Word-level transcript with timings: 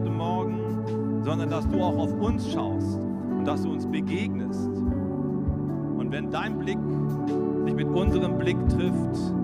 heute 0.00 0.10
Morgen, 0.10 1.22
sondern 1.22 1.50
dass 1.50 1.68
du 1.68 1.82
auch 1.82 1.98
auf 1.98 2.12
uns 2.14 2.50
schaust 2.50 2.98
und 2.98 3.44
dass 3.44 3.62
du 3.62 3.70
uns 3.70 3.86
begegnest. 3.86 4.68
Und 4.68 6.10
wenn 6.10 6.30
dein 6.30 6.58
Blick 6.58 6.78
sich 7.64 7.74
mit 7.74 7.86
unserem 7.86 8.38
Blick 8.38 8.56
trifft, 8.70 9.34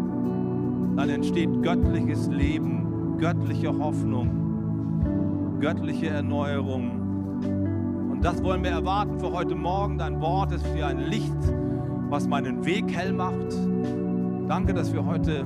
dann 0.96 1.10
entsteht 1.10 1.62
göttliches 1.62 2.28
Leben, 2.28 3.18
göttliche 3.18 3.76
Hoffnung, 3.76 5.58
göttliche 5.60 6.08
Erneuerung. 6.08 8.08
Und 8.10 8.24
das 8.24 8.42
wollen 8.42 8.64
wir 8.64 8.70
erwarten 8.70 9.18
für 9.18 9.30
heute 9.30 9.54
Morgen. 9.54 9.98
Dein 9.98 10.22
Wort 10.22 10.52
ist 10.52 10.64
wie 10.74 10.82
ein 10.82 11.00
Licht, 11.00 11.36
was 12.08 12.26
meinen 12.26 12.64
Weg 12.64 12.96
hell 12.96 13.12
macht. 13.12 13.54
Danke, 14.48 14.72
dass 14.72 14.94
wir 14.94 15.04
heute 15.04 15.44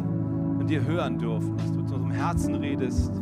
mit 0.56 0.70
dir 0.70 0.84
hören 0.84 1.18
dürfen, 1.18 1.56
dass 1.56 1.72
du 1.72 1.82
zu 1.82 1.96
unserem 1.96 2.12
Herzen 2.12 2.54
redest 2.54 3.12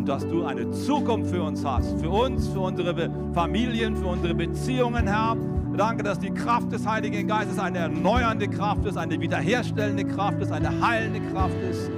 und 0.00 0.08
dass 0.08 0.26
du 0.26 0.46
eine 0.46 0.70
Zukunft 0.70 1.30
für 1.30 1.42
uns 1.42 1.62
hast. 1.62 2.00
Für 2.00 2.08
uns, 2.08 2.48
für 2.48 2.60
unsere 2.60 3.10
Familien, 3.34 3.94
für 3.94 4.06
unsere 4.06 4.34
Beziehungen, 4.34 5.06
Herr. 5.06 5.36
Danke, 5.76 6.02
dass 6.02 6.18
die 6.18 6.30
Kraft 6.30 6.72
des 6.72 6.86
Heiligen 6.86 7.28
Geistes 7.28 7.58
eine 7.58 7.80
erneuernde 7.80 8.48
Kraft 8.48 8.86
ist, 8.86 8.96
eine 8.96 9.20
wiederherstellende 9.20 10.04
Kraft 10.04 10.40
ist, 10.40 10.52
eine 10.52 10.70
heilende 10.80 11.20
Kraft 11.32 11.54
ist. 11.70 11.90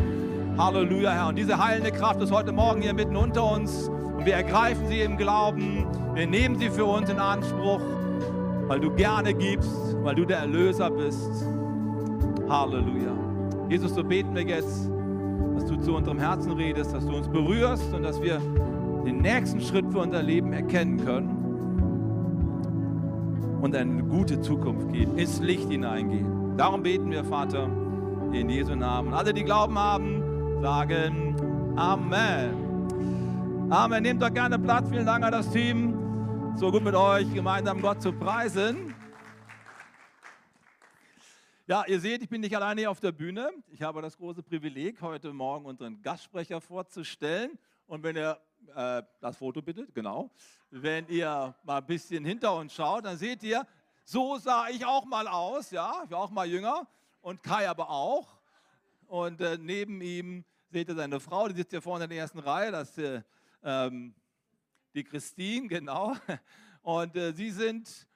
Halleluja, 0.59 1.13
Herr. 1.13 1.29
Und 1.29 1.39
diese 1.39 1.65
heilende 1.65 1.93
Kraft 1.93 2.21
ist 2.21 2.33
heute 2.33 2.51
Morgen 2.51 2.83
hier 2.83 2.93
mitten 2.93 3.15
unter 3.15 3.53
uns. 3.53 3.89
Und 3.89 4.27
wir 4.27 4.35
ergreifen 4.35 4.89
sie 4.89 5.01
im 5.01 5.17
Glauben. 5.17 5.87
Wir 6.15 6.27
nehmen 6.27 6.59
sie 6.59 6.71
für 6.71 6.85
uns 6.85 7.09
in 7.09 7.21
Anspruch, 7.21 7.81
weil 8.67 8.81
du 8.81 8.91
gerne 8.91 9.33
gibst, 9.33 9.97
weil 10.03 10.17
du 10.17 10.25
der 10.25 10.39
Erlöser 10.39 10.91
bist. 10.91 11.47
Halleluja. 12.49 13.13
Jesus, 13.69 13.95
so 13.95 14.03
beten 14.03 14.35
wir 14.35 14.43
jetzt, 14.43 14.91
dass 15.55 15.67
du 15.67 15.77
zu 15.77 15.95
unserem 15.95 16.19
Herzen 16.19 16.53
redest, 16.53 16.95
dass 16.95 17.07
du 17.07 17.17
uns 17.17 17.29
berührst 17.29 17.93
und 17.93 18.03
dass 18.03 18.21
wir 18.23 18.41
den 19.05 19.19
nächsten 19.19 19.61
Schritt 19.61 19.91
für 19.91 19.99
unser 19.99 20.23
Leben 20.23 20.53
erkennen 20.53 21.05
können 21.05 21.43
und 23.61 23.77
eine 23.77 24.03
gute 24.03 24.41
Zukunft 24.41 24.93
gehen, 24.93 25.17
ins 25.17 25.41
Licht 25.41 25.69
hineingehen. 25.71 26.57
Darum 26.57 26.83
beten 26.83 27.11
wir, 27.11 27.25
Vater, 27.25 27.69
in 28.33 28.49
Jesu 28.49 28.75
Namen. 28.75 29.13
Alle, 29.15 29.33
die 29.33 29.45
Glauben 29.45 29.79
haben, 29.79 30.23
sagen 30.61 31.37
Amen. 31.77 33.71
Amen. 33.71 34.03
Nehmt 34.03 34.23
doch 34.23 34.33
gerne 34.33 34.59
Platz. 34.59 34.89
Vielen 34.91 35.07
Dank 35.07 35.25
an 35.25 35.33
das 35.33 35.51
Team. 35.51 35.95
So 36.57 36.71
gut 36.71 36.85
mit 36.85 36.95
euch 36.95 37.33
gemeinsam 37.33 37.81
Gott 37.81 38.03
zu 38.03 38.13
preisen. 38.13 38.95
Ja, 41.73 41.87
ihr 41.87 42.01
seht, 42.01 42.21
ich 42.23 42.29
bin 42.29 42.43
nicht 42.43 42.55
alleine 42.55 42.83
hier 42.83 42.91
auf 42.91 43.01
der 43.01 43.13
Bühne. 43.13 43.51
Ich 43.71 43.81
habe 43.81 44.03
das 44.03 44.19
große 44.19 44.43
Privileg, 44.43 45.01
heute 45.01 45.33
Morgen 45.33 45.65
unseren 45.65 46.03
Gastsprecher 46.03 46.61
vorzustellen. 46.61 47.59
Und 47.87 48.03
wenn 48.03 48.15
ihr, 48.15 48.39
äh, 48.77 49.03
das 49.23 49.39
Foto 49.39 49.63
bitte, 49.63 49.87
genau, 49.95 50.31
wenn 50.71 51.09
ihr 51.09 51.55
mal 51.65 51.79
ein 51.79 51.87
bisschen 51.87 52.27
hinter 52.27 52.55
uns 52.57 52.75
schaut, 52.75 53.07
dann 53.07 53.17
seht 53.17 53.43
ihr, 53.43 53.67
so 54.05 54.37
sah 54.37 54.69
ich 54.69 54.85
auch 54.85 55.07
mal 55.07 55.27
aus, 55.27 55.71
ja, 55.71 56.03
ich 56.05 56.11
war 56.11 56.19
auch 56.19 56.31
mal 56.31 56.47
jünger 56.47 56.87
und 57.23 57.43
Kai 57.43 57.67
aber 57.67 57.89
auch. 57.89 58.37
Und 59.07 59.41
äh, 59.41 59.57
neben 59.57 60.03
ihm 60.03 60.45
seht 60.69 60.91
ihr 60.91 60.95
seine 60.95 61.21
Frau, 61.21 61.49
die 61.49 61.55
sitzt 61.55 61.71
hier 61.71 61.81
vorne 61.81 62.05
in 62.05 62.11
der 62.11 62.19
ersten 62.19 62.41
Reihe, 62.41 62.71
das 62.71 62.91
ist 62.91 62.99
äh, 62.99 63.23
ähm, 63.65 64.15
die 64.93 65.05
Christine, 65.05 65.69
genau. 65.69 66.19
Und 66.83 67.17
äh, 67.17 67.33
sie 67.33 67.51
sind 67.51 68.07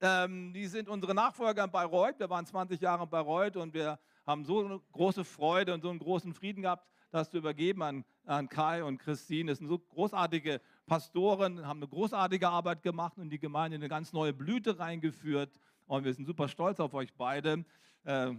ähm, 0.00 0.52
die 0.52 0.66
sind 0.66 0.88
unsere 0.88 1.14
Nachfolger 1.14 1.64
in 1.64 1.70
Bayreuth. 1.70 2.18
Wir 2.18 2.28
waren 2.28 2.44
20 2.44 2.80
Jahre 2.80 3.04
in 3.04 3.10
Bayreuth 3.10 3.56
und 3.56 3.74
wir 3.74 3.98
haben 4.26 4.44
so 4.44 4.64
eine 4.64 4.80
große 4.92 5.24
Freude 5.24 5.72
und 5.72 5.82
so 5.82 5.90
einen 5.90 5.98
großen 5.98 6.34
Frieden 6.34 6.62
gehabt, 6.62 6.86
das 7.10 7.30
zu 7.30 7.38
übergeben 7.38 7.82
an, 7.82 8.04
an 8.24 8.48
Kai 8.48 8.84
und 8.84 8.98
Christine. 8.98 9.50
Das 9.50 9.58
sind 9.58 9.68
so 9.68 9.78
großartige 9.78 10.60
Pastoren, 10.86 11.66
haben 11.66 11.78
eine 11.78 11.88
großartige 11.88 12.48
Arbeit 12.48 12.82
gemacht 12.82 13.18
und 13.18 13.30
die 13.30 13.38
Gemeinde 13.38 13.76
in 13.76 13.82
eine 13.82 13.88
ganz 13.88 14.12
neue 14.12 14.32
Blüte 14.32 14.78
reingeführt. 14.78 15.58
Und 15.86 16.04
wir 16.04 16.12
sind 16.12 16.26
super 16.26 16.48
stolz 16.48 16.80
auf 16.80 16.94
euch 16.94 17.14
beide. 17.14 17.64
Äh, 18.04 18.34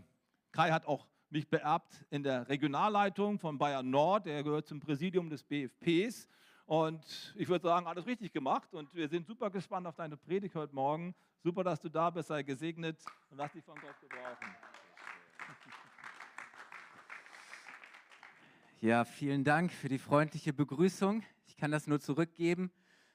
Kai 0.52 0.72
hat 0.72 0.86
auch 0.86 1.08
mich 1.30 1.50
beerbt 1.50 2.06
in 2.10 2.24
der 2.24 2.48
Regionalleitung 2.48 3.40
von 3.40 3.58
Bayern 3.58 3.90
Nord. 3.90 4.28
Er 4.28 4.44
gehört 4.44 4.68
zum 4.68 4.80
Präsidium 4.80 5.30
des 5.30 5.44
BFPs. 5.44 6.28
Und 6.68 7.34
ich 7.38 7.48
würde 7.48 7.64
sagen, 7.64 7.88
alles 7.88 8.06
richtig 8.06 8.34
gemacht. 8.34 8.74
Und 8.74 8.94
wir 8.94 9.08
sind 9.08 9.26
super 9.26 9.50
gespannt 9.50 9.88
auf 9.88 9.96
deine 9.96 10.18
Predigt 10.18 10.54
heute 10.54 10.76
Morgen. 10.76 11.16
Super, 11.42 11.64
dass 11.64 11.80
du 11.80 11.88
da 11.88 12.10
bist. 12.10 12.28
Sei 12.28 12.44
gesegnet 12.44 13.00
und 13.32 13.38
lass 13.38 13.54
dich 13.54 13.64
von 13.64 13.76
Gott 13.76 13.98
gebrauchen. 14.02 14.54
Ja, 18.82 19.06
vielen 19.06 19.46
Dank 19.46 19.72
für 19.72 19.88
die 19.88 19.98
freundliche 19.98 20.52
Begrüßung. 20.52 21.24
Ich 21.48 21.56
kann 21.56 21.72
das 21.72 21.88
nur 21.88 22.02
zurückgeben. 22.02 22.70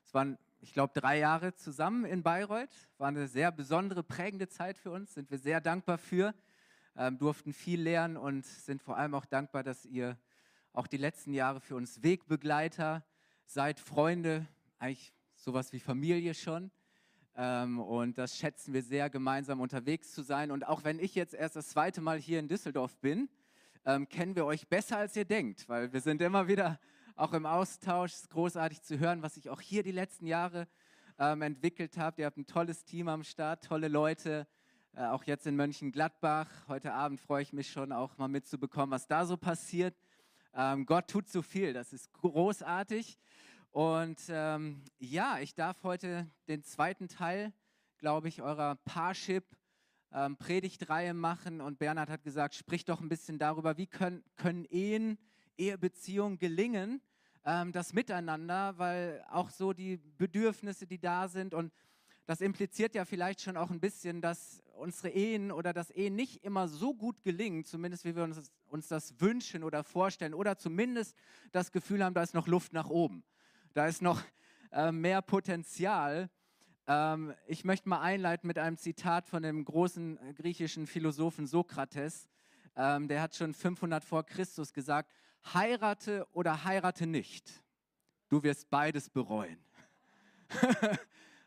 Es 0.07 0.15
waren, 0.15 0.39
ich 0.63 0.73
glaube, 0.73 0.99
drei 0.99 1.19
Jahre 1.19 1.55
zusammen 1.55 2.07
in 2.07 2.23
Bayreuth. 2.23 2.89
War 2.97 3.09
eine 3.09 3.29
sehr 3.29 3.53
besondere, 3.53 4.03
prägende 4.03 4.49
Zeit 4.49 4.79
für 4.79 4.93
uns. 4.93 5.13
Sind 5.13 5.31
wir 5.31 5.39
sehr 5.39 5.61
dankbar 5.61 5.99
für. 5.99 6.35
Ähm, 6.97 7.19
durften 7.19 7.53
viel 7.53 7.83
lernen 7.83 8.17
und 8.17 8.47
sind 8.47 8.83
vor 8.83 8.97
allem 8.97 9.15
auch 9.15 9.27
dankbar, 9.27 9.63
dass 9.63 9.85
ihr 9.85 10.17
auch 10.73 10.87
die 10.87 10.97
letzten 10.97 11.35
Jahre 11.35 11.61
für 11.61 11.77
uns 11.77 12.03
Wegbegleiter 12.03 13.05
seid 13.47 13.81
Freunde, 13.81 14.47
eigentlich 14.79 15.13
sowas 15.37 15.73
wie 15.73 15.81
Familie 15.81 16.35
schon. 16.35 16.71
Ähm, 17.35 17.81
und 17.81 18.19
das 18.19 18.37
schätzen 18.37 18.75
wir 18.75 18.83
sehr, 18.83 19.09
gemeinsam 19.11 19.61
unterwegs 19.61 20.13
zu 20.13 20.23
sein. 20.23 20.51
Und 20.51 20.67
auch 20.67 20.85
wenn 20.85 20.99
ich 20.99 21.15
jetzt 21.15 21.35
erst 21.35 21.57
das 21.57 21.69
zweite 21.69 22.01
Mal 22.01 22.19
hier 22.19 22.39
in 22.39 22.49
Düsseldorf 22.49 22.99
bin, 22.99 23.29
ähm, 23.85 24.09
kennen 24.09 24.37
wir 24.37 24.45
euch 24.45 24.69
besser, 24.69 24.99
als 24.99 25.17
ihr 25.17 25.25
denkt, 25.25 25.69
weil 25.69 25.93
wir 25.93 26.01
sind 26.01 26.23
immer 26.23 26.47
wieder 26.47 26.79
auch 27.17 27.33
im 27.33 27.47
Austausch. 27.47 28.13
Es 28.13 28.21
ist 28.23 28.31
großartig 28.31 28.83
zu 28.83 28.99
hören, 28.99 29.23
was 29.23 29.35
sich 29.35 29.51
auch 29.51 29.61
hier 29.61 29.83
die 29.83 29.93
letzten 29.93 30.27
Jahre 30.27 30.69
ähm, 31.19 31.43
entwickelt 31.43 31.97
habt. 31.99 32.19
Ihr 32.19 32.27
habt 32.27 32.37
ein 32.37 32.47
tolles 32.47 32.85
Team 32.85 33.09
am 33.09 33.25
Start, 33.25 33.65
tolle 33.65 33.89
Leute, 33.89 34.47
äh, 34.95 35.05
auch 35.05 35.25
jetzt 35.25 35.47
in 35.47 35.57
Mönchengladbach. 35.57 36.49
Heute 36.69 36.93
Abend 36.93 37.21
freue 37.21 37.43
ich 37.43 37.53
mich 37.53 37.71
schon 37.71 37.93
auch 37.93 38.19
mal 38.19 38.29
mitzubekommen, 38.29 38.91
was 38.91 39.07
da 39.07 39.25
so 39.27 39.37
passiert. 39.37 39.95
Ähm, 40.55 40.85
Gott 40.85 41.09
tut 41.09 41.29
so 41.29 41.41
viel, 41.41 41.73
das 41.73 41.93
ist 41.93 42.13
großartig. 42.13 43.19
Und 43.71 44.21
ähm, 44.29 44.83
ja, 44.99 45.39
ich 45.39 45.55
darf 45.55 45.83
heute 45.83 46.31
den 46.47 46.63
zweiten 46.63 47.09
Teil, 47.09 47.55
glaube 47.97 48.29
ich, 48.29 48.43
eurer 48.43 48.77
Parship 48.85 49.45
ähm, 50.13 50.37
Predigtreihe 50.37 51.15
machen. 51.15 51.63
Und 51.63 51.79
Bernhard 51.79 52.11
hat 52.11 52.23
gesagt, 52.23 52.55
sprich 52.55 52.85
doch 52.85 53.01
ein 53.01 53.09
bisschen 53.09 53.39
darüber, 53.39 53.79
wie 53.79 53.87
können, 53.87 54.23
können 54.37 54.67
Ehen, 54.67 55.19
Ehebeziehungen 55.57 56.39
gelingen, 56.39 57.01
ähm, 57.45 57.73
das 57.73 57.95
Miteinander, 57.95 58.77
weil 58.77 59.25
auch 59.31 59.49
so 59.49 59.73
die 59.73 59.97
Bedürfnisse, 60.19 60.87
die 60.87 60.99
da 60.99 61.29
sind 61.29 61.55
und 61.55 61.73
das 62.27 62.41
impliziert 62.41 62.95
ja 62.95 63.05
vielleicht 63.05 63.41
schon 63.41 63.57
auch 63.57 63.71
ein 63.71 63.81
bisschen, 63.81 64.21
dass 64.21 64.62
unsere 64.77 65.11
Ehen 65.11 65.53
oder 65.53 65.73
das 65.73 65.91
Ehen 65.91 66.15
nicht 66.15 66.45
immer 66.45 66.69
so 66.69 66.95
gut 66.95 67.23
gelingen, 67.23 67.65
zumindest 67.65 68.05
wie 68.05 68.17
wir 68.17 68.25
uns, 68.25 68.51
uns 68.69 68.89
das 68.89 69.21
wünschen 69.21 69.65
oder 69.65 69.85
vorstellen, 69.85 70.35
oder 70.35 70.57
zumindest 70.59 71.17
das 71.53 71.73
Gefühl 71.73 72.05
haben, 72.05 72.15
da 72.15 72.23
ist 72.23 72.35
noch 72.35 72.47
Luft 72.47 72.73
nach 72.73 72.89
oben. 72.89 73.25
Da 73.75 73.87
ist 73.87 74.03
noch 74.03 74.23
äh, 74.73 74.93
mehr 74.93 75.23
Potenzial. 75.23 76.31
Ähm, 76.87 77.35
ich 77.47 77.65
möchte 77.65 77.89
mal 77.89 78.01
einleiten 78.01 78.47
mit 78.47 78.59
einem 78.59 78.77
Zitat 78.77 79.29
von 79.29 79.43
dem 79.43 79.65
großen 79.65 80.19
äh, 80.19 80.35
griechischen 80.35 80.87
Philosophen 80.87 81.47
Sokrates. 81.47 82.29
Ähm, 82.77 83.09
der 83.09 83.23
hat 83.23 83.35
schon 83.35 83.55
500 83.55 84.05
vor 84.05 84.25
Christus 84.25 84.73
gesagt, 84.73 85.13
heirate 85.55 86.27
oder 86.33 86.65
heirate 86.65 87.07
nicht. 87.07 87.63
Du 88.29 88.43
wirst 88.43 88.71
beides 88.71 89.11
bereuen. 89.11 89.59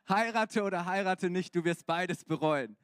heirate 0.10 0.64
oder 0.64 0.86
heirate 0.86 1.30
nicht, 1.30 1.56
du 1.56 1.64
wirst 1.64 1.86
beides 1.86 2.24
bereuen. 2.24 2.78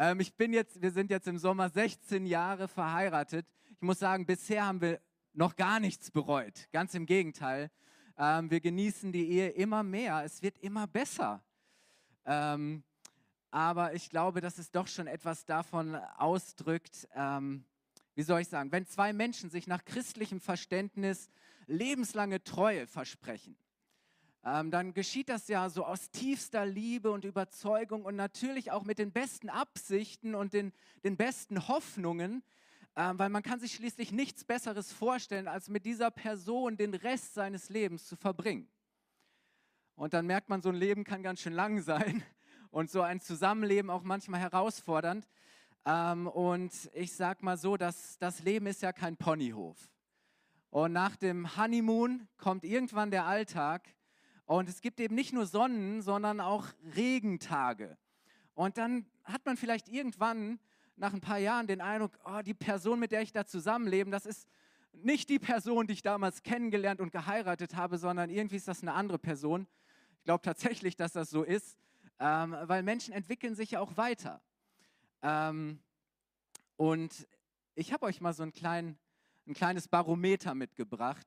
Ähm, 0.00 0.20
ich 0.20 0.32
bin 0.34 0.52
jetzt, 0.52 0.80
wir 0.80 0.92
sind 0.92 1.10
jetzt 1.10 1.26
im 1.26 1.38
Sommer 1.38 1.68
16 1.68 2.24
Jahre 2.24 2.68
verheiratet. 2.68 3.46
Ich 3.74 3.82
muss 3.82 3.98
sagen, 3.98 4.26
bisher 4.26 4.64
haben 4.64 4.80
wir 4.80 5.00
noch 5.32 5.56
gar 5.56 5.80
nichts 5.80 6.12
bereut. 6.12 6.68
Ganz 6.70 6.94
im 6.94 7.04
Gegenteil. 7.04 7.68
Ähm, 8.16 8.48
wir 8.48 8.60
genießen 8.60 9.10
die 9.10 9.28
Ehe 9.28 9.48
immer 9.48 9.82
mehr. 9.82 10.22
Es 10.24 10.40
wird 10.40 10.56
immer 10.58 10.86
besser. 10.86 11.42
Ähm, 12.24 12.84
aber 13.50 13.92
ich 13.94 14.08
glaube, 14.08 14.40
dass 14.40 14.58
es 14.58 14.70
doch 14.70 14.86
schon 14.86 15.08
etwas 15.08 15.44
davon 15.44 15.96
ausdrückt, 15.96 17.08
ähm, 17.16 17.64
wie 18.14 18.22
soll 18.22 18.40
ich 18.40 18.48
sagen, 18.48 18.70
wenn 18.70 18.86
zwei 18.86 19.12
Menschen 19.12 19.50
sich 19.50 19.66
nach 19.66 19.84
christlichem 19.84 20.40
Verständnis 20.40 21.28
lebenslange 21.66 22.44
Treue 22.44 22.86
versprechen, 22.86 23.56
ähm, 24.44 24.70
dann 24.70 24.94
geschieht 24.94 25.28
das 25.28 25.48
ja 25.48 25.68
so 25.68 25.84
aus 25.84 26.10
tiefster 26.10 26.64
Liebe 26.64 27.10
und 27.10 27.24
Überzeugung 27.24 28.04
und 28.04 28.16
natürlich 28.16 28.70
auch 28.70 28.84
mit 28.84 28.98
den 28.98 29.12
besten 29.12 29.48
Absichten 29.48 30.34
und 30.34 30.52
den, 30.52 30.72
den 31.04 31.16
besten 31.16 31.68
Hoffnungen, 31.68 32.42
ähm, 32.96 33.18
weil 33.18 33.28
man 33.28 33.42
kann 33.42 33.60
sich 33.60 33.74
schließlich 33.74 34.12
nichts 34.12 34.44
Besseres 34.44 34.92
vorstellen, 34.92 35.48
als 35.48 35.68
mit 35.68 35.84
dieser 35.84 36.10
Person 36.10 36.76
den 36.76 36.94
Rest 36.94 37.34
seines 37.34 37.68
Lebens 37.68 38.06
zu 38.06 38.16
verbringen. 38.16 38.68
Und 39.96 40.14
dann 40.14 40.26
merkt 40.26 40.48
man, 40.48 40.62
so 40.62 40.68
ein 40.68 40.76
Leben 40.76 41.02
kann 41.02 41.24
ganz 41.24 41.40
schön 41.40 41.52
lang 41.52 41.80
sein 41.80 42.22
und 42.70 42.90
so 42.90 43.02
ein 43.02 43.20
Zusammenleben 43.20 43.90
auch 43.90 44.02
manchmal 44.04 44.40
herausfordernd. 44.40 45.26
Ähm, 45.84 46.28
und 46.28 46.72
ich 46.94 47.12
sage 47.12 47.44
mal 47.44 47.56
so, 47.56 47.76
dass 47.76 48.18
das 48.18 48.40
Leben 48.44 48.66
ist 48.66 48.82
ja 48.82 48.92
kein 48.92 49.16
Ponyhof. 49.16 49.76
Und 50.70 50.92
nach 50.92 51.16
dem 51.16 51.56
Honeymoon 51.56 52.28
kommt 52.36 52.64
irgendwann 52.64 53.10
der 53.10 53.24
Alltag 53.24 53.88
Und 54.48 54.66
es 54.70 54.80
gibt 54.80 54.98
eben 54.98 55.14
nicht 55.14 55.34
nur 55.34 55.44
Sonnen, 55.44 56.00
sondern 56.00 56.40
auch 56.40 56.64
Regentage. 56.96 57.98
Und 58.54 58.78
dann 58.78 59.04
hat 59.24 59.44
man 59.44 59.58
vielleicht 59.58 59.90
irgendwann 59.90 60.58
nach 60.96 61.12
ein 61.12 61.20
paar 61.20 61.36
Jahren 61.36 61.66
den 61.66 61.82
Eindruck, 61.82 62.18
oh, 62.24 62.40
die 62.40 62.54
Person, 62.54 62.98
mit 62.98 63.12
der 63.12 63.20
ich 63.20 63.30
da 63.30 63.44
zusammenlebe, 63.44 64.10
das 64.10 64.24
ist 64.24 64.48
nicht 64.94 65.28
die 65.28 65.38
Person, 65.38 65.86
die 65.86 65.92
ich 65.92 66.02
damals 66.02 66.42
kennengelernt 66.42 66.98
und 67.02 67.12
geheiratet 67.12 67.76
habe, 67.76 67.98
sondern 67.98 68.30
irgendwie 68.30 68.56
ist 68.56 68.66
das 68.66 68.80
eine 68.80 68.94
andere 68.94 69.18
Person. 69.18 69.66
Ich 70.16 70.24
glaube 70.24 70.40
tatsächlich, 70.40 70.96
dass 70.96 71.12
das 71.12 71.28
so 71.28 71.42
ist, 71.42 71.76
ähm, 72.18 72.56
weil 72.62 72.82
Menschen 72.82 73.12
entwickeln 73.12 73.54
sich 73.54 73.72
ja 73.72 73.80
auch 73.80 73.98
weiter. 73.98 74.40
Ähm, 75.20 75.78
und 76.76 77.28
ich 77.74 77.92
habe 77.92 78.06
euch 78.06 78.22
mal 78.22 78.32
so 78.32 78.44
ein, 78.44 78.52
klein, 78.54 78.98
ein 79.46 79.52
kleines 79.52 79.88
Barometer 79.88 80.54
mitgebracht. 80.54 81.26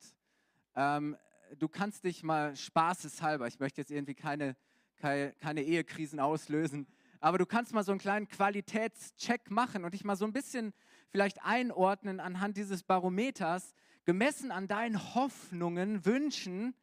Ähm, 0.74 1.16
du 1.58 1.68
kannst 1.68 2.04
dich 2.04 2.24
mal 2.24 2.56
spaßeshalber, 2.56 3.48
ich 3.48 3.60
möchte 3.60 3.82
jetzt 3.82 3.92
irgendwie 3.92 4.16
keine, 4.16 4.56
keine, 4.98 5.34
keine 5.34 5.64
Ehekrisen 5.64 6.20
auslösen, 6.20 6.88
aber 7.20 7.38
du 7.38 7.46
kannst 7.46 7.74
mal 7.74 7.84
so 7.84 7.92
einen 7.92 8.00
kleinen 8.00 8.28
Qualitätscheck 8.28 9.52
machen 9.52 9.86
und 9.86 9.94
dich 9.94 10.04
mal 10.04 10.16
so 10.16 10.26
ein 10.26 10.34
bisschen 10.34 10.74
vielleicht 11.10 11.44
einordnen 11.44 12.20
anhand 12.20 12.58
dieses 12.58 12.84
Barometers, 12.84 13.74
gemessen 14.06 14.52
an 14.52 14.68
deinen 14.68 15.14
Hoffnungen, 15.14 16.06
Wünschen, 16.06 16.74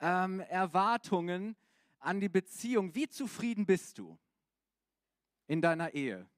ähm, 0.00 0.40
Erwartungen 0.40 1.56
an 2.00 2.20
die 2.20 2.28
Beziehung. 2.28 2.94
Wie 2.94 3.08
zufrieden 3.08 3.66
bist 3.66 3.98
du 3.98 4.18
in 5.46 5.62
deiner 5.62 5.94
Ehe? 5.94 6.28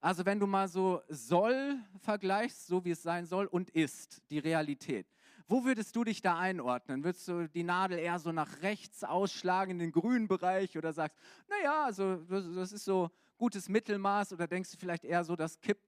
Also 0.00 0.24
wenn 0.24 0.38
du 0.38 0.46
mal 0.46 0.68
so 0.68 1.02
soll 1.08 1.80
vergleichst, 1.98 2.66
so 2.66 2.84
wie 2.84 2.92
es 2.92 3.02
sein 3.02 3.26
soll, 3.26 3.46
und 3.46 3.70
ist, 3.70 4.22
die 4.30 4.38
Realität. 4.38 5.08
Wo 5.48 5.64
würdest 5.64 5.94
du 5.94 6.02
dich 6.02 6.22
da 6.22 6.36
einordnen? 6.36 7.04
Würdest 7.04 7.28
du 7.28 7.48
die 7.48 7.62
Nadel 7.62 8.00
eher 8.00 8.18
so 8.18 8.32
nach 8.32 8.62
rechts 8.62 9.04
ausschlagen 9.04 9.72
in 9.72 9.78
den 9.78 9.92
grünen 9.92 10.26
Bereich 10.26 10.76
oder 10.76 10.92
sagst, 10.92 11.16
naja, 11.48 11.84
also 11.84 12.16
das 12.16 12.72
ist 12.72 12.84
so 12.84 13.10
gutes 13.38 13.68
Mittelmaß 13.68 14.32
oder 14.32 14.48
denkst 14.48 14.72
du 14.72 14.76
vielleicht 14.76 15.04
eher 15.04 15.22
so, 15.22 15.36
das 15.36 15.60
kippt 15.60 15.86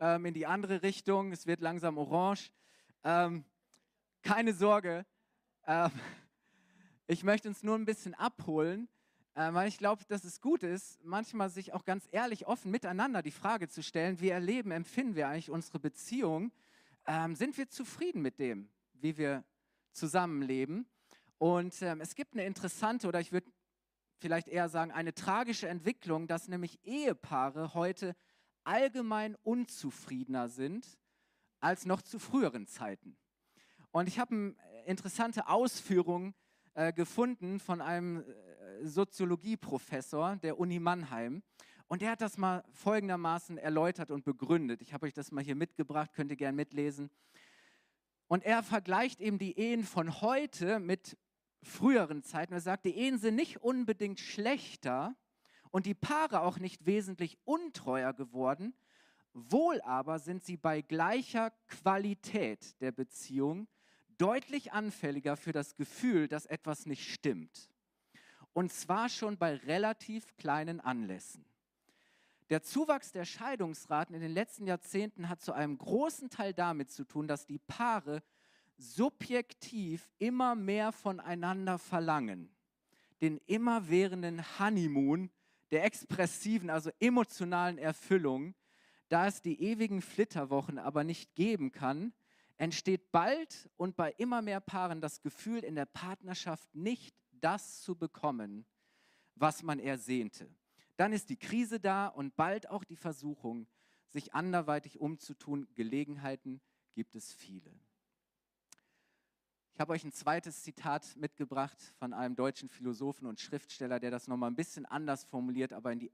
ähm, 0.00 0.26
in 0.26 0.34
die 0.34 0.46
andere 0.46 0.82
Richtung, 0.82 1.32
es 1.32 1.46
wird 1.46 1.62
langsam 1.62 1.96
orange. 1.96 2.50
Ähm, 3.02 3.44
keine 4.22 4.52
Sorge, 4.52 5.06
ähm, 5.66 5.90
ich 7.06 7.24
möchte 7.24 7.48
uns 7.48 7.62
nur 7.62 7.76
ein 7.76 7.86
bisschen 7.86 8.14
abholen, 8.14 8.86
äh, 9.34 9.50
weil 9.54 9.68
ich 9.68 9.78
glaube, 9.78 10.04
dass 10.08 10.24
es 10.24 10.42
gut 10.42 10.62
ist, 10.62 11.02
manchmal 11.02 11.48
sich 11.48 11.72
auch 11.72 11.86
ganz 11.86 12.06
ehrlich 12.10 12.46
offen 12.46 12.70
miteinander 12.70 13.22
die 13.22 13.30
Frage 13.30 13.68
zu 13.68 13.82
stellen, 13.82 14.20
wie 14.20 14.28
erleben, 14.28 14.72
empfinden 14.72 15.14
wir 15.14 15.28
eigentlich 15.28 15.50
unsere 15.50 15.78
Beziehung? 15.78 16.52
Ähm, 17.06 17.34
sind 17.34 17.56
wir 17.56 17.70
zufrieden 17.70 18.20
mit 18.20 18.38
dem, 18.38 18.68
wie 19.02 19.16
wir 19.16 19.44
zusammenleben. 19.92 20.86
Und 21.38 21.80
ähm, 21.82 22.00
es 22.00 22.14
gibt 22.14 22.34
eine 22.34 22.44
interessante 22.44 23.08
oder 23.08 23.20
ich 23.20 23.32
würde 23.32 23.50
vielleicht 24.18 24.48
eher 24.48 24.68
sagen 24.68 24.92
eine 24.92 25.14
tragische 25.14 25.68
Entwicklung, 25.68 26.26
dass 26.26 26.48
nämlich 26.48 26.84
Ehepaare 26.84 27.74
heute 27.74 28.14
allgemein 28.64 29.36
unzufriedener 29.42 30.48
sind 30.48 30.98
als 31.60 31.86
noch 31.86 32.02
zu 32.02 32.18
früheren 32.18 32.66
Zeiten. 32.66 33.16
Und 33.90 34.08
ich 34.08 34.18
habe 34.18 34.34
eine 34.34 34.54
interessante 34.84 35.48
Ausführung 35.48 36.34
äh, 36.74 36.92
gefunden 36.92 37.58
von 37.58 37.80
einem 37.80 38.20
äh, 38.20 38.86
Soziologieprofessor 38.86 40.36
der 40.36 40.58
Uni 40.58 40.78
Mannheim. 40.78 41.42
Und 41.88 42.02
der 42.02 42.12
hat 42.12 42.20
das 42.20 42.38
mal 42.38 42.62
folgendermaßen 42.72 43.58
erläutert 43.58 44.12
und 44.12 44.24
begründet. 44.24 44.80
Ich 44.80 44.92
habe 44.92 45.06
euch 45.06 45.12
das 45.12 45.32
mal 45.32 45.42
hier 45.42 45.56
mitgebracht, 45.56 46.12
könnt 46.12 46.30
ihr 46.30 46.36
gerne 46.36 46.54
mitlesen. 46.54 47.10
Und 48.30 48.44
er 48.44 48.62
vergleicht 48.62 49.20
eben 49.20 49.38
die 49.38 49.58
Ehen 49.58 49.82
von 49.82 50.20
heute 50.20 50.78
mit 50.78 51.18
früheren 51.64 52.22
Zeiten. 52.22 52.52
Er 52.52 52.60
sagt, 52.60 52.84
die 52.84 52.96
Ehen 52.96 53.18
sind 53.18 53.34
nicht 53.34 53.60
unbedingt 53.60 54.20
schlechter 54.20 55.16
und 55.72 55.84
die 55.84 55.96
Paare 55.96 56.42
auch 56.42 56.60
nicht 56.60 56.86
wesentlich 56.86 57.38
untreuer 57.44 58.12
geworden. 58.12 58.72
Wohl 59.32 59.80
aber 59.80 60.20
sind 60.20 60.44
sie 60.44 60.56
bei 60.56 60.80
gleicher 60.80 61.50
Qualität 61.66 62.80
der 62.80 62.92
Beziehung 62.92 63.66
deutlich 64.16 64.72
anfälliger 64.72 65.36
für 65.36 65.52
das 65.52 65.74
Gefühl, 65.74 66.28
dass 66.28 66.46
etwas 66.46 66.86
nicht 66.86 67.12
stimmt. 67.12 67.68
Und 68.52 68.72
zwar 68.72 69.08
schon 69.08 69.38
bei 69.38 69.56
relativ 69.56 70.36
kleinen 70.36 70.78
Anlässen. 70.78 71.49
Der 72.50 72.64
Zuwachs 72.64 73.12
der 73.12 73.24
Scheidungsraten 73.24 74.12
in 74.12 74.20
den 74.20 74.34
letzten 74.34 74.66
Jahrzehnten 74.66 75.28
hat 75.28 75.40
zu 75.40 75.52
einem 75.52 75.78
großen 75.78 76.30
Teil 76.30 76.52
damit 76.52 76.90
zu 76.90 77.04
tun, 77.04 77.28
dass 77.28 77.46
die 77.46 77.60
Paare 77.60 78.24
subjektiv 78.76 80.10
immer 80.18 80.56
mehr 80.56 80.90
voneinander 80.90 81.78
verlangen. 81.78 82.50
Den 83.20 83.38
immerwährenden 83.46 84.42
Honeymoon 84.58 85.30
der 85.70 85.84
expressiven, 85.84 86.70
also 86.70 86.90
emotionalen 86.98 87.78
Erfüllung, 87.78 88.56
da 89.08 89.28
es 89.28 89.42
die 89.42 89.62
ewigen 89.62 90.02
Flitterwochen 90.02 90.78
aber 90.78 91.04
nicht 91.04 91.36
geben 91.36 91.70
kann, 91.70 92.12
entsteht 92.56 93.12
bald 93.12 93.70
und 93.76 93.94
bei 93.96 94.10
immer 94.18 94.42
mehr 94.42 94.60
Paaren 94.60 95.00
das 95.00 95.22
Gefühl, 95.22 95.62
in 95.62 95.76
der 95.76 95.86
Partnerschaft 95.86 96.74
nicht 96.74 97.14
das 97.30 97.80
zu 97.82 97.94
bekommen, 97.94 98.66
was 99.36 99.62
man 99.62 99.78
ersehnte. 99.78 100.50
Dann 100.96 101.12
ist 101.12 101.30
die 101.30 101.36
Krise 101.36 101.80
da 101.80 102.08
und 102.08 102.36
bald 102.36 102.68
auch 102.68 102.84
die 102.84 102.96
Versuchung, 102.96 103.66
sich 104.08 104.34
anderweitig 104.34 105.00
umzutun. 105.00 105.68
Gelegenheiten 105.74 106.60
gibt 106.94 107.14
es 107.14 107.32
viele. 107.32 107.72
Ich 109.72 109.80
habe 109.80 109.92
euch 109.92 110.04
ein 110.04 110.12
zweites 110.12 110.62
Zitat 110.62 111.16
mitgebracht 111.16 111.80
von 111.98 112.12
einem 112.12 112.36
deutschen 112.36 112.68
Philosophen 112.68 113.26
und 113.26 113.40
Schriftsteller, 113.40 113.98
der 113.98 114.10
das 114.10 114.28
nochmal 114.28 114.50
ein 114.50 114.56
bisschen 114.56 114.84
anders 114.84 115.24
formuliert, 115.24 115.72
aber 115.72 115.92
in 115.92 116.00
die 116.00 116.12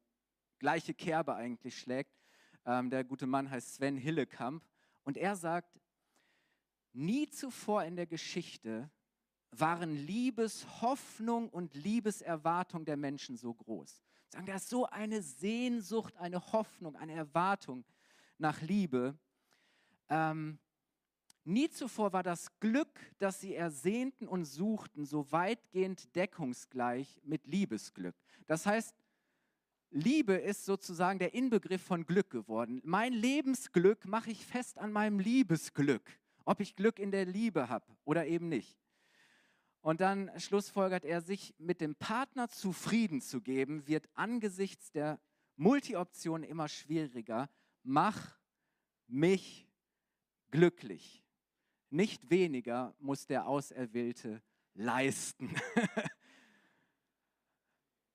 gleiche 0.58 0.94
Kerbe 0.94 1.34
eigentlich 1.34 1.76
schlägt. 1.78 2.16
Ähm, 2.64 2.90
der 2.90 3.02
gute 3.02 3.26
Mann 3.26 3.50
heißt 3.50 3.74
Sven 3.74 3.96
Hillekamp 3.96 4.64
und 5.02 5.16
er 5.16 5.36
sagt, 5.36 5.80
nie 6.92 7.28
zuvor 7.28 7.84
in 7.84 7.96
der 7.96 8.06
Geschichte 8.06 8.90
waren 9.50 9.94
Liebeshoffnung 9.94 11.48
und 11.48 11.74
Liebeserwartung 11.74 12.84
der 12.84 12.96
Menschen 12.96 13.36
so 13.36 13.54
groß. 13.54 14.02
Sagen, 14.36 14.48
da 14.48 14.56
ist 14.56 14.68
so 14.68 14.84
eine 14.84 15.22
Sehnsucht, 15.22 16.14
eine 16.18 16.52
Hoffnung, 16.52 16.94
eine 16.96 17.14
Erwartung 17.14 17.86
nach 18.36 18.60
Liebe. 18.60 19.16
Ähm, 20.10 20.58
nie 21.44 21.70
zuvor 21.70 22.12
war 22.12 22.22
das 22.22 22.50
Glück, 22.60 23.00
das 23.16 23.40
sie 23.40 23.54
ersehnten 23.54 24.28
und 24.28 24.44
suchten, 24.44 25.06
so 25.06 25.32
weitgehend 25.32 26.14
deckungsgleich 26.14 27.18
mit 27.24 27.46
Liebesglück. 27.46 28.14
Das 28.46 28.66
heißt, 28.66 28.94
Liebe 29.90 30.34
ist 30.34 30.66
sozusagen 30.66 31.18
der 31.18 31.32
Inbegriff 31.32 31.80
von 31.80 32.04
Glück 32.04 32.28
geworden. 32.28 32.82
Mein 32.84 33.14
Lebensglück 33.14 34.04
mache 34.04 34.32
ich 34.32 34.44
fest 34.44 34.76
an 34.76 34.92
meinem 34.92 35.18
Liebesglück, 35.18 36.02
ob 36.44 36.60
ich 36.60 36.76
Glück 36.76 36.98
in 36.98 37.10
der 37.10 37.24
Liebe 37.24 37.70
habe 37.70 37.86
oder 38.04 38.26
eben 38.26 38.50
nicht. 38.50 38.76
Und 39.86 40.00
dann 40.00 40.32
schlussfolgert 40.40 41.04
er, 41.04 41.20
sich 41.20 41.54
mit 41.58 41.80
dem 41.80 41.94
Partner 41.94 42.48
zufrieden 42.48 43.20
zu 43.20 43.40
geben, 43.40 43.86
wird 43.86 44.08
angesichts 44.14 44.90
der 44.90 45.20
Multi-Optionen 45.54 46.42
immer 46.42 46.66
schwieriger. 46.66 47.48
Mach 47.84 48.36
mich 49.06 49.68
glücklich. 50.50 51.24
Nicht 51.88 52.30
weniger 52.30 52.96
muss 52.98 53.28
der 53.28 53.46
Auserwählte 53.46 54.42
leisten. 54.74 55.54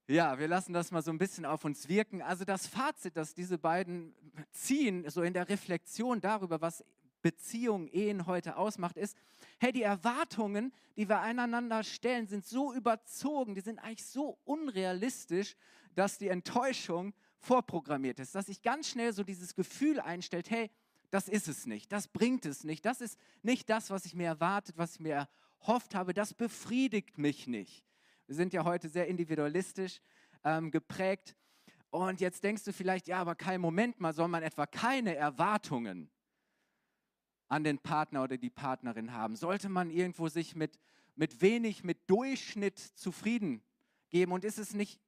ja, 0.08 0.40
wir 0.40 0.50
lassen 0.50 0.74
das 0.74 0.92
mal 0.92 1.02
so 1.02 1.12
ein 1.12 1.20
bisschen 1.20 1.46
auf 1.46 1.64
uns 1.64 1.88
wirken. 1.88 2.22
Also 2.22 2.44
das 2.44 2.68
Fazit, 2.68 3.16
das 3.16 3.34
diese 3.34 3.58
beiden 3.58 4.14
ziehen, 4.52 5.10
so 5.10 5.22
in 5.22 5.32
der 5.32 5.48
Reflexion 5.48 6.20
darüber, 6.20 6.60
was 6.60 6.84
Beziehungen, 7.22 7.88
Ehen 7.88 8.26
heute 8.26 8.58
ausmacht, 8.58 8.98
ist, 8.98 9.16
hey, 9.60 9.72
die 9.72 9.84
Erwartungen, 9.84 10.74
die 10.96 11.08
wir 11.08 11.22
einander 11.22 11.84
stellen, 11.84 12.28
sind 12.28 12.46
so 12.46 12.74
überzogen, 12.74 13.56
die 13.56 13.62
sind 13.62 13.80
eigentlich 13.80 14.06
so 14.06 14.40
unrealistisch, 14.44 15.56
dass 15.96 16.18
die 16.18 16.30
Enttäuschung 16.30 17.14
vorprogrammiert 17.38 18.20
ist, 18.20 18.36
dass 18.36 18.46
sich 18.46 18.62
ganz 18.62 18.90
schnell 18.90 19.14
so 19.14 19.24
dieses 19.24 19.56
Gefühl 19.56 20.00
einstellt, 20.00 20.50
hey, 20.50 20.70
das 21.10 21.28
ist 21.28 21.48
es 21.48 21.66
nicht, 21.66 21.92
das 21.92 22.08
bringt 22.08 22.46
es 22.46 22.64
nicht, 22.64 22.86
das 22.86 23.02
ist 23.02 23.20
nicht 23.42 23.70
das, 23.70 23.90
was 23.90 24.06
ich 24.06 24.16
mir 24.16 24.28
erwartet, 24.28 24.78
was 24.78 24.94
ich 24.94 25.00
mir 25.02 25.28
erhofft 25.60 25.94
habe, 25.94 26.14
das 26.14 26.34
befriedigt 26.34 27.18
mich 27.18 27.48
nicht. 27.48 27.86
Wir 28.28 28.36
sind 28.36 28.54
ja 28.54 28.64
heute 28.64 28.88
sehr 28.88 29.08
individualistisch 29.08 30.00
ähm, 30.44 30.72
geprägt 30.72 31.36
und 31.90 32.22
jetzt 32.22 32.44
denkst 32.44 32.64
du 32.64 32.72
vielleicht, 32.72 33.10
ja, 33.10 33.20
aber 33.20 33.36
kein 33.36 33.60
Moment 33.60 34.00
mal, 34.00 34.14
soll 34.14 34.30
man 34.30 34.44
etwa 34.44 34.66
keine 34.66 35.16
Erwartungen 35.16 36.10
an 37.52 37.66
den 37.66 37.80
Partner 37.80 38.24
oder 38.24 38.38
die 38.38 38.50
Partnerin 38.50 39.12
haben? 39.12 39.36
Sollte 39.36 39.68
man 39.68 39.90
irgendwo 39.90 40.30
sich 40.30 40.56
mit, 40.56 40.80
mit 41.16 41.42
wenig, 41.42 41.84
mit 41.84 42.10
Durchschnitt 42.10 42.80
zufrieden 42.80 43.62
geben? 44.10 44.32
Und 44.32 44.46
ist 44.46 44.58
es, 44.58 44.74
nicht, 44.74 45.02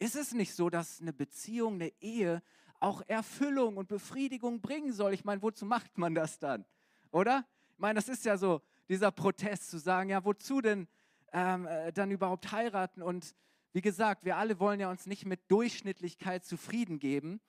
ist 0.00 0.16
es 0.16 0.32
nicht 0.32 0.54
so, 0.54 0.70
dass 0.70 1.00
eine 1.00 1.12
Beziehung, 1.12 1.74
eine 1.74 1.92
Ehe 2.00 2.42
auch 2.80 3.02
Erfüllung 3.06 3.76
und 3.76 3.86
Befriedigung 3.86 4.60
bringen 4.60 4.92
soll? 4.92 5.14
Ich 5.14 5.24
meine, 5.24 5.40
wozu 5.40 5.66
macht 5.66 5.98
man 5.98 6.16
das 6.16 6.40
dann? 6.40 6.64
Oder? 7.12 7.46
Ich 7.74 7.78
meine, 7.78 7.94
das 7.94 8.08
ist 8.08 8.24
ja 8.24 8.36
so 8.36 8.60
dieser 8.88 9.12
Protest 9.12 9.70
zu 9.70 9.78
sagen, 9.78 10.10
ja, 10.10 10.24
wozu 10.24 10.60
denn 10.60 10.88
ähm, 11.32 11.66
äh, 11.68 11.92
dann 11.92 12.10
überhaupt 12.10 12.50
heiraten? 12.50 13.02
Und 13.02 13.36
wie 13.72 13.82
gesagt, 13.82 14.24
wir 14.24 14.36
alle 14.36 14.58
wollen 14.58 14.80
ja 14.80 14.90
uns 14.90 15.06
nicht 15.06 15.26
mit 15.26 15.48
Durchschnittlichkeit 15.48 16.44
zufrieden 16.44 16.98
geben. 16.98 17.40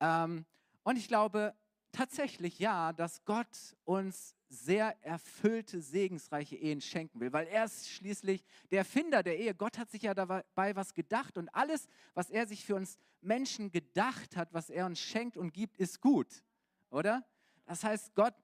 Ähm, 0.00 0.46
und 0.82 0.96
ich 0.96 1.08
glaube 1.08 1.54
tatsächlich 1.96 2.58
ja, 2.58 2.92
dass 2.92 3.24
Gott 3.24 3.74
uns 3.84 4.34
sehr 4.48 5.02
erfüllte, 5.02 5.80
segensreiche 5.80 6.54
Ehen 6.54 6.80
schenken 6.80 7.20
will, 7.20 7.32
weil 7.32 7.46
er 7.46 7.64
ist 7.64 7.88
schließlich 7.88 8.44
der 8.70 8.80
Erfinder 8.80 9.22
der 9.22 9.38
Ehe. 9.38 9.54
Gott 9.54 9.78
hat 9.78 9.90
sich 9.90 10.02
ja 10.02 10.14
dabei 10.14 10.76
was 10.76 10.92
gedacht 10.94 11.38
und 11.38 11.48
alles, 11.48 11.88
was 12.14 12.30
er 12.30 12.46
sich 12.46 12.64
für 12.64 12.74
uns 12.74 12.98
Menschen 13.22 13.70
gedacht 13.70 14.36
hat, 14.36 14.52
was 14.52 14.68
er 14.68 14.86
uns 14.86 15.00
schenkt 15.00 15.36
und 15.36 15.52
gibt, 15.52 15.78
ist 15.78 16.00
gut, 16.00 16.42
oder? 16.90 17.24
Das 17.64 17.82
heißt, 17.82 18.14
Gott 18.14 18.34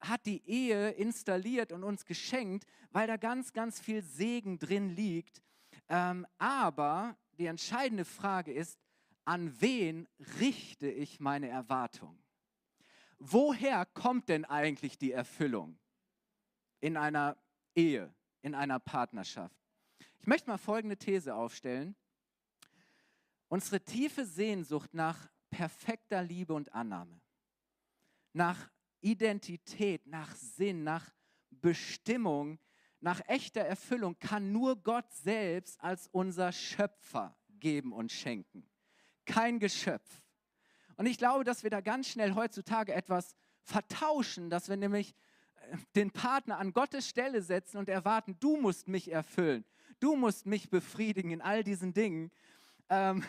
hat 0.00 0.24
die 0.24 0.42
Ehe 0.48 0.90
installiert 0.90 1.72
und 1.72 1.84
uns 1.84 2.06
geschenkt, 2.06 2.66
weil 2.90 3.06
da 3.06 3.16
ganz, 3.16 3.52
ganz 3.52 3.78
viel 3.78 4.02
Segen 4.02 4.58
drin 4.58 4.88
liegt. 4.88 5.42
Ähm, 5.88 6.26
aber 6.38 7.16
die 7.38 7.46
entscheidende 7.46 8.04
Frage 8.04 8.52
ist, 8.52 8.78
an 9.24 9.60
wen 9.60 10.08
richte 10.40 10.90
ich 10.90 11.20
meine 11.20 11.48
Erwartung? 11.48 12.18
Woher 13.18 13.86
kommt 13.86 14.28
denn 14.28 14.44
eigentlich 14.44 14.98
die 14.98 15.12
Erfüllung 15.12 15.78
in 16.80 16.96
einer 16.96 17.36
Ehe, 17.74 18.14
in 18.42 18.54
einer 18.54 18.78
Partnerschaft? 18.78 19.56
Ich 20.20 20.26
möchte 20.26 20.50
mal 20.50 20.58
folgende 20.58 20.96
These 20.96 21.34
aufstellen. 21.34 21.96
Unsere 23.48 23.80
tiefe 23.80 24.24
Sehnsucht 24.24 24.92
nach 24.92 25.30
perfekter 25.50 26.22
Liebe 26.22 26.52
und 26.52 26.72
Annahme, 26.74 27.20
nach 28.32 28.70
Identität, 29.00 30.06
nach 30.06 30.34
Sinn, 30.34 30.82
nach 30.82 31.14
Bestimmung, 31.50 32.58
nach 33.00 33.20
echter 33.28 33.60
Erfüllung 33.60 34.18
kann 34.18 34.52
nur 34.52 34.82
Gott 34.82 35.12
selbst 35.12 35.80
als 35.80 36.08
unser 36.08 36.50
Schöpfer 36.52 37.36
geben 37.60 37.92
und 37.92 38.10
schenken. 38.10 38.68
Kein 39.24 39.58
Geschöpf. 39.58 40.22
Und 40.96 41.06
ich 41.06 41.18
glaube, 41.18 41.44
dass 41.44 41.62
wir 41.62 41.70
da 41.70 41.80
ganz 41.80 42.08
schnell 42.08 42.34
heutzutage 42.34 42.94
etwas 42.94 43.34
vertauschen, 43.62 44.50
dass 44.50 44.68
wir 44.68 44.76
nämlich 44.76 45.14
äh, 45.56 45.76
den 45.94 46.10
Partner 46.10 46.58
an 46.58 46.72
Gottes 46.72 47.08
Stelle 47.08 47.42
setzen 47.42 47.78
und 47.78 47.88
erwarten, 47.88 48.36
du 48.40 48.56
musst 48.56 48.88
mich 48.88 49.10
erfüllen, 49.10 49.64
du 50.00 50.16
musst 50.16 50.46
mich 50.46 50.70
befriedigen 50.70 51.30
in 51.30 51.42
all 51.42 51.64
diesen 51.64 51.92
Dingen. 51.92 52.30
Ähm, 52.88 53.24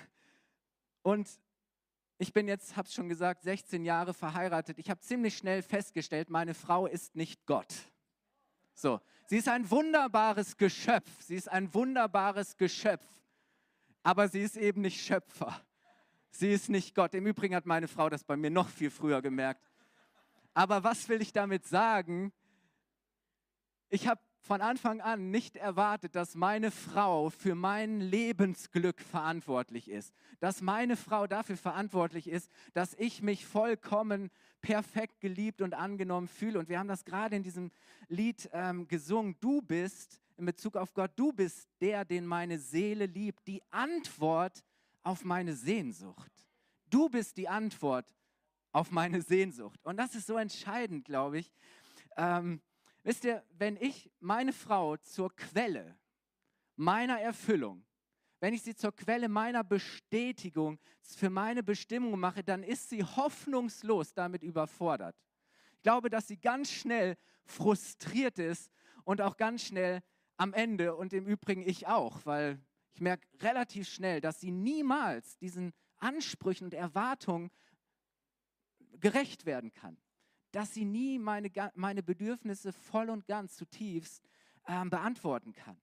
und 1.02 1.28
ich 2.20 2.34
bin 2.34 2.48
jetzt, 2.48 2.76
habe 2.76 2.88
es 2.88 2.94
schon 2.94 3.10
gesagt, 3.10 3.44
16 3.44 3.86
Jahre 3.86 4.14
verheiratet. 4.14 4.80
Ich 4.80 4.90
habe 4.90 5.02
ziemlich 5.02 5.38
schnell 5.38 5.62
festgestellt, 5.62 6.30
meine 6.30 6.54
Frau 6.54 6.88
ist 6.88 7.16
nicht 7.16 7.46
Gott. 7.46 7.74
So, 8.74 9.00
sie 9.28 9.38
ist 9.38 9.50
ein 9.50 9.70
wunderbares 9.70 10.58
Geschöpf. 10.58 11.10
Sie 11.22 11.36
ist 11.36 11.50
ein 11.50 11.74
wunderbares 11.74 12.58
Geschöpf. 12.58 13.06
Aber 14.04 14.28
sie 14.30 14.42
ist 14.42 14.56
eben 14.56 14.82
nicht 14.82 15.04
Schöpfer. 15.04 15.62
Sie 16.31 16.51
ist 16.51 16.69
nicht 16.69 16.96
Gott. 16.96 17.13
Im 17.13 17.25
Übrigen 17.25 17.55
hat 17.55 17.65
meine 17.65 17.88
Frau 17.88 18.10
das 18.10 18.24
bei 18.24 18.38
mir 18.38 18.50
noch 18.50 18.69
viel 18.69 18.89
früher 18.89 19.22
gemerkt. 19.22 19.69
Aber 20.53 20.84
was 20.84 21.07
will 21.10 21.22
ich 21.22 21.34
damit 21.34 21.65
sagen? 21.65 22.31
Ich 23.89 24.07
habe 24.07 24.22
von 24.48 24.62
Anfang 24.62 25.01
an 25.01 25.29
nicht 25.29 25.57
erwartet, 25.57 26.15
dass 26.15 26.36
meine 26.36 26.72
Frau 26.72 27.29
für 27.29 27.53
mein 27.53 28.00
Lebensglück 28.00 29.01
verantwortlich 29.01 29.89
ist. 29.89 30.13
Dass 30.39 30.62
meine 30.62 30.96
Frau 30.96 31.27
dafür 31.27 31.57
verantwortlich 31.57 32.27
ist, 32.27 32.50
dass 32.74 32.93
ich 32.96 33.22
mich 33.22 33.46
vollkommen 33.46 34.31
perfekt 34.62 35.19
geliebt 35.19 35.62
und 35.62 35.74
angenommen 35.74 36.27
fühle. 36.27 36.60
Und 36.60 36.69
wir 36.69 36.79
haben 36.79 36.88
das 36.88 37.03
gerade 37.03 37.36
in 37.36 37.43
diesem 37.43 37.72
Lied 38.07 38.50
ähm, 38.53 38.88
gesungen. 38.88 39.36
Du 39.41 39.62
bist 39.62 40.22
in 40.38 40.46
Bezug 40.46 40.77
auf 40.77 40.93
Gott, 40.93 41.12
du 41.15 41.34
bist 41.34 41.67
der, 41.81 42.05
den 42.05 42.25
meine 42.25 42.57
Seele 42.57 43.05
liebt. 43.05 43.48
Die 43.48 43.62
Antwort 43.72 44.63
auf 45.04 45.24
meine 45.24 45.56
Sehnsucht. 45.56 46.32
Du 46.89 47.10
bist 47.10 47.38
die 47.38 47.48
Antwort 47.48 48.16
auf 48.72 48.92
meine 48.92 49.22
Sehnsucht. 49.22 49.80
Und 49.84 49.98
das 49.98 50.16
ist 50.16 50.27
so 50.27 50.38
entscheidend, 50.38 51.06
glaube 51.06 51.39
ich. 51.39 51.51
Ähm, 52.16 52.62
Wisst 53.08 53.24
ihr, 53.24 53.42
wenn 53.58 53.77
ich 53.77 54.12
meine 54.20 54.51
Frau 54.51 54.98
zur 54.98 55.34
Quelle 55.34 55.98
meiner 56.75 57.22
Erfüllung, 57.22 57.86
wenn 58.42 58.54
ich 58.54 58.63
sie 58.63 58.75
zur 58.75 58.94
Quelle 58.94 59.30
meiner 59.30 59.63
Bestätigung 59.63 60.77
für 61.01 61.30
meine 61.30 61.63
Bestimmung 61.63 62.20
mache, 62.20 62.44
dann 62.44 62.63
ist 62.63 62.89
sie 62.89 63.06
hoffnungslos 63.06 64.13
damit 64.13 64.44
überfordert. 64.44 65.16
Ich 65.75 65.84
glaube, 65.84 66.10
dass 66.10 66.27
sie 66.27 66.36
ganz 66.36 66.70
schnell 66.70 67.16
frustriert 67.46 68.39
ist 68.39 68.74
und 69.06 69.22
auch 69.22 69.38
ganz 69.38 69.63
schnell 69.63 70.04
am 70.36 70.54
Ende 70.54 70.94
und 70.94 71.13
im 71.13 71.27
Übrigen 71.27 71.62
ich 71.62 71.88
auch, 71.88 72.25
weil 72.25 72.60
ich 72.98 73.01
merke 73.01 73.27
relativ 73.42 73.88
schnell, 73.88 74.22
dass 74.22 74.42
sie 74.42 74.51
niemals 74.51 75.38
diesen 75.38 75.74
Ansprüchen 75.98 76.66
und 76.66 76.74
Erwartungen 76.74 77.51
gerecht 79.00 79.46
werden 79.46 79.72
kann 79.72 79.98
dass 80.51 80.74
sie 80.74 80.86
nie 80.86 81.20
meine, 81.20 81.51
meine 81.75 82.04
Bedürfnisse 82.04 82.74
voll 82.74 83.10
und 83.10 83.27
ganz 83.27 83.56
zutiefst 83.56 84.24
ähm, 84.68 84.89
beantworten 84.89 85.54
kann. 85.54 85.77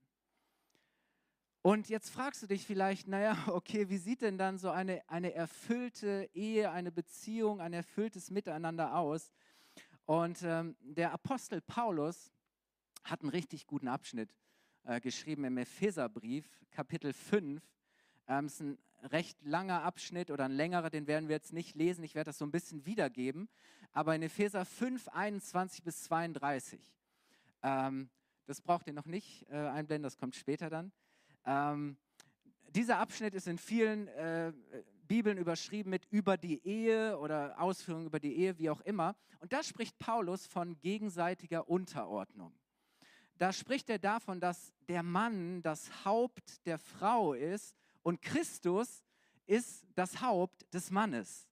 Und 1.63 1.89
jetzt 1.89 2.11
fragst 2.11 2.43
du 2.43 2.47
dich 2.47 2.67
vielleicht, 2.67 3.07
naja, 3.09 3.37
okay, 3.47 3.89
wie 3.89 3.99
sieht 3.99 4.23
denn 4.23 4.37
dann 4.37 4.59
so 4.59 4.71
eine, 4.71 5.09
eine 5.09 5.33
erfüllte 5.33 6.29
Ehe, 6.35 6.71
eine 6.71 6.93
Beziehung, 6.93 7.61
ein 7.61 7.73
erfülltes 7.73 8.31
Miteinander 8.31 8.97
aus? 8.97 9.31
Und 10.07 10.43
ähm, 10.43 10.77
der 10.81 11.13
Apostel 11.13 11.61
Paulus 11.61 12.33
hat 13.05 13.21
einen 13.21 13.31
richtig 13.31 13.67
guten 13.67 13.89
Abschnitt 13.89 14.35
äh, 14.85 15.01
geschrieben 15.01 15.45
im 15.45 15.57
Epheserbrief, 15.59 16.47
Kapitel 16.71 17.13
5. 17.13 17.63
Ähm, 18.29 18.47
ist 18.47 18.61
ein 18.61 18.79
recht 19.03 19.39
langer 19.43 19.83
Abschnitt 19.83 20.31
oder 20.31 20.45
ein 20.45 20.53
längerer, 20.53 20.91
den 20.91 21.07
werden 21.07 21.29
wir 21.29 21.37
jetzt 21.37 21.53
nicht 21.53 21.75
lesen. 21.75 22.05
Ich 22.05 22.15
werde 22.15 22.29
das 22.29 22.39
so 22.39 22.45
ein 22.45 22.51
bisschen 22.51 22.87
wiedergeben. 22.87 23.49
Aber 23.93 24.15
in 24.15 24.23
Epheser 24.23 24.65
5, 24.65 25.09
21 25.09 25.85
bis 25.85 26.05
32, 26.05 26.81
ähm, 27.63 28.09
das 28.47 28.61
braucht 28.61 28.87
ihr 28.87 28.93
noch 28.93 29.07
nicht 29.07 29.47
äh, 29.51 29.57
einblenden, 29.57 30.03
das 30.03 30.19
kommt 30.19 30.35
später 30.35 30.69
dann. 30.69 30.93
Ähm, 31.47 31.97
dieser 32.69 32.99
Abschnitt 32.99 33.35
ist 33.35 33.47
in 33.47 33.59
vielen 33.59 34.09
äh, 34.09 34.53
Bibeln 35.07 35.39
überschrieben 35.39 35.91
mit 35.91 36.07
über 36.11 36.37
die 36.37 36.67
Ehe 36.67 37.19
oder 37.19 37.61
Ausführungen 37.61 38.07
über 38.07 38.19
die 38.19 38.37
Ehe, 38.37 38.59
wie 38.59 38.71
auch 38.71 38.81
immer. 38.81 39.15
Und 39.39 39.53
da 39.53 39.63
spricht 39.63 39.99
Paulus 39.99 40.47
von 40.47 40.79
gegenseitiger 40.81 41.69
Unterordnung. 41.69 42.53
Da 43.39 43.53
spricht 43.53 43.91
er 43.91 43.99
davon, 43.99 44.41
dass 44.41 44.73
der 44.89 45.03
Mann 45.03 45.63
das 45.63 46.05
Haupt 46.05 46.65
der 46.67 46.79
Frau 46.79 47.35
ist 47.35 47.75
und 48.03 48.23
Christus 48.23 49.05
ist 49.47 49.85
das 49.95 50.21
Haupt 50.21 50.73
des 50.73 50.91
Mannes. 50.91 51.49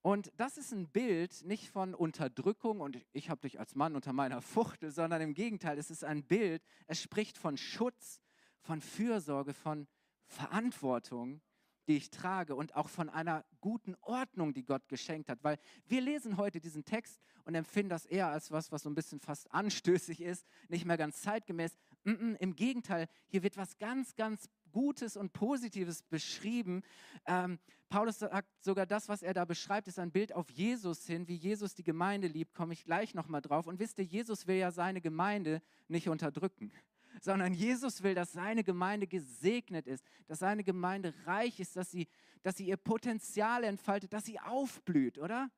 Und 0.00 0.32
das 0.36 0.58
ist 0.58 0.72
ein 0.72 0.88
Bild 0.88 1.44
nicht 1.44 1.68
von 1.68 1.94
Unterdrückung 1.94 2.80
und 2.80 2.98
ich 3.12 3.30
habe 3.30 3.42
dich 3.42 3.60
als 3.60 3.76
Mann 3.76 3.94
unter 3.94 4.12
meiner 4.12 4.42
Fuchtel, 4.42 4.90
sondern 4.90 5.22
im 5.22 5.34
Gegenteil, 5.34 5.78
es 5.78 5.90
ist 5.90 6.02
ein 6.02 6.24
Bild, 6.24 6.64
es 6.88 7.00
spricht 7.00 7.38
von 7.38 7.56
Schutz, 7.56 8.20
von 8.62 8.80
Fürsorge, 8.80 9.54
von 9.54 9.86
Verantwortung, 10.26 11.40
die 11.88 11.96
ich 11.96 12.10
trage 12.10 12.54
und 12.54 12.74
auch 12.74 12.88
von 12.88 13.08
einer 13.08 13.44
guten 13.60 13.94
Ordnung, 14.00 14.54
die 14.54 14.64
Gott 14.64 14.88
geschenkt 14.88 15.28
hat. 15.28 15.42
Weil 15.42 15.58
wir 15.86 16.00
lesen 16.00 16.36
heute 16.36 16.60
diesen 16.60 16.84
Text 16.84 17.20
und 17.44 17.54
empfinden 17.54 17.90
das 17.90 18.06
eher 18.06 18.28
als 18.28 18.50
was, 18.50 18.70
was 18.70 18.82
so 18.82 18.90
ein 18.90 18.94
bisschen 18.94 19.20
fast 19.20 19.52
anstößig 19.52 20.20
ist, 20.20 20.46
nicht 20.68 20.84
mehr 20.84 20.96
ganz 20.96 21.22
zeitgemäß. 21.22 21.76
Im 22.04 22.56
Gegenteil, 22.56 23.08
hier 23.28 23.42
wird 23.42 23.56
was 23.56 23.78
ganz, 23.78 24.14
ganz 24.14 24.48
Gutes 24.72 25.16
und 25.16 25.32
Positives 25.32 26.02
beschrieben. 26.02 26.82
Ähm, 27.26 27.58
Paulus 27.88 28.20
sagt 28.20 28.48
sogar, 28.64 28.86
das, 28.86 29.08
was 29.08 29.22
er 29.22 29.34
da 29.34 29.44
beschreibt, 29.44 29.86
ist 29.86 29.98
ein 29.98 30.10
Bild 30.10 30.32
auf 30.32 30.50
Jesus 30.50 31.06
hin, 31.06 31.28
wie 31.28 31.36
Jesus 31.36 31.74
die 31.74 31.82
Gemeinde 31.82 32.26
liebt, 32.26 32.54
komme 32.54 32.72
ich 32.72 32.84
gleich 32.84 33.14
nochmal 33.14 33.42
drauf. 33.42 33.66
Und 33.66 33.78
wisst 33.78 33.98
ihr, 33.98 34.04
Jesus 34.04 34.46
will 34.46 34.56
ja 34.56 34.70
seine 34.70 35.02
Gemeinde 35.02 35.60
nicht 35.88 36.08
unterdrücken 36.08 36.72
sondern 37.20 37.54
Jesus 37.54 38.02
will, 38.02 38.14
dass 38.14 38.32
seine 38.32 38.64
Gemeinde 38.64 39.06
gesegnet 39.06 39.86
ist, 39.86 40.04
dass 40.26 40.38
seine 40.40 40.64
Gemeinde 40.64 41.14
reich 41.26 41.60
ist, 41.60 41.76
dass 41.76 41.90
sie, 41.90 42.08
dass 42.42 42.56
sie 42.56 42.66
ihr 42.66 42.76
Potenzial 42.76 43.64
entfaltet, 43.64 44.12
dass 44.12 44.24
sie 44.24 44.40
aufblüht, 44.40 45.18
oder? 45.18 45.50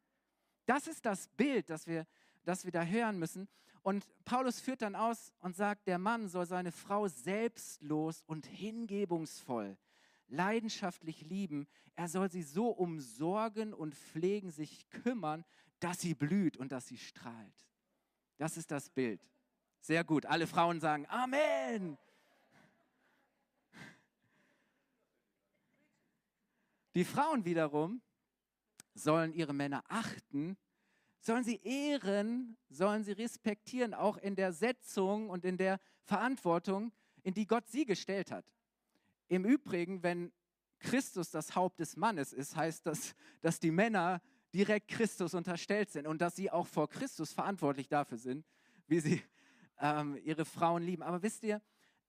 Das 0.67 0.87
ist 0.89 1.05
das 1.05 1.29
Bild, 1.29 1.71
das 1.71 1.87
wir, 1.87 2.07
das 2.45 2.65
wir 2.65 2.73
da 2.73 2.85
hören 2.85 3.19
müssen. 3.19 3.49
Und 3.83 4.07
Paulus 4.25 4.61
führt 4.61 4.83
dann 4.83 4.97
aus 4.97 5.33
und 5.41 5.55
sagt, 5.55 5.87
der 5.87 5.99
Mann 5.99 6.29
soll 6.29 6.47
seine 6.47 6.73
Frau 6.73 7.07
selbstlos 7.07 8.23
und 8.27 8.47
hingebungsvoll, 8.47 9.77
leidenschaftlich 10.29 11.21
lieben. 11.21 11.67
Er 11.95 12.09
soll 12.09 12.31
sie 12.31 12.43
so 12.43 12.69
umsorgen 12.69 13.75
und 13.75 13.95
pflegen, 13.95 14.51
sich 14.51 14.89
kümmern, 14.89 15.45
dass 15.81 16.01
sie 16.01 16.15
blüht 16.15 16.57
und 16.57 16.73
dass 16.73 16.87
sie 16.87 16.97
strahlt. 16.97 17.69
Das 18.39 18.57
ist 18.57 18.71
das 18.71 18.89
Bild. 18.89 19.21
Sehr 19.85 20.03
gut. 20.03 20.25
Alle 20.25 20.47
Frauen 20.47 20.81
sagen 20.81 21.05
Amen. 21.11 21.99
Die 26.95 27.05
Frauen 27.05 27.45
wiederum 27.45 28.01
sollen 28.95 29.35
ihre 29.35 29.53
Männer 29.53 29.85
achten, 29.89 30.57
sollen 31.21 31.45
sie 31.45 31.61
ehren, 31.63 32.57
sollen 32.71 33.05
sie 33.05 33.13
respektieren, 33.13 33.93
auch 33.93 34.17
in 34.17 34.37
der 34.37 34.55
Setzung 34.55 35.29
und 35.29 35.45
in 35.45 35.59
der 35.59 35.79
Verantwortung, 36.05 36.91
in 37.23 37.35
die 37.35 37.47
Gott 37.47 37.69
sie 37.69 37.85
gestellt 37.85 38.31
hat. 38.31 38.47
Im 39.29 39.45
Übrigen, 39.45 40.03
wenn 40.03 40.33
Christus 40.79 41.31
das 41.31 41.55
Haupt 41.55 41.79
des 41.81 41.95
Mannes 41.99 42.33
ist, 42.33 42.57
heißt 42.57 42.87
das, 42.87 43.15
dass 43.43 43.61
die 43.61 43.71
Männer 43.71 44.23
direkt 44.55 44.89
Christus 44.89 45.35
unterstellt 45.35 45.91
sind 45.91 46.07
und 46.07 46.23
dass 46.23 46.37
sie 46.37 46.51
auch 46.51 46.69
vor 46.69 46.89
Christus 46.89 47.35
verantwortlich 47.35 47.89
dafür 47.89 48.17
sind, 48.17 48.47
wie 48.87 49.01
sie 49.01 49.23
ähm, 49.81 50.19
ihre 50.25 50.45
Frauen 50.45 50.83
lieben. 50.83 51.03
Aber 51.03 51.23
wisst 51.23 51.43
ihr, 51.43 51.61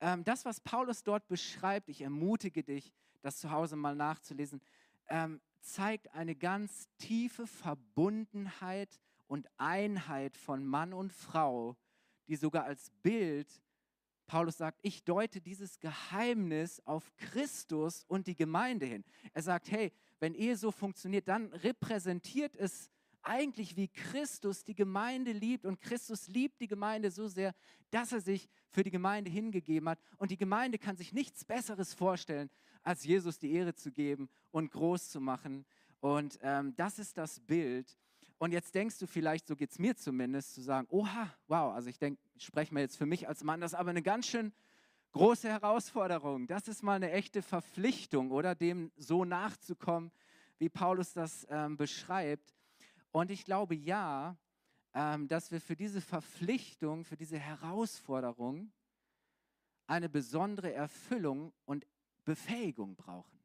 ähm, 0.01 0.23
das, 0.23 0.45
was 0.45 0.59
Paulus 0.59 1.03
dort 1.03 1.27
beschreibt, 1.27 1.89
ich 1.89 2.01
ermutige 2.01 2.63
dich, 2.63 2.93
das 3.21 3.37
zu 3.37 3.51
Hause 3.51 3.75
mal 3.75 3.95
nachzulesen, 3.95 4.61
ähm, 5.07 5.41
zeigt 5.61 6.13
eine 6.13 6.35
ganz 6.35 6.87
tiefe 6.97 7.47
Verbundenheit 7.47 8.99
und 9.27 9.49
Einheit 9.57 10.37
von 10.37 10.65
Mann 10.65 10.93
und 10.93 11.11
Frau, 11.11 11.75
die 12.27 12.35
sogar 12.35 12.65
als 12.65 12.91
Bild, 13.01 13.61
Paulus 14.27 14.57
sagt, 14.57 14.79
ich 14.81 15.03
deute 15.03 15.39
dieses 15.39 15.79
Geheimnis 15.79 16.81
auf 16.85 17.15
Christus 17.17 18.03
und 18.07 18.27
die 18.27 18.35
Gemeinde 18.35 18.85
hin. 18.85 19.03
Er 19.33 19.43
sagt, 19.43 19.69
hey, 19.69 19.91
wenn 20.19 20.33
Ehe 20.33 20.57
so 20.57 20.71
funktioniert, 20.71 21.27
dann 21.27 21.53
repräsentiert 21.53 22.55
es 22.55 22.89
eigentlich 23.25 23.75
wie 23.75 23.87
Christus 23.87 24.63
die 24.63 24.75
Gemeinde 24.75 25.31
liebt 25.31 25.65
und 25.65 25.81
Christus 25.81 26.27
liebt 26.27 26.61
die 26.61 26.67
Gemeinde 26.67 27.11
so 27.11 27.27
sehr, 27.27 27.53
dass 27.91 28.11
er 28.11 28.21
sich 28.21 28.49
für 28.69 28.83
die 28.83 28.91
Gemeinde 28.91 29.29
hingegeben 29.29 29.89
hat 29.89 29.99
und 30.17 30.31
die 30.31 30.37
Gemeinde 30.37 30.77
kann 30.77 30.97
sich 30.97 31.13
nichts 31.13 31.43
Besseres 31.45 31.93
vorstellen, 31.93 32.49
als 32.83 33.03
Jesus 33.03 33.39
die 33.39 33.51
Ehre 33.51 33.73
zu 33.73 33.91
geben 33.91 34.29
und 34.51 34.71
groß 34.71 35.09
zu 35.09 35.19
machen 35.19 35.65
und 36.05 36.37
ähm, 36.43 36.75
das 36.75 36.99
ist 36.99 37.17
das 37.17 37.39
Bild. 37.39 37.97
Und 38.37 38.51
jetzt 38.51 38.75
denkst 38.75 38.99
du 38.99 39.07
vielleicht, 39.07 39.47
so 39.47 39.55
geht 39.55 39.71
es 39.71 39.79
mir 39.79 39.95
zumindest, 39.95 40.53
zu 40.53 40.61
sagen, 40.61 40.87
oha, 40.91 41.33
wow, 41.47 41.73
also 41.73 41.89
ich 41.89 41.97
denke, 41.97 42.21
ich 42.35 42.45
spreche 42.45 42.73
mal 42.73 42.81
jetzt 42.81 42.97
für 42.97 43.07
mich 43.07 43.27
als 43.27 43.43
Mann, 43.43 43.59
das 43.59 43.71
ist 43.71 43.79
aber 43.79 43.89
eine 43.89 44.03
ganz 44.03 44.27
schön 44.27 44.53
große 45.13 45.49
Herausforderung. 45.49 46.45
Das 46.45 46.67
ist 46.67 46.83
mal 46.83 46.95
eine 46.95 47.11
echte 47.11 47.41
Verpflichtung, 47.41 48.29
oder 48.29 48.53
dem 48.53 48.91
so 48.97 49.25
nachzukommen, 49.25 50.11
wie 50.59 50.69
Paulus 50.69 51.13
das 51.13 51.47
ähm, 51.49 51.77
beschreibt. 51.77 52.53
Und 53.15 53.31
ich 53.31 53.45
glaube 53.45 53.75
ja, 53.75 54.37
ähm, 54.93 55.29
dass 55.29 55.49
wir 55.49 55.61
für 55.61 55.77
diese 55.77 56.01
Verpflichtung, 56.01 57.05
für 57.05 57.15
diese 57.15 57.39
Herausforderung 57.39 58.73
eine 59.87 60.09
besondere 60.09 60.73
Erfüllung 60.73 61.53
und 61.63 61.87
Befähigung 62.25 62.97
brauchen. 62.97 63.39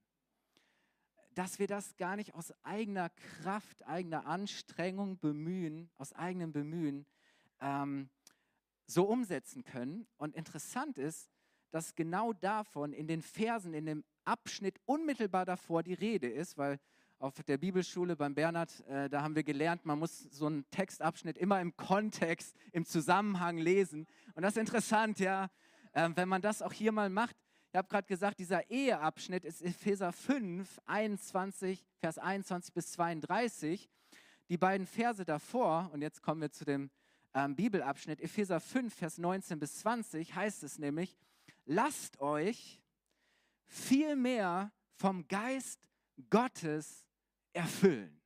Dass 1.37 1.61
wir 1.61 1.69
das 1.69 1.97
gar 1.97 2.17
nicht 2.17 2.35
aus 2.35 2.53
eigener 2.65 3.11
Kraft, 3.11 3.87
eigener 3.87 4.27
Anstrengung 4.27 5.21
bemühen, 5.21 5.89
aus 5.99 6.15
eigenem 6.15 6.51
Bemühen 6.51 7.07
ähm, 7.61 8.11
so 8.87 9.05
umsetzen 9.05 9.63
können. 9.63 10.09
Und 10.17 10.35
interessant 10.35 10.99
ist, 10.99 11.31
dass 11.71 11.95
genau 11.95 12.33
davon 12.33 12.93
in 12.93 13.07
den 13.07 13.23
Versen, 13.23 13.73
in 13.73 13.87
dem 13.87 14.05
Abschnitt 14.25 14.81
unmittelbar 14.85 15.45
davor 15.45 15.85
die 15.85 15.95
Rede 15.95 16.29
ist, 16.29 16.59
weil 16.59 16.81
auf 17.21 17.35
der 17.43 17.59
Bibelschule 17.59 18.17
beim 18.17 18.35
Bernhard, 18.35 18.81
äh, 18.89 19.11
da 19.11 19.23
haben 19.23 19.35
wir 19.35 19.43
gelernt, 19.43 19.85
man 19.85 19.99
muss 19.99 20.23
so 20.31 20.47
einen 20.47 20.69
Textabschnitt 20.71 21.37
immer 21.37 21.61
im 21.61 21.77
Kontext, 21.77 22.57
im 22.73 22.87
Zusammenhang 22.87 23.59
lesen. 23.59 24.07
Und 24.35 24.43
das 24.43 24.55
ist 24.55 24.61
interessant, 24.61 25.21
ja, 25.21 25.51
äh, 25.93 26.09
wenn 26.15 26.31
man 26.31 26.41
das 26.41 26.63
auch 26.63 26.73
hier 26.73 26.93
mal 26.93 27.11
macht. 27.11 27.37
Ich 27.73 27.77
habe 27.77 27.89
gerade 27.89 28.07
gesagt, 28.07 28.39
dieser 28.39 28.71
Eheabschnitt 28.71 29.45
ist 29.45 29.61
Epheser 29.61 30.13
5, 30.13 30.81
21, 30.87 31.85
Vers 31.99 32.17
21 32.17 32.73
bis 32.73 32.93
32. 32.93 33.91
Die 34.49 34.57
beiden 34.57 34.87
Verse 34.87 35.25
davor, 35.25 35.91
und 35.93 36.01
jetzt 36.01 36.23
kommen 36.23 36.41
wir 36.41 36.51
zu 36.51 36.65
dem 36.65 36.91
ähm, 37.35 37.55
Bibelabschnitt, 37.55 38.21
Epheser 38.21 38.61
5, 38.61 38.95
Vers 38.95 39.19
19 39.19 39.61
bis 39.61 39.79
20, 39.81 40.35
heißt 40.35 40.63
es 40.63 40.79
nämlich, 40.79 41.19
lasst 41.67 42.19
euch 42.19 42.81
viel 43.67 44.17
mehr 44.17 44.73
vom 44.95 45.29
Geist 45.29 45.87
Gottes 46.31 47.05
erfüllen. 47.53 48.21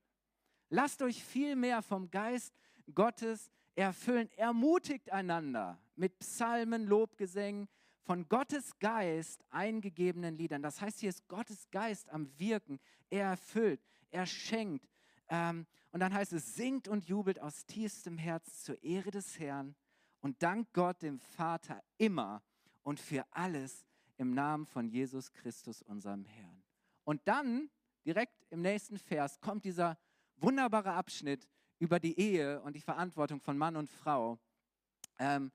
Lasst 0.69 1.01
euch 1.01 1.23
viel 1.23 1.55
mehr 1.55 1.81
vom 1.81 2.09
Geist 2.11 2.53
Gottes 2.93 3.51
erfüllen. 3.75 4.29
Ermutigt 4.37 5.11
einander 5.11 5.79
mit 5.95 6.19
Psalmen, 6.19 6.85
Lobgesängen, 6.85 7.67
von 8.03 8.27
Gottes 8.29 8.77
Geist 8.79 9.43
eingegebenen 9.49 10.37
Liedern. 10.37 10.61
Das 10.61 10.79
heißt, 10.79 10.99
hier 10.99 11.09
ist 11.09 11.27
Gottes 11.27 11.69
Geist 11.71 12.09
am 12.09 12.29
Wirken. 12.37 12.79
Er 13.09 13.29
erfüllt, 13.29 13.81
er 14.11 14.25
schenkt. 14.25 14.87
Ähm, 15.27 15.65
und 15.91 16.01
dann 16.01 16.13
heißt 16.13 16.33
es, 16.33 16.55
singt 16.55 16.87
und 16.87 17.05
jubelt 17.05 17.39
aus 17.39 17.65
tiefstem 17.65 18.17
Herzen 18.17 18.53
zur 18.53 18.83
Ehre 18.83 19.11
des 19.11 19.39
Herrn 19.39 19.75
und 20.19 20.41
dankt 20.43 20.73
Gott 20.73 21.01
dem 21.01 21.19
Vater 21.19 21.83
immer 21.97 22.43
und 22.83 22.99
für 22.99 23.25
alles 23.31 23.85
im 24.17 24.33
Namen 24.33 24.65
von 24.65 24.87
Jesus 24.87 25.31
Christus, 25.31 25.81
unserem 25.81 26.25
Herrn. 26.25 26.63
Und 27.05 27.21
dann 27.27 27.69
direkt 28.05 28.45
im 28.49 28.61
nächsten 28.61 28.97
Vers 28.97 29.39
kommt 29.41 29.65
dieser 29.65 29.97
wunderbare 30.37 30.93
Abschnitt 30.93 31.47
über 31.79 31.99
die 31.99 32.17
Ehe 32.19 32.61
und 32.61 32.75
die 32.75 32.81
Verantwortung 32.81 33.39
von 33.41 33.57
Mann 33.57 33.75
und 33.75 33.89
Frau. 33.89 34.39
Ähm, 35.19 35.51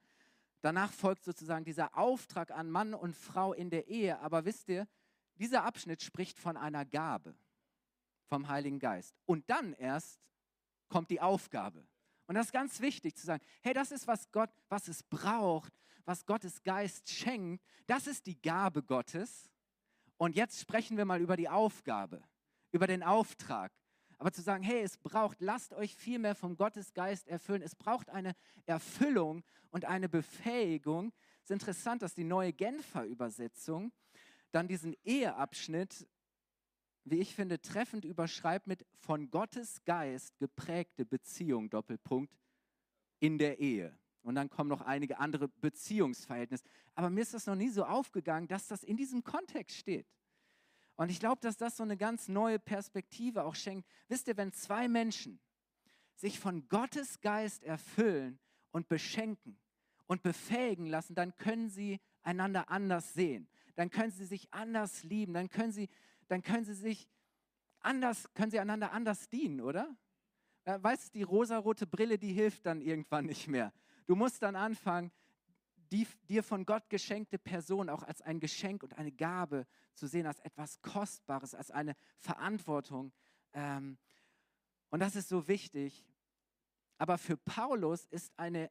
danach 0.61 0.93
folgt 0.93 1.25
sozusagen 1.25 1.65
dieser 1.65 1.97
Auftrag 1.97 2.51
an 2.51 2.71
Mann 2.71 2.95
und 2.95 3.17
Frau 3.17 3.53
in 3.53 3.71
der 3.71 3.89
Ehe. 3.89 4.19
Aber 4.21 4.45
wisst 4.45 4.69
ihr, 4.69 4.87
dieser 5.37 5.65
Abschnitt 5.65 6.03
spricht 6.03 6.39
von 6.39 6.57
einer 6.57 6.85
Gabe 6.85 7.35
vom 8.27 8.49
Heiligen 8.49 8.79
Geist. 8.79 9.17
Und 9.27 9.49
dann 9.49 9.73
erst 9.75 10.21
kommt 10.89 11.11
die 11.11 11.21
Aufgabe. 11.21 11.87
Und 12.27 12.35
das 12.35 12.47
ist 12.47 12.53
ganz 12.53 12.81
wichtig 12.81 13.17
zu 13.17 13.27
sagen, 13.27 13.43
hey, 13.63 13.73
das 13.73 13.91
ist, 13.91 14.07
was 14.07 14.31
Gott, 14.31 14.51
was 14.69 14.87
es 14.89 15.03
braucht, 15.03 15.73
was 16.05 16.27
Gottes 16.27 16.63
Geist 16.63 17.09
schenkt. 17.09 17.65
Das 17.87 18.07
ist 18.07 18.27
die 18.27 18.41
Gabe 18.41 18.83
Gottes. 18.83 19.51
Und 20.17 20.37
jetzt 20.37 20.61
sprechen 20.61 20.97
wir 20.97 21.05
mal 21.05 21.21
über 21.21 21.37
die 21.37 21.49
Aufgabe 21.49 22.23
über 22.73 22.87
den 22.87 23.03
Auftrag. 23.03 23.73
Aber 24.19 24.33
zu 24.33 24.43
sagen, 24.43 24.63
hey, 24.63 24.83
es 24.83 24.99
braucht, 24.99 25.41
lasst 25.41 25.73
euch 25.73 25.97
viel 25.97 26.19
mehr 26.19 26.35
vom 26.35 26.57
Gottesgeist 26.57 27.27
erfüllen. 27.27 27.63
Es 27.63 27.75
braucht 27.75 28.11
eine 28.11 28.35
Erfüllung 28.67 29.43
und 29.71 29.87
eine 29.87 30.09
Befähigung. 30.11 31.13
Es 31.39 31.45
ist 31.45 31.53
interessant, 31.53 32.03
dass 32.03 32.15
die 32.15 32.25
neue 32.25 32.53
Genfer 32.53 33.05
Übersetzung 33.05 33.93
dann 34.53 34.69
diesen 34.69 34.95
Eheabschnitt, 35.05 36.07
wie 37.05 37.19
ich 37.19 37.35
finde, 37.35 37.63
treffend 37.63 38.05
überschreibt 38.05 38.67
mit 38.67 38.85
von 38.99 39.31
Gottes 39.31 39.83
Geist 39.85 40.39
geprägte 40.39 41.07
Beziehung, 41.07 41.71
Doppelpunkt, 41.71 42.37
in 43.21 43.39
der 43.39 43.59
Ehe. 43.59 43.97
Und 44.23 44.35
dann 44.35 44.51
kommen 44.51 44.69
noch 44.69 44.83
einige 44.83 45.19
andere 45.19 45.49
Beziehungsverhältnisse. 45.49 46.65
Aber 46.95 47.09
mir 47.09 47.23
ist 47.23 47.33
das 47.33 47.47
noch 47.47 47.55
nie 47.55 47.71
so 47.71 47.85
aufgegangen, 47.85 48.49
dass 48.49 48.69
das 48.69 48.83
in 48.83 48.97
diesem 48.97 49.25
Kontext 49.25 49.77
steht. 49.77 50.07
Und 51.01 51.11
ich 51.11 51.19
glaube, 51.19 51.41
dass 51.41 51.57
das 51.57 51.79
so 51.79 51.83
eine 51.83 51.97
ganz 51.97 52.29
neue 52.29 52.59
Perspektive 52.59 53.45
auch 53.45 53.55
schenkt. 53.55 53.89
Wisst 54.09 54.29
ihr, 54.29 54.37
wenn 54.37 54.53
zwei 54.53 54.87
Menschen 54.87 55.41
sich 56.15 56.39
von 56.39 56.69
Gottes 56.69 57.23
Geist 57.23 57.65
erfüllen 57.65 58.39
und 58.71 58.87
beschenken 58.87 59.59
und 60.09 60.23
befähigen 60.23 60.85
lassen, 60.85 61.15
dann 61.15 61.35
können 61.39 61.71
sie 61.71 62.01
einander 62.23 62.69
anders 62.69 63.15
sehen. 63.15 63.49
Dann 63.77 63.89
können 63.89 64.13
sie 64.13 64.27
sich 64.27 64.53
anders 64.53 65.03
lieben. 65.03 65.33
Dann 65.33 65.49
können 65.49 65.73
sie, 65.73 65.89
dann 66.29 66.43
können 66.43 66.67
sie 66.67 66.75
sich 66.75 67.09
anders, 67.81 68.29
können 68.35 68.51
sie 68.51 68.61
einander 68.61 68.93
anders 68.93 69.31
dienen, 69.31 69.63
oder? 69.63 69.97
Weißt 70.67 71.07
du, 71.07 71.19
die 71.19 71.23
rosarote 71.23 71.87
Brille, 71.87 72.19
die 72.19 72.35
hilft 72.35 72.67
dann 72.67 72.83
irgendwann 72.83 73.25
nicht 73.25 73.49
mehr. 73.49 73.73
Du 74.07 74.17
musst 74.17 74.43
dann 74.43 74.55
anfangen, 74.55 75.11
die 75.93 76.07
dir 76.29 76.43
von 76.43 76.65
Gott 76.65 76.89
geschenkte 76.89 77.39
Person 77.39 77.89
auch 77.89 78.03
als 78.03 78.23
ein 78.23 78.41
Geschenk 78.41 78.83
und 78.83 78.97
eine 78.97 79.13
Gabe 79.13 79.67
zu 79.95 80.07
sehen, 80.07 80.27
als 80.27 80.39
etwas 80.41 80.81
Kostbares, 80.83 81.55
als 81.55 81.71
eine 81.71 81.97
Verantwortung. 82.19 83.13
Ähm, 83.53 83.99
und 84.91 85.01
das 85.01 85.17
ist 85.17 85.29
so 85.29 85.49
wichtig. 85.49 86.07
Aber 86.99 87.19
für 87.19 87.37
Paulus 87.37 88.07
ist 88.07 88.33
eine 88.37 88.71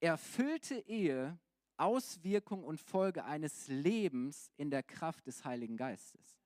erfüllte 0.00 0.78
Ehe 0.86 1.38
Auswirkung 1.76 2.64
und 2.64 2.80
Folge 2.80 3.24
eines 3.24 3.68
Lebens 3.68 4.50
in 4.56 4.70
der 4.70 4.82
Kraft 4.82 5.26
des 5.26 5.44
Heiligen 5.44 5.76
Geistes. 5.76 6.38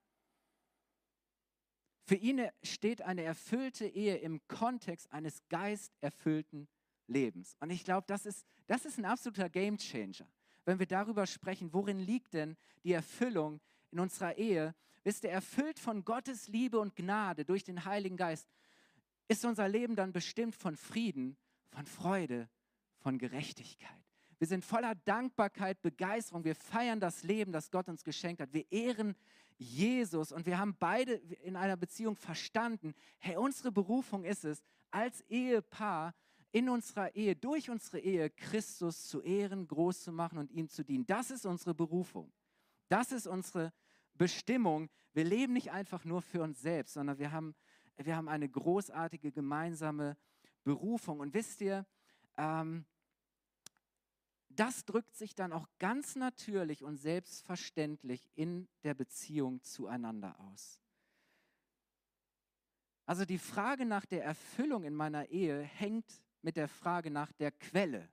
Für 2.05 2.17
ihn 2.17 2.49
steht 2.63 3.01
eine 3.03 3.23
erfüllte 3.23 3.87
Ehe 3.87 4.17
im 4.17 4.47
Kontext 4.49 5.11
eines 5.13 5.47
geisterfüllten 5.49 6.69
Lebens. 7.07 7.57
Und 7.61 7.71
ich 7.71 7.85
glaube, 7.85 8.05
das 8.07 8.27
ist, 8.27 8.47
das 8.67 8.85
ist 8.85 8.99
ein 8.99 9.05
absoluter 9.05 9.49
Gamechanger, 9.49 10.27
wenn 10.65 10.79
wir 10.79 10.87
darüber 10.87 11.27
sprechen, 11.27 11.73
worin 11.73 11.99
liegt 11.99 12.35
denn 12.35 12.57
die 12.85 12.93
Erfüllung 12.93 13.61
in 13.91 14.01
unserer 14.01 14.37
Ehe. 14.37 14.75
Wisst 15.05 15.25
ihr, 15.25 15.31
erfüllt 15.31 15.79
von 15.79 16.05
Gottes 16.05 16.49
Liebe 16.49 16.79
und 16.79 16.95
Gnade 16.95 17.45
durch 17.45 17.65
den 17.65 17.85
Heiligen 17.85 18.17
Geist, 18.17 18.49
ist 19.29 19.45
unser 19.45 19.69
Leben 19.69 19.97
dann 19.97 20.13
bestimmt 20.13 20.55
von 20.55 20.77
Frieden, 20.77 21.37
von 21.71 21.87
Freude, 21.87 22.49
von 22.99 23.19
Gerechtigkeit. 23.19 24.03
Wir 24.39 24.49
sind 24.49 24.65
voller 24.65 24.95
Dankbarkeit, 24.95 25.81
Begeisterung. 25.83 26.45
Wir 26.45 26.57
feiern 26.57 26.99
das 26.99 27.23
Leben, 27.23 27.53
das 27.53 27.71
Gott 27.71 27.89
uns 27.89 28.03
geschenkt 28.03 28.41
hat. 28.41 28.53
Wir 28.53 28.71
ehren 28.73 29.15
Jesus 29.57 30.33
und 30.33 30.47
wir 30.47 30.59
haben 30.59 30.77
beide 30.79 31.15
in 31.15 31.55
einer 31.55 31.77
Beziehung 31.77 32.17
verstanden, 32.17 32.93
hey, 33.21 33.37
unsere 33.37 33.71
Berufung 33.71 34.25
ist 34.25 34.45
es, 34.45 34.63
als 34.91 35.21
Ehepaar 35.23 36.15
in 36.53 36.69
unserer 36.69 37.15
Ehe, 37.17 37.35
durch 37.35 37.71
unsere 37.71 37.99
Ehe, 37.99 38.31
Christus 38.31 39.09
zu 39.09 39.23
ehren, 39.23 39.67
groß 39.67 40.05
zu 40.05 40.13
machen 40.13 40.39
und 40.39 40.51
ihm 40.51 40.69
zu 40.69 40.85
dienen. 40.85 41.07
Das 41.07 41.31
ist 41.31 41.47
unsere 41.47 41.75
Berufung. 41.75 42.31
Das 42.89 43.11
ist 43.11 43.27
unsere 43.27 43.73
Bestimmung. 44.15 44.91
Wir 45.15 45.25
leben 45.25 45.55
nicht 45.55 45.73
einfach 45.73 46.05
nur 46.05 46.21
für 46.21 46.43
uns 46.43 46.61
selbst, 46.61 46.93
sondern 46.93 47.19
wir 47.19 47.33
haben, 47.33 47.55
wir 47.97 48.15
haben 48.15 48.29
eine 48.29 48.49
großartige 48.49 49.33
gemeinsame 49.33 50.17
Berufung. 50.63 51.21
Und 51.21 51.33
wisst 51.33 51.63
ihr, 51.63 51.87
ähm, 52.37 52.85
das 54.51 54.85
drückt 54.85 55.17
sich 55.17 55.35
dann 55.35 55.53
auch 55.53 55.67
ganz 55.79 56.17
natürlich 56.17 56.85
und 56.85 56.99
selbstverständlich 56.99 58.29
in 58.35 58.69
der 58.83 58.93
Beziehung 58.93 59.63
zueinander 59.63 60.39
aus. 60.39 60.83
Also 63.07 63.25
die 63.25 63.39
Frage 63.39 63.87
nach 63.87 64.05
der 64.05 64.23
Erfüllung 64.23 64.85
in 64.85 64.95
meiner 64.95 65.31
Ehe 65.31 65.63
hängt 65.63 66.23
mit 66.43 66.57
der 66.57 66.69
Frage 66.69 67.11
nach 67.11 67.33
der 67.33 67.53
Quelle 67.53 68.09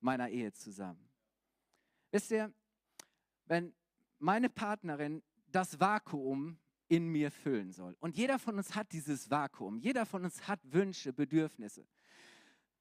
meiner 0.00 0.28
Ehe 0.28 0.52
zusammen. 0.52 1.08
Wisst 2.10 2.30
ihr, 2.30 2.52
wenn 3.46 3.74
meine 4.18 4.48
Partnerin 4.48 5.22
das 5.46 5.80
Vakuum 5.80 6.58
in 6.88 7.08
mir 7.08 7.30
füllen 7.30 7.72
soll, 7.72 7.96
und 8.00 8.16
jeder 8.16 8.38
von 8.38 8.56
uns 8.56 8.74
hat 8.74 8.92
dieses 8.92 9.30
Vakuum, 9.30 9.78
jeder 9.78 10.04
von 10.04 10.24
uns 10.24 10.46
hat 10.46 10.60
Wünsche, 10.64 11.12
Bedürfnisse. 11.12 11.86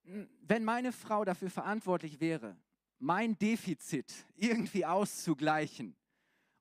Wenn 0.03 0.63
meine 0.63 0.91
Frau 0.91 1.23
dafür 1.23 1.49
verantwortlich 1.49 2.19
wäre, 2.19 2.57
mein 2.99 3.37
Defizit 3.37 4.13
irgendwie 4.35 4.85
auszugleichen 4.85 5.95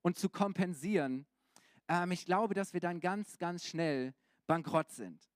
und 0.03 0.18
zu 0.18 0.29
kompensieren, 0.29 1.27
ähm, 1.88 2.12
ich 2.12 2.25
glaube, 2.25 2.55
dass 2.55 2.72
wir 2.72 2.81
dann 2.81 3.01
ganz, 3.01 3.38
ganz 3.38 3.66
schnell 3.66 4.14
bankrott 4.46 4.90
sind. 4.90 5.31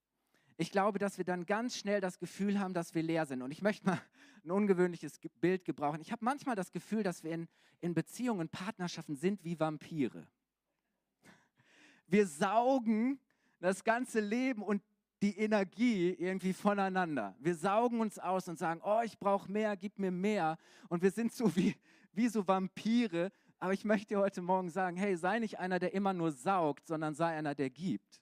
Ich 0.59 0.71
glaube, 0.71 0.97
dass 0.97 1.19
wir 1.19 1.25
dann 1.25 1.45
ganz 1.45 1.77
schnell 1.77 2.01
das 2.01 2.17
Gefühl 2.17 2.59
haben, 2.59 2.73
dass 2.73 2.95
wir 2.95 3.03
leer 3.03 3.27
sind. 3.27 3.43
Und 3.43 3.51
ich 3.51 3.61
möchte 3.61 3.85
mal 3.85 4.01
ein 4.43 4.51
ungewöhnliches 4.51 5.19
Bild 5.39 5.65
gebrauchen. 5.65 6.01
Ich 6.01 6.11
habe 6.11 6.25
manchmal 6.25 6.55
das 6.55 6.71
Gefühl, 6.71 7.03
dass 7.03 7.23
wir 7.23 7.31
in, 7.31 7.47
in 7.79 7.93
Beziehungen, 7.93 8.49
Partnerschaften 8.49 9.15
sind 9.15 9.43
wie 9.43 9.59
Vampire. 9.59 10.27
Wir 12.07 12.25
saugen 12.25 13.19
das 13.59 13.83
ganze 13.83 14.19
Leben 14.19 14.63
und 14.63 14.81
die 15.21 15.37
Energie 15.37 16.09
irgendwie 16.11 16.53
voneinander. 16.53 17.35
Wir 17.39 17.55
saugen 17.55 18.01
uns 18.01 18.17
aus 18.17 18.47
und 18.47 18.57
sagen, 18.57 18.81
oh, 18.83 19.01
ich 19.03 19.17
brauche 19.19 19.51
mehr, 19.51 19.75
gib 19.75 19.99
mir 19.99 20.11
mehr. 20.11 20.57
Und 20.89 21.03
wir 21.03 21.11
sind 21.11 21.33
so 21.33 21.55
wie, 21.55 21.75
wie 22.13 22.29
so 22.29 22.47
Vampire. 22.47 23.31
Aber 23.59 23.73
ich 23.73 23.85
möchte 23.85 24.15
dir 24.15 24.19
heute 24.19 24.41
Morgen 24.41 24.69
sagen, 24.69 24.97
hey, 24.97 25.15
sei 25.17 25.39
nicht 25.39 25.59
einer, 25.59 25.77
der 25.79 25.93
immer 25.93 26.13
nur 26.13 26.31
saugt, 26.31 26.87
sondern 26.87 27.13
sei 27.13 27.35
einer, 27.35 27.53
der 27.53 27.69
gibt. 27.69 28.21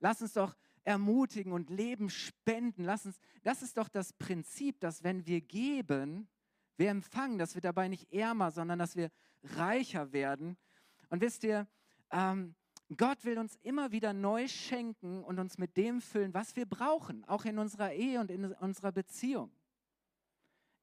Lass 0.00 0.20
uns 0.20 0.32
doch 0.34 0.54
ermutigen 0.84 1.52
und 1.52 1.70
Leben 1.70 2.10
spenden. 2.10 2.84
Lass 2.84 3.06
uns, 3.06 3.18
das 3.42 3.62
ist 3.62 3.76
doch 3.76 3.88
das 3.88 4.12
Prinzip, 4.12 4.80
dass 4.80 5.02
wenn 5.02 5.26
wir 5.26 5.40
geben, 5.40 6.28
wir 6.76 6.90
empfangen, 6.90 7.38
dass 7.38 7.54
wir 7.54 7.62
dabei 7.62 7.88
nicht 7.88 8.12
ärmer, 8.12 8.50
sondern 8.50 8.78
dass 8.78 8.96
wir 8.96 9.10
reicher 9.42 10.12
werden. 10.12 10.56
Und 11.08 11.20
wisst 11.20 11.44
ihr, 11.44 11.66
ähm, 12.10 12.54
Gott 12.96 13.24
will 13.24 13.38
uns 13.38 13.56
immer 13.62 13.92
wieder 13.92 14.12
neu 14.12 14.46
schenken 14.46 15.24
und 15.24 15.38
uns 15.38 15.58
mit 15.58 15.76
dem 15.76 16.00
füllen, 16.00 16.34
was 16.34 16.54
wir 16.54 16.66
brauchen, 16.66 17.24
auch 17.24 17.44
in 17.44 17.58
unserer 17.58 17.92
Ehe 17.92 18.20
und 18.20 18.30
in 18.30 18.52
unserer 18.54 18.92
Beziehung. 18.92 19.50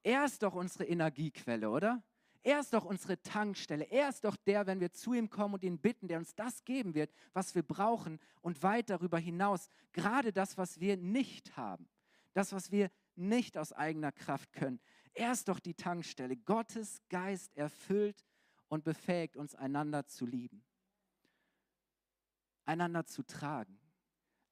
Er 0.04 0.26
ist 0.26 0.42
doch 0.42 0.56
unsere 0.56 0.86
Energiequelle, 0.86 1.70
oder? 1.70 2.02
Er 2.44 2.60
ist 2.60 2.74
doch 2.74 2.86
unsere 2.86 3.22
Tankstelle. 3.22 3.86
Er 3.86 4.10
ist 4.10 4.24
doch 4.24 4.36
der, 4.36 4.66
wenn 4.66 4.80
wir 4.80 4.92
zu 4.92 5.14
ihm 5.14 5.30
kommen 5.30 5.54
und 5.54 5.64
ihn 5.64 5.78
bitten, 5.78 6.08
der 6.08 6.18
uns 6.18 6.34
das 6.34 6.66
geben 6.66 6.96
wird, 6.96 7.14
was 7.34 7.54
wir 7.54 7.62
brauchen 7.62 8.20
und 8.42 8.64
weit 8.64 8.90
darüber 8.90 9.20
hinaus. 9.20 9.70
Gerade 9.92 10.34
das, 10.34 10.58
was 10.58 10.80
wir 10.80 10.98
nicht 10.98 11.56
haben. 11.56 11.88
Das, 12.34 12.52
was 12.52 12.72
wir 12.72 12.90
nicht 13.16 13.58
aus 13.58 13.74
eigener 13.74 14.12
Kraft 14.12 14.54
können. 14.54 14.80
Er 15.14 15.34
ist 15.34 15.50
doch 15.50 15.60
die 15.60 15.76
Tankstelle. 15.76 16.36
Gottes 16.36 17.02
Geist 17.10 17.56
erfüllt 17.58 18.26
und 18.70 18.84
befähigt 18.84 19.38
uns, 19.38 19.54
einander 19.54 20.08
zu 20.08 20.26
lieben. 20.26 20.64
Einander 22.66 23.06
zu 23.06 23.22
tragen. 23.24 23.78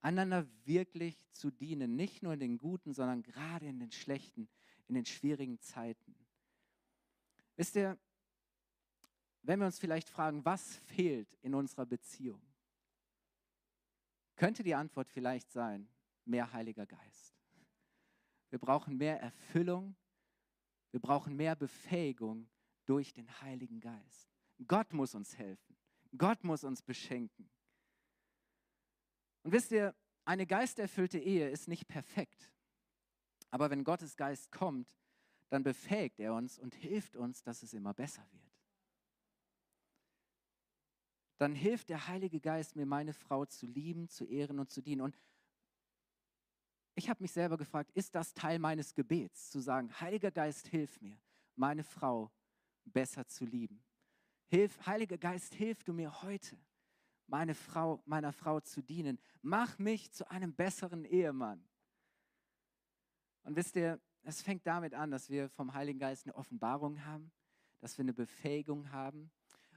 Einander 0.02 0.45
wirklich 0.65 1.15
zu 1.32 1.49
dienen. 1.49 1.95
Nicht 1.95 2.21
nur 2.21 2.34
in 2.34 2.39
den 2.39 2.58
guten, 2.58 2.93
sondern 2.93 3.23
gerade 3.23 3.65
in 3.65 3.80
den 3.80 3.91
schlechten, 3.91 4.47
in 4.88 4.95
den 4.95 5.06
schwierigen 5.06 5.60
Zeiten. 5.60 6.18
Wisst 7.60 7.76
ihr, 7.76 8.00
wenn 9.41 9.60
wir 9.60 9.65
uns 9.65 9.80
vielleicht 9.80 10.10
fragen, 10.10 10.45
was 10.45 10.78
fehlt 10.78 11.34
in 11.41 11.54
unserer 11.54 11.86
Beziehung, 11.86 12.41
könnte 14.38 14.63
die 14.63 14.76
Antwort 14.76 15.10
vielleicht 15.10 15.52
sein, 15.52 15.89
mehr 16.24 16.54
Heiliger 16.54 16.86
Geist. 16.86 17.36
Wir 18.50 18.60
brauchen 18.60 18.95
mehr 18.95 19.19
Erfüllung, 19.19 19.98
wir 20.91 21.02
brauchen 21.02 21.36
mehr 21.36 21.58
Befähigung 21.58 22.48
durch 22.86 23.12
den 23.12 23.30
Heiligen 23.41 23.82
Geist. 23.82 24.30
Gott 24.65 24.93
muss 24.93 25.13
uns 25.13 25.38
helfen, 25.38 25.76
Gott 26.17 26.45
muss 26.45 26.63
uns 26.63 26.82
beschenken. 26.82 27.50
Und 29.43 29.52
wisst 29.52 29.74
ihr, 29.74 29.93
eine 30.24 30.48
geisterfüllte 30.48 31.19
Ehe 31.19 31.50
ist 31.50 31.67
nicht 31.67 31.89
perfekt. 31.89 32.54
Aber 33.52 33.69
wenn 33.69 33.84
Gottes 33.84 34.15
Geist 34.15 34.50
kommt, 34.50 34.88
dann 35.49 35.63
befähigt 35.63 36.19
er 36.19 36.33
uns 36.33 36.59
und 36.59 36.75
hilft 36.75 37.15
uns, 37.15 37.41
dass 37.43 37.63
es 37.63 37.73
immer 37.73 37.93
besser 37.93 38.25
wird. 38.31 38.49
Dann 41.38 41.55
hilft 41.55 41.89
der 41.89 42.07
Heilige 42.07 42.39
Geist 42.39 42.75
mir, 42.75 42.85
meine 42.85 43.13
Frau 43.13 43.45
zu 43.45 43.65
lieben, 43.65 44.09
zu 44.09 44.25
ehren 44.25 44.59
und 44.59 44.69
zu 44.69 44.81
dienen. 44.81 45.01
Und 45.01 45.17
ich 46.95 47.09
habe 47.09 47.23
mich 47.23 47.31
selber 47.31 47.57
gefragt, 47.57 47.91
ist 47.93 48.13
das 48.13 48.33
Teil 48.33 48.59
meines 48.59 48.93
Gebets, 48.93 49.49
zu 49.49 49.62
sagen, 49.62 49.89
Heiliger 50.01 50.31
Geist, 50.31 50.67
hilf 50.67 50.99
mir, 50.99 51.17
meine 51.55 51.83
Frau 51.83 52.29
besser 52.83 53.25
zu 53.25 53.45
lieben. 53.45 53.81
Hilf, 54.47 54.85
Heiliger 54.85 55.17
Geist, 55.17 55.53
hilf 55.53 55.83
du 55.83 55.93
mir 55.93 56.21
heute, 56.23 56.57
meine 57.27 57.55
Frau, 57.55 58.03
meiner 58.05 58.33
Frau 58.33 58.59
zu 58.59 58.81
dienen. 58.81 59.17
Mach 59.41 59.79
mich 59.79 60.12
zu 60.12 60.29
einem 60.29 60.53
besseren 60.53 61.05
Ehemann. 61.05 61.63
Und 63.43 63.55
wisst 63.55 63.77
ihr, 63.77 64.01
es 64.23 64.41
fängt 64.41 64.65
damit 64.67 64.93
an, 64.93 65.12
dass 65.12 65.29
wir 65.29 65.49
vom 65.49 65.73
Heiligen 65.73 65.99
Geist 65.99 66.25
eine 66.25 66.36
Offenbarung 66.36 67.05
haben, 67.05 67.32
dass 67.79 67.97
wir 67.97 68.03
eine 68.03 68.13
Befähigung 68.13 68.91
haben. 68.91 69.32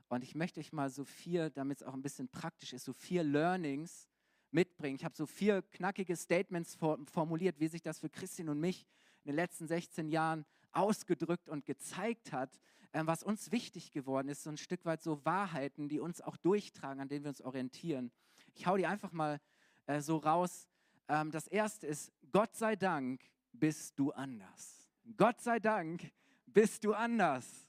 Und 0.08 0.22
ich 0.22 0.34
möchte 0.34 0.60
euch 0.60 0.72
mal 0.72 0.90
so 0.90 1.04
vier, 1.04 1.50
damit 1.50 1.80
es 1.80 1.86
auch 1.86 1.94
ein 1.94 2.02
bisschen 2.02 2.28
praktisch 2.28 2.72
ist, 2.72 2.84
so 2.84 2.92
vier 2.92 3.22
Learnings 3.22 4.08
mitbringen. 4.50 4.96
Ich 4.96 5.04
habe 5.04 5.16
so 5.16 5.26
vier 5.26 5.62
knackige 5.62 6.16
Statements 6.16 6.76
formuliert, 6.76 7.58
wie 7.60 7.68
sich 7.68 7.82
das 7.82 8.00
für 8.00 8.10
Christian 8.10 8.48
und 8.48 8.60
mich 8.60 8.86
in 9.24 9.30
den 9.30 9.36
letzten 9.36 9.66
16 9.66 10.08
Jahren 10.08 10.44
ausgedrückt 10.72 11.48
und 11.48 11.64
gezeigt 11.64 12.32
hat, 12.32 12.60
ähm, 12.92 13.06
was 13.06 13.22
uns 13.22 13.52
wichtig 13.52 13.90
geworden 13.90 14.28
ist, 14.28 14.42
so 14.42 14.50
ein 14.50 14.58
Stück 14.58 14.84
weit 14.84 15.02
so 15.02 15.24
Wahrheiten, 15.24 15.88
die 15.88 16.00
uns 16.00 16.20
auch 16.20 16.36
durchtragen, 16.36 17.00
an 17.00 17.08
denen 17.08 17.24
wir 17.24 17.30
uns 17.30 17.40
orientieren. 17.40 18.10
Ich 18.54 18.66
hau 18.66 18.76
die 18.76 18.86
einfach 18.86 19.12
mal 19.12 19.40
äh, 19.86 20.00
so 20.00 20.18
raus. 20.18 20.68
Ähm, 21.08 21.30
das 21.30 21.46
erste 21.46 21.86
ist, 21.86 22.12
Gott 22.32 22.54
sei 22.54 22.76
Dank 22.76 23.22
bist 23.62 23.96
du 23.96 24.10
anders. 24.10 24.88
Gott 25.16 25.40
sei 25.40 25.60
Dank 25.60 26.10
bist 26.46 26.82
du 26.82 26.94
anders. 26.94 27.68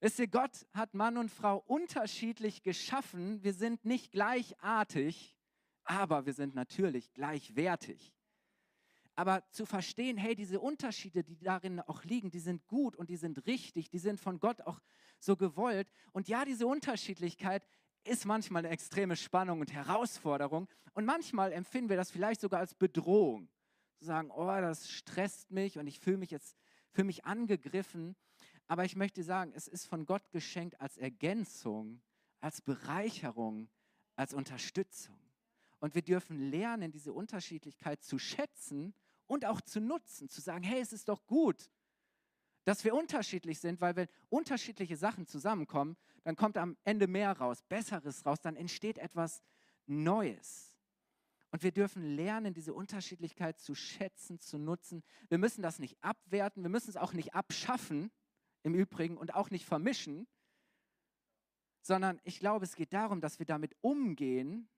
Wisst 0.00 0.18
ihr, 0.18 0.26
Gott 0.26 0.66
hat 0.72 0.94
Mann 0.94 1.16
und 1.16 1.30
Frau 1.30 1.58
unterschiedlich 1.58 2.64
geschaffen. 2.64 3.40
Wir 3.44 3.54
sind 3.54 3.84
nicht 3.84 4.10
gleichartig, 4.10 5.38
aber 5.84 6.26
wir 6.26 6.32
sind 6.32 6.56
natürlich 6.56 7.12
gleichwertig. 7.12 8.12
Aber 9.14 9.48
zu 9.52 9.64
verstehen, 9.64 10.16
hey, 10.16 10.34
diese 10.34 10.58
Unterschiede, 10.58 11.22
die 11.22 11.38
darin 11.38 11.78
auch 11.78 12.02
liegen, 12.02 12.32
die 12.32 12.40
sind 12.40 12.66
gut 12.66 12.96
und 12.96 13.10
die 13.10 13.16
sind 13.16 13.46
richtig, 13.46 13.90
die 13.90 13.98
sind 14.00 14.18
von 14.18 14.40
Gott 14.40 14.60
auch 14.62 14.80
so 15.20 15.36
gewollt. 15.36 15.88
Und 16.10 16.26
ja, 16.26 16.44
diese 16.44 16.66
Unterschiedlichkeit 16.66 17.62
ist 18.02 18.26
manchmal 18.26 18.64
eine 18.64 18.74
extreme 18.74 19.14
Spannung 19.14 19.60
und 19.60 19.72
Herausforderung. 19.72 20.66
Und 20.94 21.04
manchmal 21.04 21.52
empfinden 21.52 21.90
wir 21.90 21.96
das 21.96 22.10
vielleicht 22.10 22.40
sogar 22.40 22.58
als 22.58 22.74
Bedrohung 22.74 23.48
sagen, 24.00 24.30
oh, 24.30 24.46
das 24.46 24.90
stresst 24.90 25.50
mich 25.50 25.78
und 25.78 25.86
ich 25.86 26.00
fühle 26.00 26.18
mich 26.18 26.30
jetzt 26.30 26.56
für 26.90 27.04
mich 27.04 27.24
angegriffen. 27.24 28.16
Aber 28.66 28.84
ich 28.84 28.96
möchte 28.96 29.22
sagen, 29.22 29.52
es 29.54 29.66
ist 29.68 29.86
von 29.86 30.06
Gott 30.06 30.30
geschenkt 30.30 30.80
als 30.80 30.96
Ergänzung, 30.96 32.00
als 32.40 32.62
Bereicherung, 32.62 33.68
als 34.16 34.34
Unterstützung. 34.34 35.18
Und 35.80 35.94
wir 35.94 36.02
dürfen 36.02 36.38
lernen, 36.50 36.92
diese 36.92 37.12
Unterschiedlichkeit 37.12 38.02
zu 38.02 38.18
schätzen 38.18 38.94
und 39.26 39.44
auch 39.44 39.60
zu 39.60 39.80
nutzen, 39.80 40.28
zu 40.28 40.40
sagen, 40.40 40.62
hey, 40.62 40.80
es 40.80 40.92
ist 40.92 41.08
doch 41.08 41.26
gut, 41.26 41.70
dass 42.64 42.84
wir 42.84 42.94
unterschiedlich 42.94 43.58
sind, 43.58 43.80
weil 43.80 43.96
wenn 43.96 44.08
unterschiedliche 44.28 44.96
Sachen 44.96 45.26
zusammenkommen, 45.26 45.96
dann 46.22 46.36
kommt 46.36 46.58
am 46.58 46.76
Ende 46.84 47.06
mehr 47.06 47.32
raus, 47.32 47.62
Besseres 47.62 48.26
raus, 48.26 48.40
dann 48.40 48.56
entsteht 48.56 48.98
etwas 48.98 49.42
Neues. 49.86 50.69
Und 51.50 51.62
wir 51.62 51.72
dürfen 51.72 52.02
lernen, 52.02 52.54
diese 52.54 52.72
Unterschiedlichkeit 52.72 53.58
zu 53.58 53.74
schätzen, 53.74 54.38
zu 54.38 54.58
nutzen. 54.58 55.02
Wir 55.28 55.38
müssen 55.38 55.62
das 55.62 55.78
nicht 55.78 55.96
abwerten, 56.02 56.62
wir 56.62 56.70
müssen 56.70 56.90
es 56.90 56.96
auch 56.96 57.12
nicht 57.12 57.34
abschaffen, 57.34 58.10
im 58.62 58.74
Übrigen, 58.74 59.16
und 59.16 59.34
auch 59.34 59.50
nicht 59.50 59.64
vermischen, 59.64 60.28
sondern 61.82 62.20
ich 62.24 62.38
glaube, 62.38 62.64
es 62.64 62.76
geht 62.76 62.92
darum, 62.92 63.20
dass 63.20 63.38
wir 63.38 63.46
damit 63.46 63.74
umgehen 63.80 64.68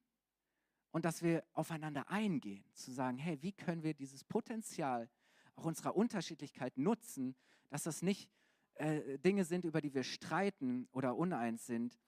und 0.93 1.05
dass 1.05 1.23
wir 1.23 1.45
aufeinander 1.53 2.09
eingehen, 2.11 2.65
zu 2.75 2.93
sagen, 2.93 3.19
hey, 3.19 3.43
wie 3.43 3.53
können 3.53 3.83
wir 3.83 3.95
dieses 3.95 4.25
Potenzial 4.25 5.11
auch 5.57 5.65
unserer 5.65 5.97
Unterschiedlichkeit 5.97 6.79
nutzen, 6.79 7.35
dass 7.71 7.83
das 7.83 8.03
nicht 8.03 8.31
äh, 8.75 9.19
Dinge 9.19 9.45
sind, 9.45 9.65
über 9.65 9.81
die 9.81 9.95
wir 9.95 10.05
streiten 10.05 10.89
oder 10.93 11.17
uneins 11.17 11.67
sind. 11.67 11.99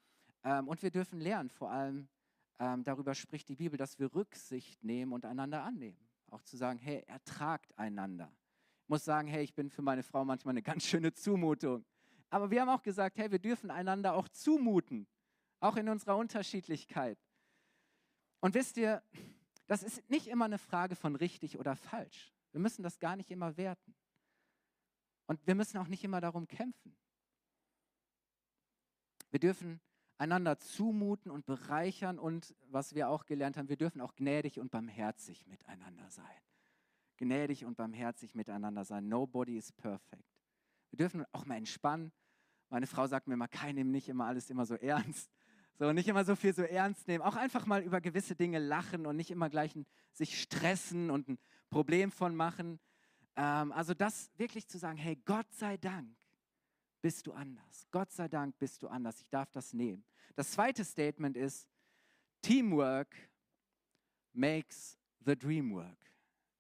Ähm, 0.45 0.69
und 0.69 0.83
wir 0.83 0.91
dürfen 0.91 1.21
lernen, 1.21 1.51
vor 1.51 1.71
allem 1.71 2.09
ähm, 2.59 2.85
darüber 2.85 3.15
spricht 3.15 3.49
die 3.49 3.57
Bibel, 3.57 3.77
dass 3.77 3.99
wir 3.99 4.15
Rücksicht 4.15 4.83
nehmen 4.85 5.13
und 5.13 5.25
einander 5.25 5.63
annehmen. 5.63 5.99
Auch 6.31 6.43
zu 6.43 6.57
sagen, 6.57 6.79
hey, 6.79 7.03
ertragt 7.07 7.77
einander. 7.79 8.33
Ich 8.83 8.89
muss 8.89 9.05
sagen, 9.05 9.29
hey, 9.29 9.43
ich 9.43 9.55
bin 9.55 9.71
für 9.71 9.83
meine 9.83 10.03
Frau 10.03 10.25
manchmal 10.25 10.53
eine 10.53 10.63
ganz 10.63 10.85
schöne 10.85 11.13
Zumutung. 11.13 11.85
Aber 12.31 12.51
wir 12.51 12.61
haben 12.61 12.69
auch 12.69 12.83
gesagt, 12.83 13.19
hey, 13.19 13.31
wir 13.31 13.39
dürfen 13.39 13.71
einander 13.71 14.15
auch 14.15 14.29
zumuten, 14.29 15.07
auch 15.61 15.77
in 15.77 15.89
unserer 15.89 16.17
Unterschiedlichkeit. 16.17 17.19
Und 18.41 18.55
wisst 18.55 18.77
ihr, 18.77 19.03
das 19.67 19.83
ist 19.83 20.09
nicht 20.11 20.27
immer 20.27 20.45
eine 20.45 20.59
Frage 20.59 20.97
von 20.97 21.17
richtig 21.17 21.59
oder 21.59 21.77
falsch. 21.77 22.33
Wir 22.53 22.61
müssen 22.61 22.83
das 22.83 22.99
gar 22.99 23.17
nicht 23.17 23.31
immer 23.31 23.57
werten. 23.57 23.95
Und 25.27 25.45
wir 25.47 25.55
müssen 25.55 25.79
auch 25.79 25.89
nicht 25.89 26.05
immer 26.05 26.21
darum 26.21 26.47
kämpfen. 26.47 26.95
Wir 29.31 29.41
dürfen 29.41 29.81
einander 30.19 30.59
zumuten 30.59 31.31
und 31.31 31.47
bereichern 31.47 32.19
und 32.19 32.55
was 32.69 32.95
wir 32.95 33.09
auch 33.09 33.27
gelernt 33.27 33.57
haben, 33.57 33.69
wir 33.69 33.77
dürfen 33.77 34.01
auch 34.01 34.15
gnädig 34.15 34.61
und 34.61 34.71
barmherzig 34.71 35.47
miteinander 35.47 36.09
sein. 36.11 36.25
Gnädig 37.17 37.65
und 37.65 37.77
barmherzig 37.77 38.35
miteinander 38.35 38.85
sein. 38.85 39.09
Nobody 39.09 39.57
is 39.57 39.73
perfect. 39.73 40.25
Wir 40.91 40.99
dürfen 40.99 41.25
auch 41.33 41.45
mal 41.47 41.57
entspannen. 41.57 42.13
Meine 42.69 42.87
Frau 42.87 43.07
sagt 43.07 43.29
mir 43.29 43.35
immer, 43.35 43.49
kein 43.49 43.75
nimm 43.77 43.91
nicht 43.91 44.09
immer 44.09 44.27
alles 44.27 44.51
immer 44.51 44.67
so 44.67 44.75
ernst. 44.75 45.31
So, 45.77 45.93
nicht 45.93 46.07
immer 46.07 46.25
so 46.25 46.37
viel 46.37 46.55
so 46.55 46.63
ernst 46.63 47.09
nehmen. 47.09 47.25
Auch 47.25 47.35
einfach 47.35 47.67
mal 47.67 47.83
über 47.83 48.01
gewisse 48.01 48.37
Dinge 48.37 48.61
lachen 48.61 49.07
und 49.07 49.17
nicht 49.17 49.33
immer 49.33 49.51
gleich 49.51 49.75
ein, 49.75 49.87
sich 50.13 50.41
stressen 50.41 51.11
und 51.11 51.29
ein 51.29 51.39
Problem 51.69 52.13
von 52.13 52.37
machen. 52.37 52.79
Ähm, 53.35 53.73
also 53.73 53.93
das 53.93 54.31
wirklich 54.37 54.69
zu 54.69 54.79
sagen, 54.79 54.97
hey, 54.97 55.17
Gott 55.25 55.53
sei 55.53 55.77
Dank 55.77 56.17
bist 57.05 57.27
du 57.27 57.35
anders. 57.35 57.87
Gott 57.91 58.11
sei 58.11 58.29
Dank 58.29 58.59
bist 58.59 58.83
du 58.83 58.89
anders. 58.89 59.21
Ich 59.21 59.29
darf 59.29 59.53
das 59.53 59.75
nehmen. 59.75 60.03
Das 60.37 60.53
zweite 60.53 60.83
Statement 60.87 61.37
ist, 61.37 61.69
Teamwork 62.41 63.15
makes 64.33 64.99
the 65.23 65.37
dream 65.37 65.75
work. 65.75 65.99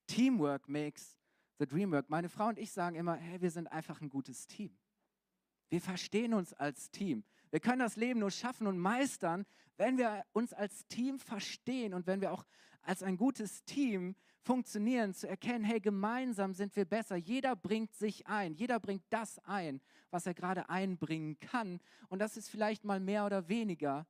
Teamwork 0.06 0.68
makes 0.68 1.16
the 1.58 1.64
dream 1.64 1.92
work. 1.92 2.10
Meine 2.10 2.28
Frau 2.28 2.48
und 2.48 2.58
ich 2.58 2.70
sagen 2.72 2.94
immer, 2.94 3.14
hey, 3.14 3.40
wir 3.40 3.50
sind 3.50 3.68
einfach 3.68 4.02
ein 4.02 4.10
gutes 4.10 4.46
Team. 4.46 4.76
Wir 5.70 5.80
verstehen 5.80 6.34
uns 6.34 6.52
als 6.52 6.90
Team. 6.90 7.24
Wir 7.50 7.60
können 7.60 7.78
das 7.78 7.96
Leben 7.96 8.20
nur 8.20 8.30
schaffen 8.30 8.66
und 8.66 8.78
meistern, 8.78 9.46
wenn 9.78 9.96
wir 9.96 10.26
uns 10.34 10.52
als 10.52 10.86
Team 10.88 11.18
verstehen 11.18 11.94
und 11.94 12.06
wenn 12.06 12.20
wir 12.20 12.30
auch 12.30 12.44
als 12.82 13.02
ein 13.02 13.16
gutes 13.16 13.64
Team 13.64 14.14
funktionieren, 14.44 15.14
zu 15.14 15.28
erkennen, 15.28 15.64
hey, 15.64 15.80
gemeinsam 15.80 16.52
sind 16.52 16.76
wir 16.76 16.84
besser. 16.84 17.16
Jeder 17.16 17.56
bringt 17.56 17.94
sich 17.94 18.26
ein, 18.26 18.54
jeder 18.54 18.78
bringt 18.78 19.02
das 19.10 19.38
ein, 19.40 19.80
was 20.10 20.26
er 20.26 20.34
gerade 20.34 20.68
einbringen 20.68 21.38
kann. 21.40 21.80
Und 22.08 22.18
das 22.18 22.36
ist 22.36 22.50
vielleicht 22.50 22.84
mal 22.84 23.00
mehr 23.00 23.24
oder 23.24 23.48
weniger. 23.48 24.06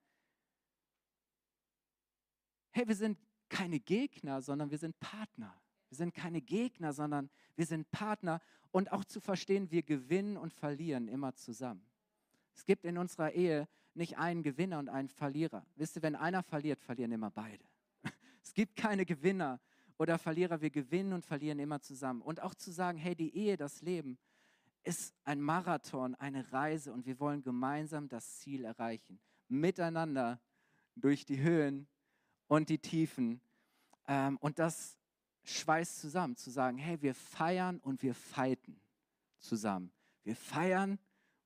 Hey, 2.73 2.87
wir 2.89 2.97
sind 2.97 3.19
keine 3.49 3.79
Gegner, 3.79 4.43
sondern 4.43 4.71
wir 4.71 4.79
sind 4.79 4.99
Partner. 4.99 5.57
Wir 5.89 5.97
sind 5.97 6.13
keine 6.13 6.43
Gegner, 6.43 6.93
sondern 6.93 7.31
wir 7.55 7.67
sind 7.67 7.91
Partner. 7.93 8.41
Und 8.73 8.91
auch 8.91 9.05
zu 9.05 9.21
verstehen, 9.21 9.71
wir 9.71 9.85
gewinnen 9.85 10.37
und 10.37 10.53
verlieren 10.53 11.07
immer 11.07 11.35
zusammen. 11.37 11.87
Es 12.53 12.65
gibt 12.65 12.85
in 12.85 12.99
unserer 12.99 13.33
Ehe 13.33 13.69
nicht 13.95 14.19
einen 14.19 14.43
Gewinner 14.43 14.81
und 14.81 14.89
einen 14.89 15.09
Verlierer. 15.09 15.65
Wisst 15.77 15.95
ihr, 15.97 16.03
wenn 16.03 16.17
einer 16.17 16.43
verliert, 16.43 16.81
verlieren 16.81 17.13
immer 17.13 17.31
beide. 17.31 17.65
Es 18.43 18.53
gibt 18.53 18.77
keine 18.77 19.07
Gewinner 19.07 19.61
oder 19.99 20.19
Verlierer. 20.19 20.61
Wir 20.61 20.71
gewinnen 20.71 21.13
und 21.13 21.25
verlieren 21.25 21.59
immer 21.59 21.81
zusammen. 21.81 22.23
Und 22.23 22.43
auch 22.43 22.55
zu 22.55 22.71
sagen, 22.71 22.99
hey, 22.99 23.15
die 23.15 23.35
Ehe, 23.37 23.57
das 23.57 23.83
Leben 23.83 24.19
ist 24.83 25.15
ein 25.25 25.41
Marathon, 25.41 26.15
eine 26.17 26.53
Reise 26.53 26.93
und 26.93 27.07
wir 27.07 27.19
wollen 27.19 27.43
gemeinsam 27.43 28.09
das 28.09 28.39
Ziel 28.39 28.65
erreichen. 28.65 29.19
Miteinander 29.49 30.41
durch 30.95 31.25
die 31.25 31.41
Höhen 31.41 31.87
und 32.49 32.69
die 32.69 32.79
Tiefen. 32.79 33.41
Ähm, 34.07 34.37
und 34.39 34.59
das 34.59 34.99
schweißt 35.45 36.01
zusammen, 36.01 36.37
zu 36.37 36.51
sagen, 36.51 36.79
hey, 36.79 37.01
wir 37.03 37.15
feiern 37.15 37.79
und 37.81 38.03
wir 38.03 38.15
fighten 38.15 38.81
zusammen. 39.39 39.91
Wir 40.23 40.37
feiern 40.37 40.99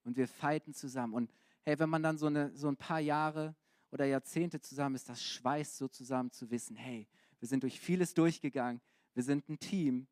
und 0.03 0.17
wir 0.17 0.27
fighten 0.27 0.73
zusammen. 0.73 1.13
Und 1.13 1.33
hey, 1.63 1.77
wenn 1.79 1.89
man 1.89 2.03
dann 2.03 2.17
so, 2.17 2.27
eine, 2.27 2.55
so 2.55 2.67
ein 2.67 2.77
paar 2.77 2.99
Jahre 2.99 3.55
oder 3.91 4.05
Jahrzehnte 4.05 4.61
zusammen 4.61 4.95
ist, 4.95 5.09
das 5.09 5.21
schweißt 5.21 5.77
so 5.77 5.87
zusammen 5.87 6.31
zu 6.31 6.49
wissen, 6.49 6.75
hey, 6.75 7.07
wir 7.39 7.47
sind 7.47 7.63
durch 7.63 7.79
vieles 7.79 8.13
durchgegangen, 8.13 8.81
wir 9.13 9.23
sind 9.23 9.49
ein 9.49 9.59
Team 9.59 10.07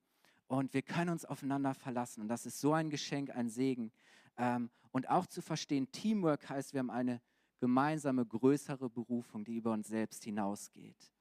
und 0.48 0.74
wir 0.74 0.82
können 0.82 1.12
uns 1.12 1.26
aufeinander 1.26 1.74
verlassen. 1.74 2.22
Und 2.22 2.28
das 2.28 2.46
ist 2.46 2.60
so 2.60 2.74
ein 2.74 2.90
Geschenk, 2.90 3.32
ein 3.32 3.50
Segen. 3.50 3.92
Ähm, 4.38 4.70
und 4.92 5.10
auch 5.10 5.28
zu 5.28 5.42
verstehen, 5.42 5.92
Teamwork 5.92 6.50
heißt, 6.50 6.74
wir 6.74 6.80
haben 6.80 6.90
eine 6.90 7.22
gemeinsame, 7.60 8.26
größere 8.26 8.90
Berufung, 8.90 9.44
die 9.44 9.56
über 9.56 9.72
uns 9.72 9.88
selbst 9.88 10.24
hinausgeht. 10.24 11.12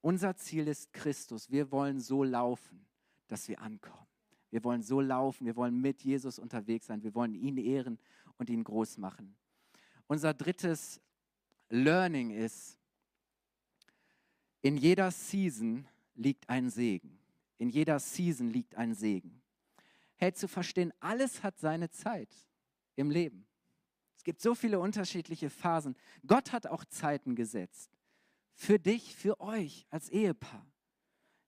Unser 0.00 0.36
Ziel 0.36 0.68
ist 0.68 0.92
Christus. 0.92 1.50
Wir 1.50 1.70
wollen 1.70 2.00
so 2.00 2.24
laufen, 2.24 2.86
dass 3.28 3.48
wir 3.48 3.60
ankommen. 3.60 4.06
Wir 4.50 4.62
wollen 4.64 4.82
so 4.82 5.00
laufen, 5.00 5.44
wir 5.44 5.56
wollen 5.56 5.80
mit 5.80 6.02
Jesus 6.02 6.38
unterwegs 6.38 6.86
sein, 6.86 7.02
wir 7.02 7.14
wollen 7.14 7.34
ihn 7.34 7.58
ehren 7.58 7.98
und 8.38 8.48
ihn 8.48 8.62
groß 8.62 8.98
machen. 8.98 9.36
Unser 10.06 10.32
drittes 10.34 11.00
Learning 11.68 12.30
ist, 12.30 12.75
in 14.62 14.76
jeder 14.76 15.10
Season 15.10 15.86
liegt 16.14 16.48
ein 16.48 16.70
Segen. 16.70 17.18
In 17.58 17.70
jeder 17.70 17.98
Season 17.98 18.50
liegt 18.50 18.74
ein 18.74 18.94
Segen. 18.94 19.42
Hey, 20.16 20.32
zu 20.32 20.48
verstehen, 20.48 20.92
alles 21.00 21.42
hat 21.42 21.58
seine 21.58 21.90
Zeit 21.90 22.34
im 22.96 23.10
Leben. 23.10 23.46
Es 24.16 24.24
gibt 24.24 24.40
so 24.40 24.54
viele 24.54 24.80
unterschiedliche 24.80 25.50
Phasen. 25.50 25.94
Gott 26.26 26.52
hat 26.52 26.66
auch 26.66 26.84
Zeiten 26.84 27.34
gesetzt. 27.34 27.90
Für 28.54 28.78
dich, 28.78 29.14
für 29.14 29.40
euch 29.40 29.86
als 29.90 30.08
Ehepaar. 30.08 30.66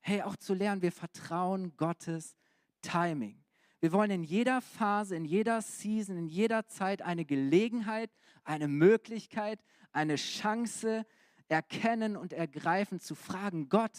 Hey, 0.01 0.23
auch 0.23 0.37
zu 0.37 0.55
lernen, 0.55 0.83
wir 0.83 0.93
vertrauen 0.93 1.77
Gottes 1.77 2.37
Timing. 2.83 3.43
Wir 3.81 3.93
wollen 3.93 4.11
in 4.11 4.25
jeder 4.25 4.61
Phase, 4.61 5.17
in 5.17 5.25
jeder 5.25 5.63
Season, 5.63 6.17
in 6.17 6.27
jeder 6.27 6.67
Zeit 6.67 7.03
eine 7.03 7.25
Gelegenheit, 7.25 8.11
eine 8.45 8.69
Möglichkeit, 8.69 9.61
eine 9.93 10.17
Chance 10.17 11.07
erkennen 11.49 12.17
und 12.17 12.33
ergreifen, 12.33 13.01
zu 13.01 13.15
fragen, 13.15 13.69
Gott, 13.69 13.97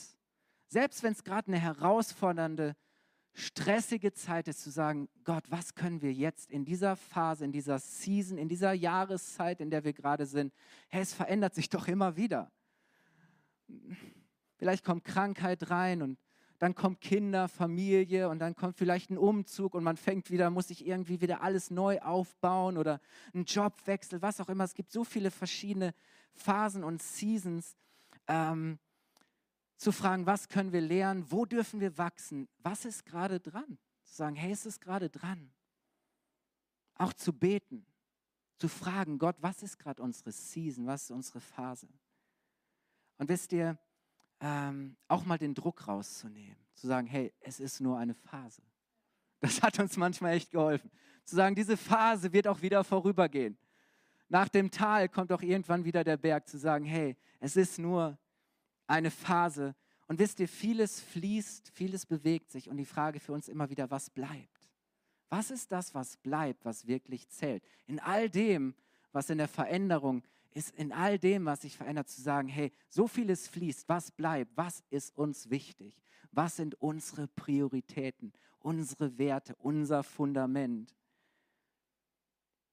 selbst 0.68 1.04
wenn 1.04 1.14
es 1.14 1.24
gerade 1.24 1.48
eine 1.48 1.60
herausfordernde, 1.60 2.76
stressige 3.34 4.14
Zeit 4.14 4.48
ist, 4.48 4.62
zu 4.62 4.70
sagen, 4.70 5.10
Gott, 5.24 5.44
was 5.50 5.76
können 5.76 6.02
wir 6.02 6.14
jetzt 6.14 6.52
in 6.52 6.66
dieser 6.66 6.96
Phase, 6.96 7.46
in 7.46 7.52
dieser 7.52 7.80
Season, 7.80 8.38
in 8.38 8.50
dieser 8.50 8.74
Jahreszeit, 8.74 9.62
in 9.62 9.70
der 9.70 9.84
wir 9.84 9.94
gerade 9.94 10.26
sind, 10.26 10.54
hey, 10.90 11.02
es 11.02 11.14
verändert 11.14 11.56
sich 11.56 11.70
doch 11.70 11.88
immer 11.88 12.16
wieder. 12.16 12.52
Vielleicht 14.58 14.84
kommt 14.84 15.06
Krankheit 15.06 15.70
rein 15.70 16.02
und 16.02 16.18
dann 16.60 16.76
kommt 16.76 17.02
Kinder, 17.02 17.48
Familie 17.48 18.30
und 18.30 18.40
dann 18.40 18.56
kommt 18.56 18.78
vielleicht 18.78 19.10
ein 19.10 19.18
Umzug 19.18 19.74
und 19.74 19.84
man 19.84 19.98
fängt 19.98 20.30
wieder, 20.30 20.50
muss 20.50 20.68
sich 20.68 20.86
irgendwie 20.86 21.22
wieder 21.22 21.42
alles 21.42 21.72
neu 21.72 22.00
aufbauen 22.02 22.78
oder 22.78 23.00
ein 23.34 23.46
Jobwechsel, 23.46 24.22
was 24.22 24.42
auch 24.42 24.50
immer. 24.50 24.66
Es 24.66 24.76
gibt 24.76 24.92
so 24.92 25.06
viele 25.06 25.32
verschiedene 25.32 25.94
Phasen 26.34 26.84
und 26.84 27.02
Seasons. 27.02 27.76
Ähm, 28.28 28.78
zu 29.78 29.94
fragen, 29.94 30.26
was 30.26 30.50
können 30.50 30.74
wir 30.74 30.82
lernen, 30.82 31.32
wo 31.32 31.46
dürfen 31.46 31.80
wir 31.80 31.98
wachsen, 31.98 32.50
was 32.58 32.84
ist 32.84 33.06
gerade 33.06 33.40
dran? 33.40 33.78
Zu 34.04 34.14
sagen, 34.14 34.36
hey, 34.36 34.52
ist 34.52 34.66
es 34.66 34.82
gerade 34.82 35.10
dran? 35.10 35.54
Auch 36.96 37.14
zu 37.14 37.32
beten, 37.32 37.86
zu 38.58 38.68
fragen, 38.68 39.18
Gott, 39.18 39.38
was 39.40 39.64
ist 39.64 39.80
gerade 39.80 40.04
unsere 40.04 40.34
Season, 40.34 40.86
was 40.86 41.04
ist 41.04 41.12
unsere 41.12 41.40
Phase? 41.40 41.88
Und 43.18 43.30
wisst 43.30 43.54
ihr, 43.54 43.80
ähm, 44.40 44.96
auch 45.08 45.26
mal 45.26 45.38
den 45.38 45.54
Druck 45.54 45.88
rauszunehmen, 45.88 46.58
zu 46.74 46.88
sagen, 46.88 47.08
hey, 47.08 47.34
es 47.42 47.60
ist 47.60 47.82
nur 47.82 47.98
eine 47.98 48.14
Phase. 48.14 48.62
Das 49.42 49.62
hat 49.62 49.80
uns 49.80 49.98
manchmal 49.98 50.34
echt 50.34 50.52
geholfen. 50.52 50.92
Zu 51.24 51.36
sagen, 51.36 51.56
diese 51.56 51.78
Phase 51.78 52.34
wird 52.34 52.48
auch 52.48 52.62
wieder 52.62 52.84
vorübergehen. 52.84 53.58
Nach 54.28 54.50
dem 54.50 54.70
Tal 54.70 55.10
kommt 55.10 55.32
auch 55.32 55.42
irgendwann 55.42 55.86
wieder 55.86 56.04
der 56.04 56.18
Berg, 56.18 56.48
zu 56.48 56.58
sagen, 56.58 56.86
hey, 56.86 57.18
es 57.40 57.56
ist 57.56 57.80
nur 57.80 58.18
eine 58.88 59.12
Phase. 59.12 59.76
Und 60.08 60.20
wisst 60.20 60.40
ihr, 60.40 60.48
vieles 60.48 61.00
fließt, 61.00 61.72
vieles 61.74 62.06
bewegt 62.06 62.52
sich. 62.52 62.70
Und 62.70 62.78
die 62.78 62.86
Frage 62.86 63.20
für 63.20 63.34
uns 63.34 63.48
immer 63.48 63.70
wieder, 63.70 63.90
was 63.92 64.10
bleibt? 64.10 64.70
Was 65.30 65.52
ist 65.52 65.72
das, 65.72 65.94
was 65.94 66.18
bleibt, 66.18 66.66
was 66.66 66.88
wirklich 66.88 67.30
zählt? 67.30 67.64
In 67.86 68.00
all 68.00 68.30
dem, 68.30 68.76
was 69.12 69.30
in 69.30 69.38
der 69.38 69.48
Veränderung 69.48 70.24
ist 70.52 70.76
in 70.76 70.92
all 70.92 71.20
dem, 71.20 71.46
was 71.46 71.62
sich 71.62 71.78
verändert, 71.78 72.10
zu 72.10 72.22
sagen, 72.22 72.48
hey, 72.48 72.72
so 72.90 73.08
vieles 73.08 73.48
fließt, 73.48 73.88
was 73.88 74.12
bleibt, 74.12 74.56
was 74.56 74.84
ist 74.90 75.16
uns 75.18 75.50
wichtig, 75.50 76.02
was 76.32 76.56
sind 76.56 76.76
unsere 76.76 77.28
Prioritäten, 77.28 78.34
unsere 78.60 79.18
Werte, 79.18 79.56
unser 79.58 80.04
Fundament, 80.04 80.96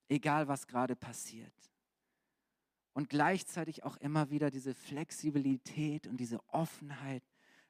egal 0.08 0.48
was 0.48 0.66
gerade 0.66 0.96
passiert. 0.96 1.52
und 2.96 3.10
gleichzeitig 3.10 3.84
auch 3.84 3.98
immer 3.98 4.30
wieder 4.30 4.50
diese 4.50 4.72
Flexibilität 4.72 6.06
und 6.06 6.16
diese 6.16 6.40
Offenheit, 6.48 7.22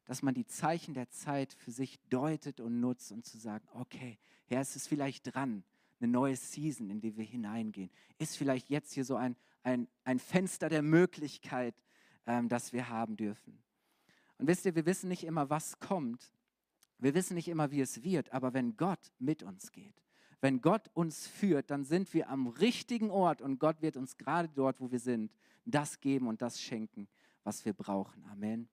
dass 0.05 0.23
man 0.23 0.35
die 0.35 0.47
Zeichen 0.47 0.95
der 0.95 1.11
Zeit 1.11 1.53
für 1.53 1.73
sich 1.73 1.99
deutet 2.11 2.61
und 2.61 2.79
nutzt 2.79 3.11
und 3.11 3.27
zu 3.27 3.37
sagen, 3.37 3.66
okay, 3.75 4.19
Herr, 4.47 4.61
es 4.61 4.77
ist 4.77 4.87
vielleicht 4.87 5.35
dran, 5.35 5.64
eine 5.99 6.12
neue 6.12 6.37
Season, 6.37 6.90
in 6.90 7.01
die 7.01 7.16
wir 7.16 7.25
hineingehen. 7.25 7.90
Ist 8.19 8.37
vielleicht 8.37 8.71
jetzt 8.71 8.92
hier 8.92 9.05
so 9.05 9.16
ein, 9.16 9.35
ein, 9.66 9.88
ein 10.05 10.20
Fenster 10.20 10.68
der 10.68 10.83
Möglichkeit, 10.83 11.74
ähm, 12.24 12.48
das 12.48 12.72
wir 12.72 12.88
haben 12.88 13.16
dürfen. 13.16 13.59
Und 14.38 14.46
wisst 14.46 14.64
ihr, 14.64 14.76
wir 14.76 14.87
wissen 14.87 15.09
nicht 15.09 15.24
immer, 15.24 15.50
was 15.50 15.81
kommt. 15.81 16.33
Wir 16.98 17.14
wissen 17.14 17.35
nicht 17.35 17.48
immer, 17.48 17.72
wie 17.72 17.81
es 17.81 18.05
wird, 18.05 18.33
aber 18.33 18.55
wenn 18.55 18.76
Gott 18.76 19.12
mit 19.18 19.42
uns 19.42 19.72
geht, 19.72 20.02
wenn 20.40 20.61
Gott 20.61 20.88
uns 20.94 21.26
führt, 21.26 21.70
dann 21.70 21.85
sind 21.85 22.14
wir 22.14 22.29
am 22.31 22.46
richtigen 22.46 23.11
Ort 23.11 23.42
und 23.42 23.59
Gott 23.59 23.83
wird 23.83 23.96
uns 23.96 24.16
gerade 24.16 24.48
dort, 24.48 24.81
wo 24.81 24.90
wir 24.90 25.00
sind, 25.00 25.33
das 25.64 26.00
geben 26.00 26.29
und 26.29 26.42
das 26.42 26.61
schenken, 26.61 27.09
was 27.42 27.64
wir 27.64 27.72
brauchen. 27.72 28.24
Amen. 28.31 28.68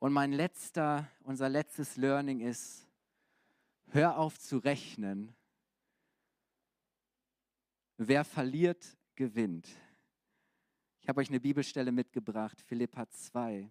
Und 0.00 0.12
mein 0.12 0.32
letzter, 0.32 1.08
unser 1.22 1.48
letztes 1.48 1.96
Learning 1.96 2.40
ist, 2.40 2.88
hör 3.90 4.18
auf 4.18 4.38
zu 4.38 4.58
rechnen. 4.58 5.34
Wer 7.98 8.24
verliert, 8.24 8.96
gewinnt. 9.16 9.68
Ich 11.00 11.08
habe 11.08 11.20
euch 11.20 11.28
eine 11.28 11.40
Bibelstelle 11.40 11.92
mitgebracht, 11.92 12.60
Philippa 12.62 13.08
2, 13.08 13.70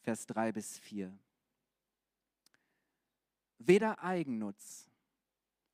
Vers 0.00 0.26
3 0.26 0.52
bis 0.52 0.78
4. 0.78 1.16
Weder 3.58 4.02
Eigennutz 4.02 4.88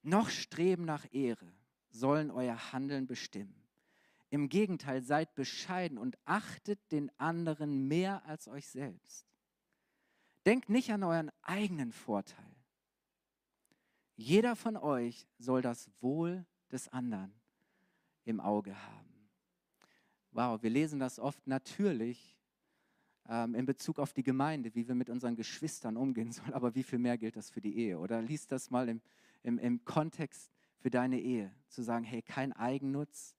noch 0.03 0.31
Streben 0.31 0.85
nach 0.85 1.07
Ehre 1.13 1.53
sollen 1.91 2.31
euer 2.31 2.73
Handeln 2.73 3.07
bestimmen. 3.07 3.55
Im 4.31 4.49
Gegenteil, 4.49 5.03
seid 5.03 5.35
bescheiden 5.35 5.99
und 5.99 6.17
achtet 6.25 6.81
den 6.91 7.11
anderen 7.19 7.87
mehr 7.87 8.25
als 8.25 8.49
euch 8.49 8.67
selbst. 8.67 9.27
Denkt 10.47 10.71
nicht 10.71 10.91
an 10.91 11.03
euren 11.03 11.31
eigenen 11.43 11.93
Vorteil. 11.93 12.57
Jeder 14.17 14.57
von 14.57 14.77
euch 14.77 15.29
soll 15.39 15.61
das 15.61 15.91
Wohl 16.01 16.47
des 16.71 16.89
anderen 16.89 17.42
im 18.25 18.41
Auge 18.41 18.75
haben. 18.87 19.31
Wow, 20.31 20.63
wir 20.63 20.71
lesen 20.71 20.99
das 20.99 21.19
oft 21.19 21.47
natürlich 21.47 22.37
ähm, 23.29 23.55
in 23.55 23.67
Bezug 23.67 23.99
auf 23.99 24.13
die 24.13 24.23
Gemeinde, 24.23 24.75
wie 24.75 24.89
wir 24.89 24.95
mit 24.95 25.11
unseren 25.11 25.37
Geschwistern 25.37 25.97
umgehen 25.97 26.33
sollen, 26.33 26.55
aber 26.55 26.75
wie 26.75 26.83
viel 26.83 26.99
mehr 26.99 27.19
gilt 27.19 27.37
das 27.37 27.51
für 27.51 27.61
die 27.61 27.77
Ehe? 27.77 27.99
Oder 27.99 28.23
liest 28.23 28.53
das 28.53 28.71
mal 28.71 28.89
im, 28.89 29.01
im, 29.43 29.59
im 29.59 29.85
Kontext 29.85 30.51
für 30.79 30.91
deine 30.91 31.21
Ehe, 31.21 31.55
zu 31.69 31.83
sagen, 31.83 32.05
hey, 32.05 32.23
kein 32.23 32.53
Eigennutz, 32.53 33.37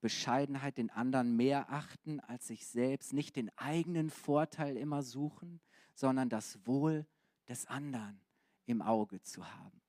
Bescheidenheit, 0.00 0.76
den 0.78 0.90
anderen 0.90 1.36
mehr 1.36 1.72
achten 1.72 2.20
als 2.20 2.46
sich 2.46 2.66
selbst, 2.66 3.12
nicht 3.12 3.34
den 3.36 3.50
eigenen 3.56 4.10
Vorteil 4.10 4.76
immer 4.76 5.02
suchen, 5.02 5.60
sondern 5.94 6.28
das 6.28 6.66
Wohl 6.66 7.06
des 7.48 7.66
anderen 7.66 8.20
im 8.66 8.82
Auge 8.82 9.22
zu 9.22 9.50
haben. 9.50 9.80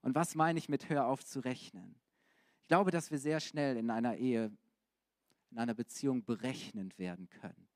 Und 0.00 0.14
was 0.14 0.34
meine 0.34 0.58
ich 0.58 0.68
mit 0.68 0.88
hör 0.88 1.06
auf 1.06 1.24
zu 1.24 1.40
rechnen? 1.40 1.96
Ich 2.68 2.70
glaube, 2.70 2.90
dass 2.90 3.10
wir 3.10 3.18
sehr 3.18 3.40
schnell 3.40 3.78
in 3.78 3.88
einer 3.88 4.16
Ehe, 4.16 4.52
in 5.50 5.58
einer 5.58 5.72
Beziehung 5.72 6.22
berechnend 6.22 6.98
werden 6.98 7.30
können. 7.30 7.66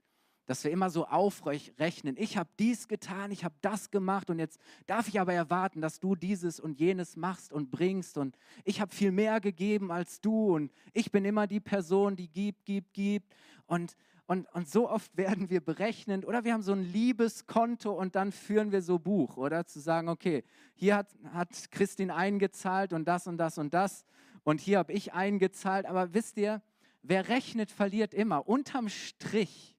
Dass 0.45 0.65
wir 0.65 0.71
immer 0.71 0.91
so 0.91 1.07
aufrechnen, 1.07 2.15
ich 2.19 2.37
habe 2.37 2.51
dies 2.59 2.89
getan, 2.89 3.31
ich 3.31 3.43
habe 3.43 3.55
das 3.63 3.91
gemacht 3.91 4.29
und 4.29 4.39
jetzt 4.39 4.61
darf 4.87 5.09
ich 5.09 5.19
aber 5.19 5.33
erwarten, 5.33 5.81
dass 5.81 5.99
du 5.99 6.15
dieses 6.15 6.61
und 6.61 6.79
jenes 6.79 7.17
machst 7.17 7.55
und 7.55 7.71
bringst 7.71 8.19
und 8.19 8.37
ich 8.65 8.83
habe 8.83 8.95
viel 8.95 9.13
mehr 9.13 9.41
gegeben 9.41 9.91
als 9.91 10.21
du 10.21 10.55
und 10.55 10.71
ich 10.93 11.11
bin 11.11 11.25
immer 11.25 11.47
die 11.47 11.61
Person, 11.61 12.15
die 12.15 12.29
gibt, 12.29 12.67
gibt, 12.67 12.93
gibt. 12.93 13.35
Und, 13.65 13.97
und, 14.27 14.47
und 14.53 14.69
so 14.69 14.91
oft 14.91 15.17
werden 15.17 15.49
wir 15.49 15.63
berechnend 15.63 16.27
oder 16.27 16.45
wir 16.45 16.53
haben 16.53 16.61
so 16.61 16.73
ein 16.73 16.85
Liebeskonto 16.85 17.93
und 17.93 18.15
dann 18.15 18.31
führen 18.31 18.73
wir 18.73 18.83
so 18.83 18.99
Buch 18.99 19.39
oder? 19.39 19.65
Zu 19.65 19.81
sagen, 19.81 20.11
okay, 20.11 20.45
hier 20.75 20.97
hat, 20.97 21.17
hat 21.33 21.71
Christine 21.71 22.15
eingezahlt 22.15 22.93
und 22.93 23.07
das 23.07 23.27
und 23.27 23.39
das 23.39 23.57
und 23.57 23.73
das 23.73 24.05
und 24.45 24.61
hier 24.61 24.79
habe 24.79 24.93
ich 24.93 25.13
eingezahlt, 25.13 25.87
aber 25.87 26.15
wisst 26.15 26.37
ihr, 26.37 26.63
wer 27.03 27.29
rechnet, 27.29 27.71
verliert 27.71 28.15
immer. 28.15 28.49
Unterm 28.49 28.89
Strich 28.89 29.77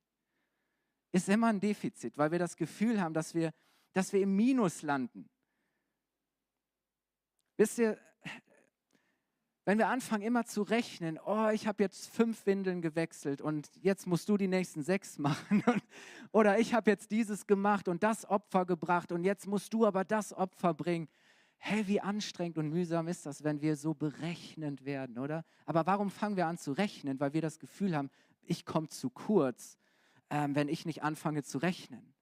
ist 1.12 1.30
immer 1.30 1.47
ein 1.47 1.60
Defizit, 1.60 2.17
weil 2.17 2.32
wir 2.32 2.39
das 2.39 2.58
Gefühl 2.58 3.02
haben, 3.02 3.13
dass 3.13 3.34
wir, 3.36 3.54
dass 3.93 4.13
wir 4.13 4.21
im 4.21 4.36
Minus 4.36 4.82
landen. 4.82 5.30
Wisst 7.58 7.78
ihr, 7.78 7.99
wenn 9.65 9.78
wir 9.78 9.88
anfangen 9.88 10.23
immer 10.23 10.45
zu 10.45 10.62
rechnen, 10.63 11.17
oh, 11.23 11.49
ich 11.49 11.67
habe 11.67 11.84
jetzt 11.84 12.08
fünf 12.13 12.45
Windeln 12.45 12.82
gewechselt 12.82 13.41
und 13.41 13.69
jetzt 13.82 14.08
musst 14.08 14.28
du 14.28 14.36
die 14.36 14.49
nächsten 14.49 14.84
sechs 14.84 15.17
machen. 15.19 15.63
Oder 16.32 16.60
ich 16.60 16.73
habe 16.73 16.91
jetzt 16.91 17.12
dieses 17.12 17.47
gemacht 17.47 17.88
und 17.88 18.04
das 18.04 18.26
Opfer 18.26 18.65
gebracht 18.65 19.12
und 19.12 19.23
jetzt 19.23 19.47
musst 19.47 19.73
du 19.73 19.86
aber 19.86 20.04
das 20.04 20.34
Opfer 20.34 20.73
bringen. 20.73 21.08
Hey, 21.65 21.88
wie 21.88 22.02
anstrengend 22.02 22.58
und 22.58 22.69
mühsam 22.69 23.08
ist 23.08 23.26
das, 23.26 23.43
wenn 23.43 23.62
wir 23.62 23.78
so 23.78 23.93
berechnend 23.93 24.84
werden, 24.84 25.17
oder? 25.17 25.45
Aber 25.65 25.86
warum 25.86 26.10
fangen 26.10 26.36
wir 26.36 26.47
an 26.47 26.58
zu 26.58 26.73
rechnen? 26.73 27.19
Weil 27.21 27.34
wir 27.34 27.41
das 27.41 27.60
Gefühl 27.60 27.95
haben, 27.95 28.10
ich 28.41 28.65
komme 28.65 28.89
zu 28.89 29.10
kurz 29.10 29.78
ähm, 30.34 30.56
wenn 30.56 30.67
ich 30.67 30.88
nicht 30.88 31.04
anfange 31.04 31.43
zu 31.43 31.60
rechnen. 31.60 32.13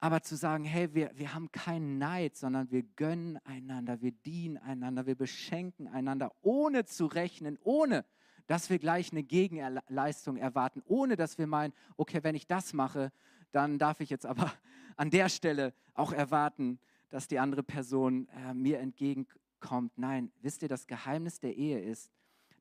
Aber 0.00 0.20
zu 0.20 0.34
sagen, 0.34 0.64
hey, 0.64 0.92
wir, 0.94 1.12
wir 1.14 1.32
haben 1.32 1.52
keinen 1.52 1.98
Neid, 1.98 2.36
sondern 2.36 2.72
wir 2.72 2.82
gönnen 2.82 3.38
einander, 3.44 4.02
wir 4.02 4.10
dienen 4.10 4.58
einander, 4.58 5.06
wir 5.06 5.14
beschenken 5.14 5.86
einander, 5.86 6.32
ohne 6.42 6.84
zu 6.84 7.06
rechnen, 7.06 7.56
ohne 7.62 8.04
dass 8.48 8.68
wir 8.68 8.80
gleich 8.80 9.12
eine 9.12 9.22
Gegenleistung 9.22 10.36
erwarten, 10.36 10.82
ohne 10.86 11.14
dass 11.14 11.38
wir 11.38 11.46
meinen, 11.46 11.72
okay, 11.96 12.24
wenn 12.24 12.34
ich 12.34 12.48
das 12.48 12.72
mache, 12.72 13.12
dann 13.52 13.78
darf 13.78 14.00
ich 14.00 14.10
jetzt 14.10 14.26
aber 14.26 14.52
an 14.96 15.10
der 15.10 15.28
Stelle 15.28 15.74
auch 15.94 16.12
erwarten, 16.12 16.80
dass 17.12 17.28
die 17.28 17.38
andere 17.38 17.62
Person 17.62 18.26
äh, 18.28 18.54
mir 18.54 18.80
entgegenkommt. 18.80 19.98
Nein, 19.98 20.32
wisst 20.40 20.62
ihr, 20.62 20.68
das 20.68 20.86
Geheimnis 20.86 21.40
der 21.40 21.54
Ehe 21.54 21.78
ist, 21.78 22.10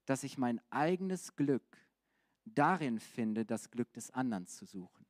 dass 0.06 0.26
ich 0.26 0.38
mein 0.38 0.60
eigenes 0.70 1.38
Glück 1.38 1.64
darin 2.44 3.00
finde, 3.00 3.46
das 3.46 3.72
Glück 3.72 3.94
des 3.94 4.12
anderen 4.12 4.48
zu 4.48 4.66
suchen. 4.66 5.06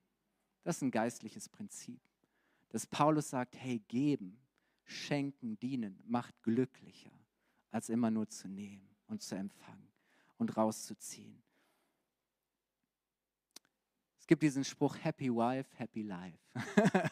Das 0.64 0.76
ist 0.76 0.84
ein 0.84 0.92
geistliches 0.92 1.50
Prinzip. 1.50 2.00
Dass 2.70 2.86
Paulus 2.86 3.32
sagt, 3.32 3.56
hey, 3.58 3.80
geben, 3.88 4.40
schenken, 4.84 5.58
dienen, 5.60 6.00
macht 6.06 6.40
glücklicher, 6.44 7.12
als 7.72 7.90
immer 7.90 8.12
nur 8.12 8.30
zu 8.30 8.48
nehmen 8.48 8.96
und 9.08 9.24
zu 9.24 9.34
empfangen 9.34 9.92
und 10.38 10.56
rauszuziehen. 10.56 11.42
Es 14.20 14.28
gibt 14.28 14.44
diesen 14.44 14.64
Spruch, 14.64 14.96
Happy 15.02 15.34
Wife, 15.34 15.76
Happy 15.78 16.04
Life. 16.04 16.38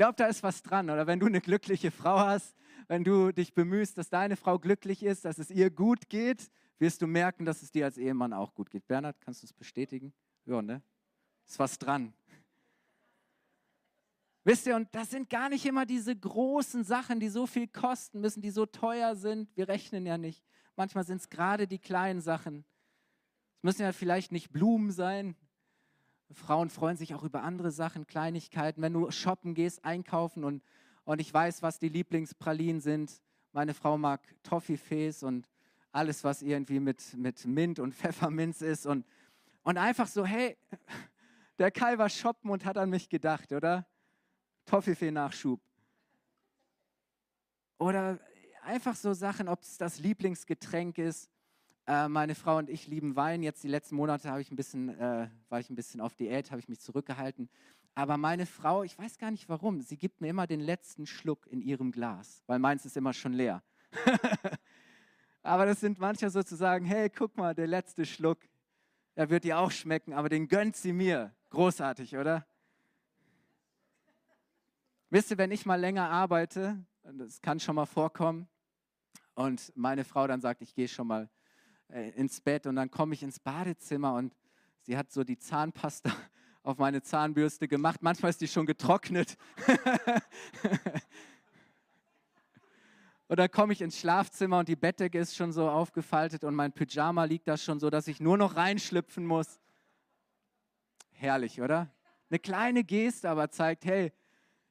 glaube, 0.00 0.16
da 0.16 0.28
ist 0.28 0.42
was 0.42 0.62
dran. 0.62 0.88
Oder 0.88 1.06
wenn 1.06 1.20
du 1.20 1.26
eine 1.26 1.42
glückliche 1.42 1.90
Frau 1.90 2.20
hast, 2.20 2.56
wenn 2.88 3.04
du 3.04 3.32
dich 3.32 3.52
bemühst, 3.52 3.98
dass 3.98 4.08
deine 4.08 4.34
Frau 4.34 4.58
glücklich 4.58 5.02
ist, 5.02 5.26
dass 5.26 5.36
es 5.36 5.50
ihr 5.50 5.68
gut 5.68 6.08
geht, 6.08 6.50
wirst 6.78 7.02
du 7.02 7.06
merken, 7.06 7.44
dass 7.44 7.60
es 7.60 7.70
dir 7.70 7.84
als 7.84 7.98
Ehemann 7.98 8.32
auch 8.32 8.54
gut 8.54 8.70
geht. 8.70 8.86
Bernhard, 8.86 9.20
kannst 9.20 9.42
du 9.42 9.46
es 9.46 9.52
bestätigen? 9.52 10.14
Ja, 10.46 10.62
ne? 10.62 10.80
Ist 11.46 11.58
was 11.58 11.78
dran. 11.78 12.14
Wisst 14.42 14.66
ihr, 14.66 14.74
und 14.74 14.88
das 14.94 15.10
sind 15.10 15.28
gar 15.28 15.50
nicht 15.50 15.66
immer 15.66 15.84
diese 15.84 16.16
großen 16.16 16.82
Sachen, 16.82 17.20
die 17.20 17.28
so 17.28 17.46
viel 17.46 17.68
kosten 17.68 18.22
müssen, 18.22 18.40
die 18.40 18.50
so 18.50 18.64
teuer 18.64 19.16
sind. 19.16 19.54
Wir 19.54 19.68
rechnen 19.68 20.06
ja 20.06 20.16
nicht. 20.16 20.42
Manchmal 20.76 21.04
sind 21.04 21.20
es 21.20 21.28
gerade 21.28 21.68
die 21.68 21.78
kleinen 21.78 22.22
Sachen. 22.22 22.64
Es 23.58 23.64
müssen 23.64 23.82
ja 23.82 23.92
vielleicht 23.92 24.32
nicht 24.32 24.50
Blumen 24.50 24.92
sein. 24.92 25.36
Frauen 26.32 26.70
freuen 26.70 26.96
sich 26.96 27.14
auch 27.14 27.22
über 27.22 27.42
andere 27.42 27.70
Sachen, 27.70 28.06
Kleinigkeiten. 28.06 28.82
Wenn 28.82 28.92
du 28.92 29.10
shoppen 29.10 29.54
gehst, 29.54 29.84
einkaufen 29.84 30.44
und, 30.44 30.62
und 31.04 31.20
ich 31.20 31.32
weiß, 31.32 31.62
was 31.62 31.78
die 31.78 31.88
Lieblingspralinen 31.88 32.80
sind. 32.80 33.20
Meine 33.52 33.74
Frau 33.74 33.98
mag 33.98 34.20
Toffifees 34.42 35.22
und 35.22 35.48
alles, 35.92 36.22
was 36.22 36.42
irgendwie 36.42 36.78
mit, 36.78 37.14
mit 37.16 37.44
Mint 37.46 37.78
und 37.78 37.94
Pfefferminz 37.96 38.62
ist 38.62 38.86
und, 38.86 39.04
und 39.62 39.76
einfach 39.76 40.06
so, 40.06 40.24
hey, 40.24 40.56
der 41.58 41.70
Kai 41.70 41.98
war 41.98 42.08
shoppen 42.08 42.50
und 42.50 42.64
hat 42.64 42.78
an 42.78 42.90
mich 42.90 43.08
gedacht, 43.08 43.52
oder? 43.52 43.86
Toffifee-Nachschub. 44.66 45.60
Oder 47.78 48.20
einfach 48.62 48.94
so 48.94 49.12
Sachen, 49.14 49.48
ob 49.48 49.62
es 49.62 49.78
das 49.78 49.98
Lieblingsgetränk 49.98 50.98
ist. 50.98 51.28
Äh, 51.90 52.08
meine 52.08 52.36
Frau 52.36 52.58
und 52.58 52.70
ich 52.70 52.86
lieben 52.86 53.16
Wein. 53.16 53.42
Jetzt 53.42 53.64
die 53.64 53.68
letzten 53.68 53.96
Monate 53.96 54.32
ich 54.38 54.52
ein 54.52 54.54
bisschen, 54.54 54.90
äh, 54.90 55.28
war 55.48 55.58
ich 55.58 55.70
ein 55.70 55.74
bisschen 55.74 56.00
auf 56.00 56.14
Diät, 56.14 56.52
habe 56.52 56.60
ich 56.60 56.68
mich 56.68 56.78
zurückgehalten. 56.78 57.50
Aber 57.96 58.16
meine 58.16 58.46
Frau, 58.46 58.84
ich 58.84 58.96
weiß 58.96 59.18
gar 59.18 59.32
nicht 59.32 59.48
warum, 59.48 59.80
sie 59.80 59.96
gibt 59.96 60.20
mir 60.20 60.28
immer 60.28 60.46
den 60.46 60.60
letzten 60.60 61.04
Schluck 61.04 61.48
in 61.48 61.60
ihrem 61.60 61.90
Glas, 61.90 62.44
weil 62.46 62.60
meins 62.60 62.86
ist 62.86 62.96
immer 62.96 63.12
schon 63.12 63.32
leer. 63.32 63.64
Aber 65.42 65.66
das 65.66 65.80
sind 65.80 65.98
manche 65.98 66.30
sozusagen, 66.30 66.84
hey, 66.84 67.10
guck 67.10 67.36
mal, 67.36 67.56
der 67.56 67.66
letzte 67.66 68.06
Schluck, 68.06 68.38
er 69.16 69.28
wird 69.28 69.42
dir 69.42 69.58
auch 69.58 69.72
schmecken, 69.72 70.12
aber 70.12 70.28
den 70.28 70.46
gönnt 70.46 70.76
sie 70.76 70.92
mir. 70.92 71.34
Großartig, 71.48 72.16
oder? 72.16 72.46
Wisst 75.08 75.32
ihr, 75.32 75.38
wenn 75.38 75.50
ich 75.50 75.66
mal 75.66 75.80
länger 75.80 76.08
arbeite, 76.08 76.84
das 77.02 77.42
kann 77.42 77.58
schon 77.58 77.74
mal 77.74 77.86
vorkommen, 77.86 78.46
und 79.34 79.72
meine 79.74 80.04
Frau 80.04 80.26
dann 80.26 80.40
sagt, 80.40 80.60
ich 80.60 80.74
gehe 80.74 80.86
schon 80.86 81.06
mal 81.06 81.28
ins 81.92 82.40
Bett 82.40 82.66
und 82.66 82.76
dann 82.76 82.90
komme 82.90 83.14
ich 83.14 83.22
ins 83.22 83.38
Badezimmer 83.40 84.14
und 84.14 84.34
sie 84.82 84.96
hat 84.96 85.10
so 85.10 85.24
die 85.24 85.38
Zahnpasta 85.38 86.10
auf 86.62 86.78
meine 86.78 87.02
Zahnbürste 87.02 87.68
gemacht. 87.68 88.02
Manchmal 88.02 88.30
ist 88.30 88.40
die 88.40 88.48
schon 88.48 88.66
getrocknet. 88.66 89.36
dann 93.28 93.50
komme 93.50 93.72
ich 93.72 93.80
ins 93.80 93.98
Schlafzimmer 93.98 94.58
und 94.58 94.68
die 94.68 94.76
Bettdecke 94.76 95.18
ist 95.18 95.34
schon 95.34 95.52
so 95.52 95.68
aufgefaltet 95.68 96.44
und 96.44 96.54
mein 96.54 96.72
Pyjama 96.72 97.24
liegt 97.24 97.48
da 97.48 97.56
schon 97.56 97.80
so, 97.80 97.88
dass 97.88 98.06
ich 98.06 98.20
nur 98.20 98.36
noch 98.36 98.56
reinschlüpfen 98.56 99.24
muss. 99.24 99.58
Herrlich, 101.12 101.60
oder? 101.60 101.90
Eine 102.28 102.38
kleine 102.38 102.84
Geste, 102.84 103.28
aber 103.30 103.50
zeigt, 103.50 103.84
hey, 103.84 104.12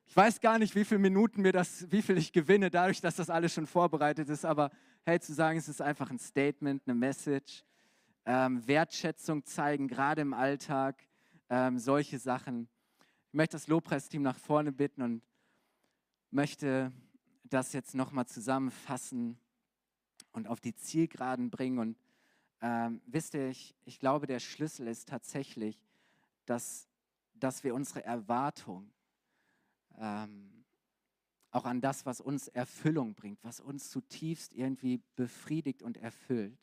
ich 0.06 0.16
weiß 0.16 0.40
gar 0.40 0.58
nicht, 0.60 0.76
wie 0.76 0.86
viele 0.86 1.00
Minuten 1.00 1.42
mir 1.42 1.52
das, 1.52 1.92
wie 1.92 2.02
viel 2.02 2.18
ich 2.18 2.32
gewinne, 2.32 2.70
dadurch, 2.70 3.02
dass 3.02 3.16
das 3.16 3.30
alles 3.30 3.54
schon 3.54 3.68
vorbereitet 3.68 4.30
ist, 4.30 4.46
aber 4.46 4.72
hey, 5.10 5.20
zu 5.20 5.34
sagen, 5.34 5.58
es 5.58 5.68
ist 5.68 5.82
einfach 5.82 6.12
ein 6.12 6.20
Statement, 6.20 6.84
eine 6.86 6.94
Message, 6.94 7.64
ähm, 8.28 8.68
Wertschätzung 8.68 9.44
zeigen, 9.44 9.88
gerade 9.88 10.22
im 10.22 10.36
Alltag, 10.36 11.04
ähm, 11.50 11.80
solche 11.80 12.20
Sachen. 12.20 12.70
Ich 13.30 13.34
möchte 13.34 13.54
das 13.54 13.66
Lobpreisteam 13.66 14.22
nach 14.22 14.38
vorne 14.38 14.72
bitten 14.72 15.02
und 15.02 15.24
möchte 16.30 16.92
das 17.44 17.74
jetzt 17.74 17.96
nochmal 17.96 18.28
zusammenfassen 18.28 19.40
und 20.32 20.48
auf 20.48 20.62
die 20.62 20.76
Zielgeraden 20.76 21.50
bringen. 21.50 21.80
Und 21.80 21.98
ähm, 22.62 23.02
wisst 23.08 23.34
ihr, 23.34 23.50
ich, 23.50 23.74
ich 23.86 23.98
glaube, 23.98 24.28
der 24.28 24.38
Schlüssel 24.38 24.88
ist 24.88 25.10
tatsächlich, 25.10 25.84
dass, 26.46 26.88
dass 27.34 27.64
wir 27.64 27.74
unsere 27.74 28.04
Erwartung 28.06 28.92
ähm, 29.98 30.59
auch 31.60 31.66
an 31.66 31.82
das, 31.82 32.06
was 32.06 32.22
uns 32.22 32.48
Erfüllung 32.48 33.16
bringt, 33.16 33.44
was 33.44 33.60
uns 33.60 33.90
zutiefst 33.90 34.56
irgendwie 34.56 35.02
befriedigt 35.18 35.84
und 35.84 35.98
erfüllt, 35.98 36.58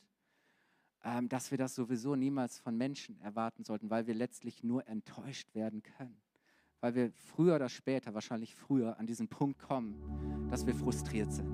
ähm, 1.04 1.28
dass 1.28 1.50
wir 1.50 1.58
das 1.58 1.74
sowieso 1.74 2.16
niemals 2.16 2.58
von 2.58 2.78
Menschen 2.78 3.20
erwarten 3.20 3.62
sollten, 3.62 3.90
weil 3.90 4.06
wir 4.06 4.14
letztlich 4.14 4.64
nur 4.64 4.88
enttäuscht 4.88 5.54
werden 5.54 5.82
können. 5.82 6.16
Weil 6.80 6.94
wir 6.94 7.12
früher 7.12 7.56
oder 7.56 7.68
später, 7.68 8.14
wahrscheinlich 8.14 8.54
früher, 8.54 8.98
an 8.98 9.06
diesen 9.06 9.28
Punkt 9.28 9.58
kommen, 9.58 10.48
dass 10.50 10.66
wir 10.66 10.74
frustriert 10.74 11.30
sind. 11.30 11.48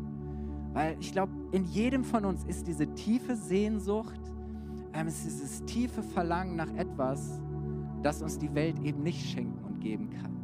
Weil 0.72 0.96
ich 1.00 1.10
glaube, 1.10 1.32
in 1.50 1.64
jedem 1.64 2.04
von 2.04 2.24
uns 2.24 2.44
ist 2.44 2.68
diese 2.68 2.94
tiefe 2.94 3.34
Sehnsucht, 3.34 4.20
ähm, 4.92 5.08
ist 5.08 5.24
dieses 5.24 5.64
tiefe 5.64 6.04
Verlangen 6.04 6.54
nach 6.54 6.72
etwas, 6.76 7.40
das 8.04 8.22
uns 8.22 8.38
die 8.38 8.54
Welt 8.54 8.78
eben 8.84 9.02
nicht 9.02 9.30
schenken 9.30 9.64
und 9.64 9.80
geben 9.80 10.10
kann. 10.10 10.41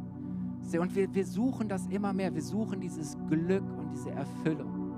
Und 0.77 0.95
wir, 0.95 1.13
wir 1.13 1.25
suchen 1.25 1.67
das 1.67 1.87
immer 1.87 2.13
mehr. 2.13 2.33
Wir 2.33 2.41
suchen 2.41 2.79
dieses 2.79 3.17
Glück 3.27 3.63
und 3.77 3.91
diese 3.91 4.11
Erfüllung. 4.11 4.93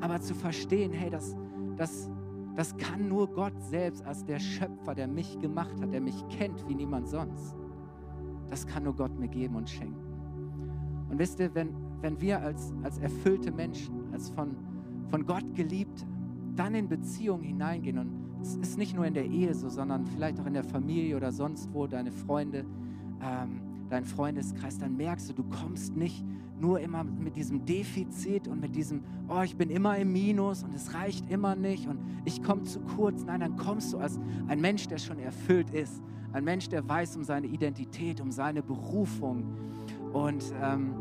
Aber 0.00 0.20
zu 0.20 0.34
verstehen, 0.34 0.92
hey, 0.92 1.10
das, 1.10 1.36
das, 1.76 2.10
das 2.54 2.76
kann 2.76 3.08
nur 3.08 3.28
Gott 3.28 3.54
selbst 3.62 4.04
als 4.04 4.24
der 4.24 4.38
Schöpfer, 4.38 4.94
der 4.94 5.08
mich 5.08 5.38
gemacht 5.40 5.80
hat, 5.80 5.92
der 5.92 6.00
mich 6.00 6.26
kennt 6.28 6.68
wie 6.68 6.74
niemand 6.74 7.08
sonst. 7.08 7.56
Das 8.48 8.66
kann 8.66 8.84
nur 8.84 8.94
Gott 8.94 9.18
mir 9.18 9.28
geben 9.28 9.56
und 9.56 9.68
schenken. 9.68 10.04
Und 11.10 11.18
wisst 11.18 11.40
ihr, 11.40 11.54
wenn, 11.54 11.74
wenn 12.00 12.20
wir 12.20 12.40
als, 12.40 12.72
als 12.82 12.98
erfüllte 12.98 13.50
Menschen, 13.50 14.12
als 14.12 14.30
von, 14.30 14.56
von 15.08 15.26
Gott 15.26 15.54
geliebte, 15.54 16.04
dann 16.54 16.74
in 16.74 16.88
Beziehungen 16.88 17.42
hineingehen, 17.42 17.98
und 17.98 18.40
es 18.40 18.56
ist 18.56 18.78
nicht 18.78 18.94
nur 18.94 19.06
in 19.06 19.14
der 19.14 19.24
Ehe 19.24 19.54
so, 19.54 19.68
sondern 19.68 20.06
vielleicht 20.06 20.38
auch 20.38 20.46
in 20.46 20.54
der 20.54 20.64
Familie 20.64 21.16
oder 21.16 21.32
sonst 21.32 21.72
wo, 21.72 21.86
deine 21.86 22.12
Freunde, 22.12 22.64
ähm, 23.22 23.73
deinen 23.94 24.04
Freundeskreis, 24.04 24.78
dann 24.78 24.96
merkst 24.96 25.28
du, 25.28 25.34
du 25.34 25.44
kommst 25.44 25.96
nicht 25.96 26.24
nur 26.60 26.80
immer 26.80 27.04
mit 27.04 27.36
diesem 27.36 27.64
Defizit 27.64 28.48
und 28.48 28.60
mit 28.60 28.74
diesem, 28.74 29.02
oh, 29.28 29.42
ich 29.42 29.56
bin 29.56 29.70
immer 29.70 29.96
im 29.98 30.12
Minus 30.12 30.62
und 30.64 30.74
es 30.74 30.94
reicht 30.94 31.30
immer 31.30 31.54
nicht 31.54 31.86
und 31.86 31.98
ich 32.24 32.42
komme 32.42 32.64
zu 32.64 32.80
kurz. 32.80 33.24
Nein, 33.24 33.40
dann 33.40 33.56
kommst 33.56 33.92
du 33.92 33.98
als 33.98 34.18
ein 34.48 34.60
Mensch, 34.60 34.88
der 34.88 34.98
schon 34.98 35.18
erfüllt 35.18 35.70
ist, 35.70 36.02
ein 36.32 36.44
Mensch, 36.44 36.68
der 36.68 36.88
weiß 36.88 37.16
um 37.16 37.24
seine 37.24 37.46
Identität, 37.46 38.20
um 38.20 38.32
seine 38.32 38.62
Berufung. 38.62 39.44
Und 40.12 40.52
ähm, 40.60 40.94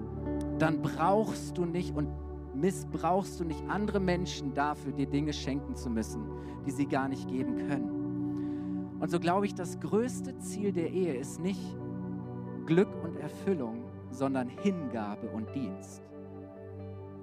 dann 0.59 0.81
brauchst 0.81 1.57
du 1.57 1.65
nicht 1.65 1.95
und 1.95 2.07
missbrauchst 2.53 3.39
du 3.39 3.43
nicht 3.43 3.63
andere 3.67 3.99
Menschen 3.99 4.53
dafür, 4.53 4.91
dir 4.91 5.07
Dinge 5.07 5.33
schenken 5.33 5.75
zu 5.75 5.89
müssen, 5.89 6.21
die 6.67 6.71
sie 6.71 6.85
gar 6.85 7.07
nicht 7.07 7.27
geben 7.27 7.57
können. 7.67 8.97
Und 8.99 9.09
so 9.09 9.19
glaube 9.19 9.47
ich, 9.47 9.55
das 9.55 9.79
größte 9.79 10.37
Ziel 10.37 10.71
der 10.71 10.91
Ehe 10.91 11.15
ist 11.15 11.39
nicht, 11.39 11.61
Glück 12.65 12.89
und 13.03 13.17
Erfüllung, 13.17 13.83
sondern 14.11 14.47
Hingabe 14.47 15.27
und 15.27 15.53
Dienst. 15.53 16.01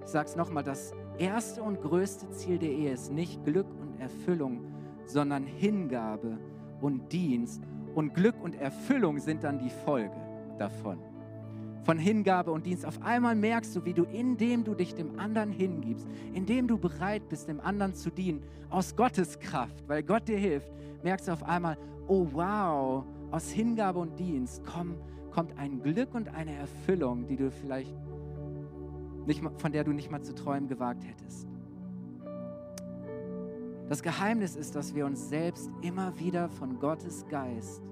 Ich 0.04 0.10
sage 0.10 0.28
es 0.28 0.36
nochmal, 0.36 0.64
das 0.64 0.92
erste 1.18 1.62
und 1.62 1.80
größte 1.80 2.30
Ziel 2.30 2.58
der 2.58 2.70
Ehe 2.70 2.92
ist 2.92 3.12
nicht 3.12 3.44
Glück 3.44 3.66
und 3.80 4.00
Erfüllung, 4.00 4.60
sondern 5.06 5.44
Hingabe 5.44 6.38
und 6.80 7.12
Dienst. 7.12 7.62
Und 7.94 8.14
Glück 8.14 8.34
und 8.42 8.54
Erfüllung 8.54 9.18
sind 9.18 9.44
dann 9.44 9.58
die 9.58 9.70
Folge 9.70 10.16
davon. 10.58 10.98
Von 11.84 11.98
Hingabe 11.98 12.52
und 12.52 12.66
Dienst. 12.66 12.84
Auf 12.84 13.02
einmal 13.02 13.34
merkst 13.34 13.74
du, 13.74 13.84
wie 13.84 13.94
du, 13.94 14.04
indem 14.04 14.64
du 14.64 14.74
dich 14.74 14.94
dem 14.94 15.18
anderen 15.18 15.50
hingibst, 15.50 16.06
indem 16.34 16.68
du 16.68 16.78
bereit 16.78 17.28
bist, 17.28 17.48
dem 17.48 17.60
anderen 17.60 17.94
zu 17.94 18.10
dienen, 18.10 18.42
aus 18.68 18.94
Gottes 18.94 19.38
Kraft, 19.38 19.88
weil 19.88 20.02
Gott 20.02 20.28
dir 20.28 20.38
hilft, 20.38 20.70
merkst 21.02 21.28
du 21.28 21.32
auf 21.32 21.42
einmal, 21.42 21.76
oh 22.06 22.26
wow, 22.32 23.04
aus 23.30 23.50
Hingabe 23.50 23.98
und 23.98 24.18
Dienst 24.18 24.64
kommen 24.64 24.96
kommt 25.30 25.58
ein 25.58 25.82
Glück 25.82 26.14
und 26.14 26.34
eine 26.34 26.54
Erfüllung, 26.54 27.26
die 27.26 27.36
du 27.36 27.50
vielleicht 27.50 27.94
nicht, 29.26 29.42
von 29.58 29.72
der 29.72 29.84
du 29.84 29.92
nicht 29.92 30.10
mal 30.10 30.22
zu 30.22 30.34
träumen 30.34 30.68
gewagt 30.68 31.04
hättest. 31.06 31.46
Das 33.88 34.02
Geheimnis 34.02 34.54
ist, 34.54 34.76
dass 34.76 34.94
wir 34.94 35.04
uns 35.04 35.28
selbst 35.28 35.68
immer 35.82 36.16
wieder 36.18 36.48
von 36.48 36.78
Gottes 36.78 37.26
Geist 37.28 37.82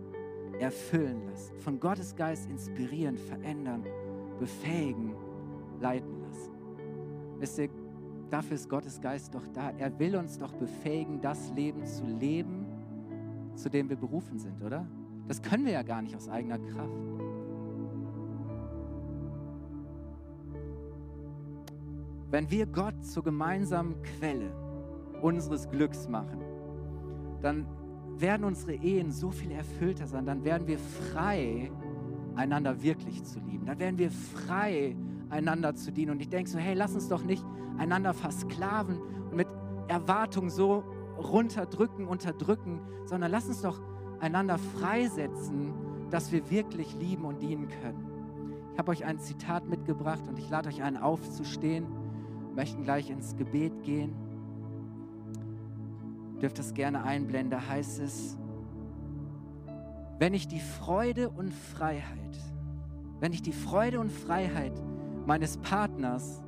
erfüllen 0.61 1.26
lassen, 1.28 1.59
von 1.59 1.80
Gottes 1.80 2.14
Geist 2.14 2.49
inspirieren, 2.49 3.16
verändern, 3.16 3.84
befähigen, 4.39 5.14
leiten 5.80 6.20
lassen. 6.22 6.53
Wisst 7.39 7.59
ihr, 7.59 7.68
dafür 8.30 8.55
ist 8.55 8.68
Gottes 8.68 9.01
Geist 9.01 9.34
doch 9.34 9.47
da. 9.53 9.70
Er 9.78 9.97
will 9.99 10.16
uns 10.16 10.39
doch 10.39 10.53
befähigen, 10.53 11.20
das 11.20 11.51
Leben 11.55 11.84
zu 11.84 12.05
leben, 12.05 12.66
zu 13.55 13.68
dem 13.68 13.89
wir 13.89 13.97
berufen 13.97 14.39
sind, 14.39 14.62
oder? 14.62 14.86
Das 15.26 15.43
können 15.43 15.64
wir 15.64 15.72
ja 15.72 15.82
gar 15.82 16.01
nicht 16.01 16.16
aus 16.16 16.28
eigener 16.28 16.59
Kraft. 16.59 17.27
Wenn 22.30 22.50
wir 22.50 22.66
Gott 22.66 23.04
zur 23.04 23.24
gemeinsamen 23.24 24.02
Quelle 24.02 24.52
unseres 25.22 25.68
Glücks 25.70 26.08
machen, 26.08 26.40
dann 27.40 27.66
werden 28.18 28.44
unsere 28.44 28.74
Ehen 28.74 29.12
so 29.12 29.30
viel 29.30 29.50
erfüllter 29.50 30.06
sein, 30.06 30.26
dann 30.26 30.44
werden 30.44 30.66
wir 30.66 30.78
frei, 30.78 31.70
einander 32.34 32.82
wirklich 32.82 33.24
zu 33.24 33.38
lieben. 33.40 33.64
Dann 33.64 33.78
werden 33.78 33.98
wir 33.98 34.10
frei, 34.10 34.94
einander 35.30 35.74
zu 35.74 35.90
dienen. 35.90 36.12
Und 36.12 36.20
ich 36.20 36.28
denke 36.28 36.50
so, 36.50 36.58
hey, 36.58 36.74
lass 36.74 36.94
uns 36.94 37.08
doch 37.08 37.24
nicht 37.24 37.44
einander 37.78 38.12
versklaven 38.12 38.98
und 39.30 39.36
mit 39.36 39.48
Erwartung 39.88 40.50
so 40.50 40.84
runterdrücken, 41.16 42.06
unterdrücken, 42.06 42.80
sondern 43.06 43.30
lass 43.30 43.48
uns 43.48 43.62
doch 43.62 43.80
einander 44.20 44.58
freisetzen, 44.58 45.72
dass 46.10 46.30
wir 46.30 46.50
wirklich 46.50 46.94
lieben 46.94 47.24
und 47.24 47.40
dienen 47.40 47.68
können. 47.68 48.06
Ich 48.72 48.78
habe 48.78 48.90
euch 48.90 49.04
ein 49.04 49.18
Zitat 49.18 49.68
mitgebracht 49.68 50.22
und 50.28 50.38
ich 50.38 50.48
lade 50.50 50.68
euch 50.68 50.82
ein, 50.82 50.96
aufzustehen 50.96 51.86
möchten 52.59 52.82
gleich 52.82 53.09
ins 53.09 53.36
Gebet 53.36 53.84
gehen. 53.84 54.16
Dürft 56.42 56.59
das 56.59 56.74
gerne 56.74 57.04
einblenden. 57.04 57.52
Da 57.52 57.68
heißt 57.68 58.00
es, 58.00 58.36
wenn 60.18 60.34
ich 60.34 60.48
die 60.48 60.59
Freude 60.59 61.30
und 61.30 61.54
Freiheit, 61.54 62.36
wenn 63.20 63.32
ich 63.32 63.42
die 63.42 63.52
Freude 63.52 64.00
und 64.00 64.11
Freiheit 64.11 64.72
meines 65.24 65.59
Partners 65.59 66.42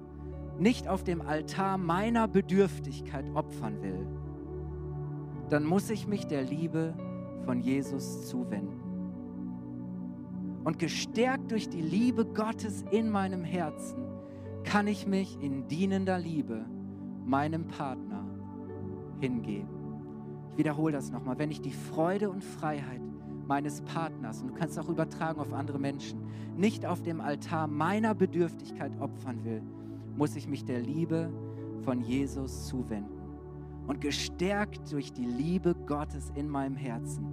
nicht 0.59 0.89
auf 0.89 1.05
dem 1.05 1.21
Altar 1.21 1.79
meiner 1.79 2.27
Bedürftigkeit 2.27 3.27
opfern 3.35 3.81
will, 3.81 4.05
dann 5.49 5.65
muss 5.65 5.91
ich 5.91 6.09
mich 6.09 6.27
der 6.27 6.43
Liebe 6.43 6.93
von 7.45 7.61
Jesus 7.61 8.27
zuwenden. 8.29 8.81
Und 10.65 10.81
gestärkt 10.81 11.53
durch 11.53 11.69
die 11.69 11.83
Liebe 11.83 12.25
Gottes 12.27 12.85
in 12.91 13.11
meinem 13.11 13.45
Herzen 13.45 14.10
kann 14.65 14.87
ich 14.87 15.07
mich 15.07 15.39
in 15.41 15.69
dienender 15.69 16.19
Liebe 16.19 16.65
meinem 17.25 17.67
Partner 17.67 18.25
hingeben. 19.21 19.69
Ich 20.51 20.59
wiederhole 20.59 20.93
das 20.93 21.11
nochmal. 21.11 21.39
Wenn 21.39 21.51
ich 21.51 21.61
die 21.61 21.73
Freude 21.73 22.31
und 22.31 22.43
Freiheit 22.43 23.01
meines 23.47 23.83
Partners, 23.83 24.43
und 24.43 24.49
du 24.49 24.55
kannst 24.55 24.79
auch 24.79 24.89
übertragen 24.89 25.41
auf 25.41 25.53
andere 25.53 25.79
Menschen, 25.79 26.21
nicht 26.57 26.87
auf 26.87 27.03
dem 27.03 27.21
Altar 27.21 27.67
meiner 27.67 28.15
Bedürftigkeit 28.15 28.93
opfern 29.01 29.45
will, 29.45 29.63
muss 30.17 30.37
ich 30.37 30.49
mich 30.49 30.65
der 30.65 30.81
Liebe 30.81 31.33
von 31.83 32.01
Jesus 32.01 32.67
zuwenden. 32.67 33.19
Und 33.87 34.01
gestärkt 34.01 34.93
durch 34.93 35.13
die 35.13 35.25
Liebe 35.25 35.75
Gottes 35.87 36.31
in 36.35 36.49
meinem 36.49 36.77
Herzen 36.77 37.27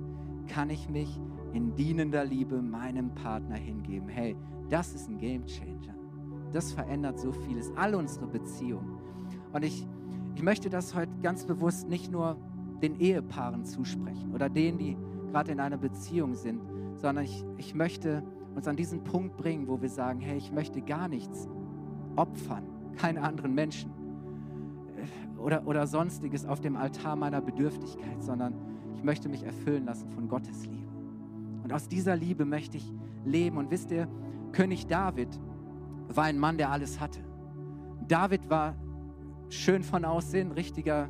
kann 0.48 0.70
ich 0.70 0.90
mich 0.90 1.20
in 1.54 1.76
dienender 1.76 2.24
Liebe 2.24 2.62
meinem 2.62 3.14
Partner 3.14 3.56
hingeben. 3.56 4.08
Hey, 4.08 4.36
das 4.70 4.94
ist 4.96 5.10
ein 5.10 5.18
Game 5.18 5.46
Changer 5.46 5.97
das 6.54 6.72
verändert 6.72 7.20
so 7.20 7.32
vieles, 7.32 7.72
all 7.76 7.96
unsere 7.96 8.28
Beziehungen. 8.28 8.98
Und 9.54 9.64
ich, 9.64 9.86
ich 10.36 10.44
möchte 10.44 10.70
das 10.70 10.96
heute 10.96 11.12
ganz 11.22 11.46
bewusst 11.46 11.88
nicht 11.88 12.12
nur 12.12 12.38
den 12.82 13.00
Ehepaaren 13.00 13.66
zusprechen 13.66 14.34
oder 14.34 14.50
denen, 14.50 14.78
die 14.78 14.98
gerade 15.32 15.52
in 15.52 15.60
einer 15.60 15.78
Beziehung 15.78 16.36
sind, 16.36 16.62
sondern 16.96 17.26
ich, 17.26 17.44
ich 17.58 17.76
möchte 17.76 18.24
uns 18.56 18.68
an 18.68 18.76
diesen 18.76 19.04
Punkt 19.04 19.38
bringen, 19.38 19.68
wo 19.68 19.82
wir 19.82 19.90
sagen, 19.90 20.20
hey, 20.20 20.38
ich 20.38 20.52
möchte 20.52 20.82
gar 20.82 21.08
nichts 21.08 21.48
opfern, 22.16 22.64
keine 22.98 23.22
anderen 23.22 23.54
Menschen 23.54 23.92
äh, 24.96 25.40
oder, 25.40 25.66
oder 25.68 25.86
sonstiges 25.88 26.46
auf 26.46 26.60
dem 26.60 26.76
Altar 26.76 27.16
meiner 27.16 27.42
Bedürftigkeit, 27.42 28.24
sondern 28.24 28.54
ich 28.96 29.04
möchte 29.04 29.30
mich 29.30 29.44
erfüllen 29.44 29.86
lassen 29.86 30.10
von 30.10 30.28
Gottes 30.28 30.66
Liebe. 30.66 30.88
Und 31.64 31.74
aus 31.74 31.88
dieser 31.88 32.16
Liebe 32.16 32.46
möchte 32.46 32.78
ich 32.78 32.94
leben. 33.26 33.58
Und 33.58 33.70
wisst 33.70 33.92
ihr, 33.92 34.08
König 34.54 34.88
David 34.88 35.28
war 36.08 36.26
ein 36.26 36.38
Mann, 36.38 36.58
der 36.58 36.72
alles 36.72 37.00
hatte. 37.00 37.20
David 38.08 38.50
war 38.50 38.76
schön 39.50 39.84
von 39.84 40.06
Aussehen, 40.06 40.52
richtiger, 40.52 41.10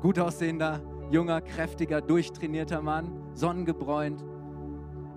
gut 0.00 0.18
aussehender, 0.18 0.80
junger, 1.10 1.40
kräftiger, 1.40 2.00
durchtrainierter 2.00 2.82
Mann, 2.82 3.10
sonnengebräunt. 3.34 4.24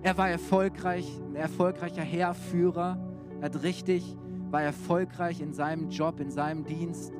Er 0.02 0.16
war 0.16 0.30
erfolgreich, 0.30 1.20
ein 1.28 1.36
erfolgreicher 1.36 2.02
Heerführer, 2.02 2.98
er 3.40 3.44
hat 3.44 3.62
richtig, 3.62 4.16
war 4.50 4.62
erfolgreich 4.62 5.40
in 5.40 5.52
seinem 5.52 5.90
Job, 5.90 6.20
in 6.20 6.30
seinem 6.30 6.64
Dienst. 6.64 7.12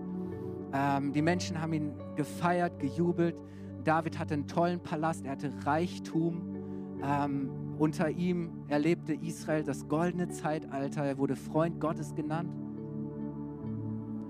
Ähm, 0.72 1.12
die 1.12 1.22
Menschen 1.22 1.60
haben 1.60 1.72
ihn 1.72 1.92
gefeiert, 2.16 2.78
gejubelt. 2.78 3.36
David 3.84 4.18
hatte 4.18 4.34
einen 4.34 4.46
tollen 4.46 4.80
Palast, 4.80 5.24
er 5.24 5.32
hatte 5.32 5.52
Reichtum. 5.64 6.56
Ähm, 7.02 7.50
unter 7.80 8.10
ihm 8.10 8.50
erlebte 8.68 9.14
Israel 9.14 9.64
das 9.64 9.88
goldene 9.88 10.28
Zeitalter. 10.28 11.02
Er 11.02 11.16
wurde 11.16 11.34
Freund 11.34 11.80
Gottes 11.80 12.14
genannt. 12.14 12.52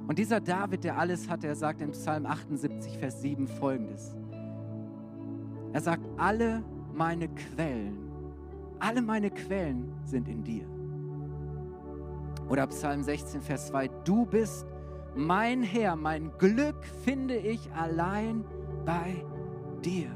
Und 0.07 0.21
dieser 0.21 0.41
David, 0.41 0.85
der 0.85 0.97
alles 0.97 1.29
hatte, 1.29 1.49
er 1.49 1.57
sagt 1.57 1.83
in 1.83 1.91
Psalm 1.91 2.27
78, 2.27 2.97
Vers 2.97 3.21
7 3.21 3.49
folgendes. 3.49 4.17
Er 5.73 5.81
sagt, 5.81 6.05
alle 6.17 6.63
meine 6.95 7.29
Quellen, 7.29 7.99
alle 8.79 9.03
meine 9.03 9.33
Quellen 9.33 9.93
sind 10.05 10.29
in 10.29 10.45
dir. 10.45 10.67
Oder 12.49 12.69
Psalm 12.69 13.03
16, 13.03 13.43
Vers 13.43 13.67
2, 13.67 13.89
du 14.05 14.27
bist 14.27 14.65
mein 15.17 15.65
Herr, 15.65 15.97
mein 15.97 16.31
Glück 16.39 16.85
finde 17.03 17.35
ich 17.35 17.73
allein 17.73 18.45
bei 18.85 19.25
dir. 19.83 20.11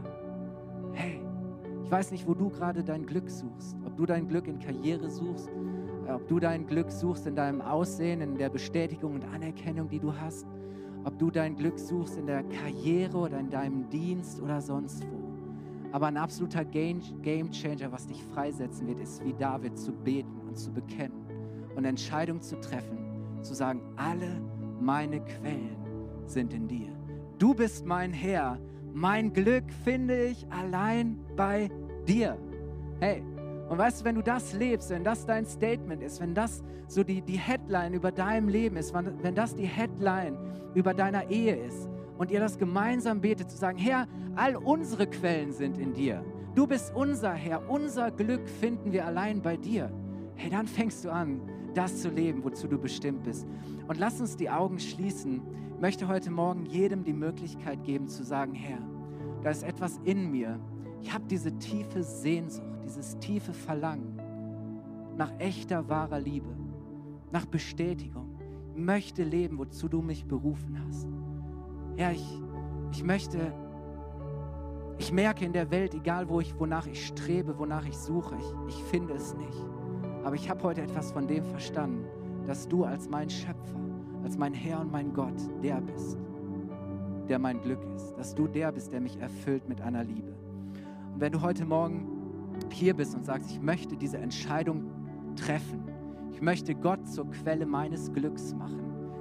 Hey, 0.93 1.24
ich 1.85 1.91
weiß 1.91 2.13
nicht, 2.13 2.27
wo 2.27 2.35
du 2.35 2.49
gerade 2.49 2.83
dein 2.83 3.05
Glück 3.05 3.29
suchst. 3.29 3.77
Ob 3.85 3.97
du 3.97 4.07
dein 4.07 4.27
Glück 4.27 4.49
in 4.49 4.59
Karriere 4.59 5.11
suchst, 5.11 5.51
ob 6.09 6.27
du 6.29 6.41
dein 6.41 6.67
Glück 6.67 6.91
suchst 6.91 7.27
in 7.27 7.37
deinem 7.37 7.61
Aussehen, 7.61 8.23
in 8.23 8.37
der 8.37 8.49
Bestätigung 8.49 9.15
und 9.15 9.25
Anerkennung, 9.25 9.89
die 9.89 10.01
du 10.01 10.13
hast. 10.13 10.47
Ob 11.05 11.19
du 11.19 11.31
dein 11.31 11.55
Glück 11.57 11.79
suchst 11.79 12.17
in 12.17 12.27
der 12.27 12.43
Karriere 12.45 13.19
oder 13.19 13.39
in 13.39 13.51
deinem 13.51 13.89
Dienst 13.91 14.41
oder 14.41 14.63
sonst 14.63 15.05
wo. 15.11 15.35
Aber 15.93 16.07
ein 16.07 16.17
absoluter 16.17 16.65
Game, 16.65 17.03
Changer, 17.53 17.93
was 17.93 18.07
dich 18.07 18.23
freisetzen 18.25 18.87
wird, 18.87 19.01
ist 19.01 19.23
wie 19.23 19.35
David 19.35 19.79
zu 19.79 19.93
beten 19.93 20.41
und 20.49 20.57
zu 20.57 20.73
bekennen 20.73 21.27
und 21.77 21.85
Entscheidungen 21.85 22.41
zu 22.41 22.59
treffen, 22.61 22.99
zu 23.43 23.55
sagen, 23.55 23.83
alle 23.97 24.41
meine 24.81 25.21
Quellen 25.21 25.77
sind 26.27 26.55
in 26.55 26.67
dir. 26.67 26.89
Du 27.39 27.55
bist 27.55 27.85
mein 27.85 28.13
Herr, 28.13 28.59
mein 28.95 29.33
Glück 29.33 29.65
finde 29.83 30.27
ich 30.27 30.47
allein 30.51 31.19
bei 31.37 31.69
dir. 32.07 32.39
Hey, 33.01 33.25
und 33.69 33.77
weißt 33.77 34.01
du, 34.01 34.05
wenn 34.05 34.15
du 34.15 34.23
das 34.23 34.53
lebst, 34.53 34.91
wenn 34.91 35.03
das 35.03 35.27
dein 35.27 35.45
Statement 35.45 36.01
ist, 36.01 36.21
wenn 36.21 36.33
das 36.33 36.63
so 36.87 37.03
die, 37.03 37.21
die 37.21 37.37
Headline 37.37 37.93
über 37.95 38.13
deinem 38.13 38.49
Leben 38.49 38.77
ist, 38.77 38.95
wenn, 38.95 39.21
wenn 39.23 39.35
das 39.35 39.57
die 39.57 39.67
Headline 39.67 40.39
über 40.75 40.95
deiner 40.95 41.29
Ehe 41.29 41.57
ist 41.57 41.89
und 42.19 42.31
ihr 42.31 42.39
das 42.39 42.57
gemeinsam 42.57 43.21
betet, 43.21 43.51
zu 43.51 43.57
sagen, 43.57 43.79
Herr, 43.79 44.07
all 44.37 44.55
unsere 44.55 45.09
Quellen 45.09 45.53
sind 45.53 45.77
in 45.79 45.93
dir. 45.93 46.25
Du 46.55 46.69
bist 46.69 46.95
unser 46.95 47.33
Herr, 47.33 47.69
unser 47.69 48.13
Glück 48.13 48.49
finden 48.49 48.93
wir 48.93 49.07
allein 49.07 49.43
bei 49.43 49.57
dir. 49.57 49.91
Hey, 50.37 50.51
dann 50.51 50.69
fängst 50.69 51.05
du 51.05 51.11
an, 51.11 51.41
das 51.75 52.01
zu 52.01 52.09
leben, 52.09 52.45
wozu 52.45 52.69
du 52.69 52.79
bestimmt 52.79 53.25
bist. 53.25 53.47
Und 53.89 53.99
lass 53.99 54.21
uns 54.21 54.37
die 54.37 54.51
Augen 54.51 54.79
schließen. 54.79 55.43
Ich 55.75 55.81
möchte 55.81 56.09
heute 56.09 56.31
Morgen 56.31 56.67
jedem 56.67 57.05
die 57.05 57.13
Möglichkeit 57.13 57.85
geben 57.85 58.09
zu 58.09 58.25
sagen, 58.25 58.55
Herr, 58.55 58.81
da 59.43 59.51
ist 59.51 59.63
etwas 59.63 60.01
in 60.05 60.31
mir. 60.31 60.59
Ich 61.03 61.13
habe 61.13 61.25
diese 61.29 61.57
tiefe 61.59 62.03
Sehnsucht, 62.03 62.67
dieses 62.85 63.19
tiefe 63.19 63.53
Verlangen 63.53 64.19
nach 65.17 65.33
echter, 65.39 65.89
wahrer 65.89 66.21
Liebe, 66.21 66.49
nach 67.31 67.47
Bestätigung. 67.47 68.37
Ich 68.75 68.81
möchte 68.81 69.23
leben, 69.23 69.59
wozu 69.59 69.89
du 69.89 70.03
mich 70.03 70.25
berufen 70.25 70.81
hast. 70.87 71.07
Herr, 71.97 72.13
ich, 72.13 72.43
ich 72.93 73.05
möchte, 73.05 73.53
ich 74.99 75.13
merke 75.13 75.45
in 75.45 75.53
der 75.53 75.71
Welt, 75.71 75.95
egal 75.95 76.29
wo 76.29 76.41
ich, 76.41 76.59
wonach 76.59 76.87
ich 76.87 77.07
strebe, 77.07 77.59
wonach 77.59 77.87
ich 77.87 77.97
suche, 77.97 78.37
ich, 78.37 78.75
ich 78.75 78.83
finde 78.85 79.15
es 79.15 79.35
nicht. 79.35 79.67
Aber 80.25 80.35
ich 80.37 80.49
habe 80.49 80.63
heute 80.63 80.81
etwas 80.81 81.13
von 81.13 81.27
dem 81.27 81.45
verstanden, 81.45 82.07
dass 82.47 82.67
du 82.67 82.85
als 82.85 83.09
mein 83.09 83.29
Schöpfer, 83.29 83.79
als 84.23 84.39
mein 84.39 84.55
Herr 84.55 84.81
und 84.81 84.91
mein 84.91 85.13
Gott 85.13 85.35
der 85.63 85.81
bist, 85.83 86.19
der 87.29 87.39
mein 87.39 87.61
Glück 87.61 87.81
ist. 87.95 88.15
Dass 88.17 88.35
du 88.35 88.49
der 88.49 88.73
bist, 88.73 88.93
der 88.93 89.01
mich 89.01 89.21
erfüllt 89.21 89.69
mit 89.69 89.83
einer 89.83 90.03
Liebe. 90.03 90.35
Und 91.13 91.21
wenn 91.21 91.33
du 91.33 91.43
heute 91.43 91.67
Morgen 91.67 92.09
hier 92.71 92.95
bist 92.95 93.15
und 93.15 93.27
sagst, 93.27 93.51
ich 93.51 93.61
möchte 93.61 93.97
diese 93.97 94.17
Entscheidung 94.17 94.91
treffen, 95.37 95.85
ich 96.33 96.41
möchte 96.41 96.75
Gott 96.75 97.07
zur 97.07 97.31
Quelle 97.31 97.67
meines 97.67 98.13
Glücks 98.13 98.55
machen. 98.55 98.81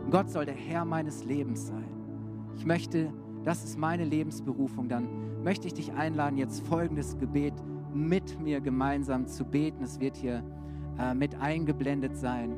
Gott 0.09 0.29
soll 0.29 0.45
der 0.45 0.55
Herr 0.55 0.85
meines 0.85 1.25
Lebens 1.25 1.67
sein. 1.67 1.85
Ich 2.55 2.65
möchte, 2.65 3.11
das 3.43 3.63
ist 3.63 3.77
meine 3.77 4.05
Lebensberufung, 4.05 4.87
dann 4.87 5.43
möchte 5.43 5.67
ich 5.67 5.73
dich 5.73 5.91
einladen, 5.93 6.37
jetzt 6.37 6.65
folgendes 6.65 7.17
Gebet 7.17 7.53
mit 7.93 8.39
mir 8.39 8.61
gemeinsam 8.61 9.27
zu 9.27 9.45
beten. 9.45 9.83
Es 9.83 9.99
wird 9.99 10.15
hier 10.15 10.43
äh, 10.99 11.13
mit 11.13 11.39
eingeblendet 11.39 12.15
sein. 12.15 12.55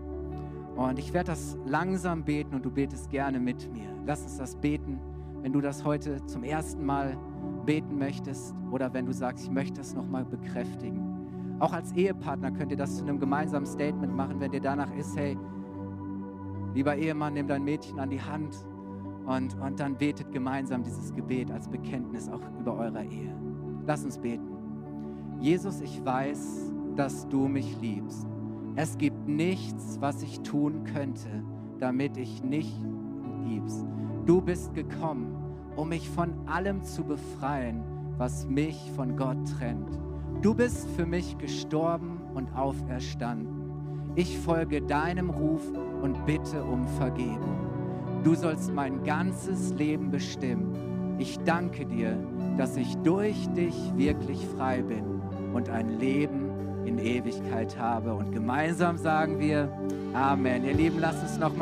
Und 0.75 0.99
ich 0.99 1.13
werde 1.13 1.31
das 1.31 1.57
langsam 1.65 2.23
beten 2.23 2.55
und 2.55 2.65
du 2.65 2.71
betest 2.71 3.09
gerne 3.09 3.39
mit 3.39 3.71
mir. 3.71 3.89
Lass 4.05 4.23
uns 4.23 4.37
das 4.37 4.55
beten, 4.55 4.99
wenn 5.41 5.53
du 5.53 5.61
das 5.61 5.85
heute 5.85 6.25
zum 6.25 6.43
ersten 6.43 6.85
Mal 6.85 7.17
beten 7.65 7.97
möchtest 7.97 8.53
oder 8.71 8.93
wenn 8.93 9.05
du 9.05 9.13
sagst, 9.13 9.45
ich 9.45 9.51
möchte 9.51 9.79
das 9.79 9.93
nochmal 9.93 10.25
bekräftigen. 10.25 11.57
Auch 11.59 11.71
als 11.71 11.93
Ehepartner 11.93 12.51
könnt 12.51 12.71
ihr 12.71 12.77
das 12.77 12.97
zu 12.97 13.03
einem 13.03 13.19
gemeinsamen 13.19 13.65
Statement 13.65 14.13
machen, 14.13 14.39
wenn 14.39 14.51
dir 14.51 14.59
danach 14.59 14.93
ist, 14.93 15.15
hey, 15.15 15.37
lieber 16.73 16.95
Ehemann, 16.95 17.33
nimm 17.33 17.47
dein 17.47 17.63
Mädchen 17.63 17.99
an 17.99 18.09
die 18.09 18.21
Hand 18.21 18.65
und, 19.25 19.55
und 19.59 19.79
dann 19.79 19.95
betet 19.95 20.31
gemeinsam 20.31 20.83
dieses 20.83 21.13
Gebet 21.13 21.49
als 21.51 21.69
Bekenntnis 21.69 22.29
auch 22.29 22.41
über 22.59 22.75
eurer 22.75 23.03
Ehe. 23.03 23.33
Lass 23.87 24.03
uns 24.03 24.17
beten. 24.17 24.49
Jesus, 25.39 25.81
ich 25.81 26.03
weiß, 26.03 26.73
dass 26.95 27.27
du 27.27 27.47
mich 27.47 27.77
liebst. 27.81 28.27
Es 28.75 28.97
gibt 28.97 29.27
nichts, 29.27 29.97
was 30.01 30.21
ich 30.21 30.41
tun 30.41 30.83
könnte, 30.83 31.43
damit 31.79 32.17
ich 32.17 32.43
nicht 32.43 32.75
liebst. 33.45 33.85
Du 34.25 34.41
bist 34.41 34.73
gekommen, 34.73 35.35
um 35.75 35.89
mich 35.89 36.09
von 36.09 36.33
allem 36.47 36.83
zu 36.83 37.03
befreien, 37.03 37.83
was 38.17 38.47
mich 38.47 38.91
von 38.95 39.15
Gott 39.15 39.37
trennt. 39.57 39.99
Du 40.41 40.53
bist 40.53 40.89
für 40.91 41.05
mich 41.05 41.37
gestorben 41.37 42.21
und 42.33 42.53
auferstanden. 42.55 43.65
Ich 44.15 44.37
folge 44.37 44.81
deinem 44.81 45.29
Ruf 45.29 45.61
und 46.01 46.25
bitte 46.25 46.63
um 46.63 46.87
Vergebung. 46.87 47.55
Du 48.23 48.35
sollst 48.35 48.73
mein 48.73 49.03
ganzes 49.03 49.73
Leben 49.73 50.11
bestimmen. 50.11 51.15
Ich 51.17 51.37
danke 51.39 51.85
dir, 51.85 52.17
dass 52.57 52.77
ich 52.77 52.95
durch 52.97 53.47
dich 53.49 53.75
wirklich 53.95 54.45
frei 54.47 54.81
bin 54.81 55.03
und 55.53 55.69
ein 55.69 55.99
Leben 55.99 56.44
in 56.85 56.99
Ewigkeit 56.99 57.77
habe. 57.77 58.13
Und 58.13 58.31
gemeinsam 58.31 58.97
sagen 58.97 59.39
wir 59.39 59.69
Amen. 60.15 60.63
Ihr 60.63 60.73
Lieben, 60.73 60.99
lasst 60.99 61.21
uns 61.21 61.37
noch 61.37 61.49
mal 61.49 61.53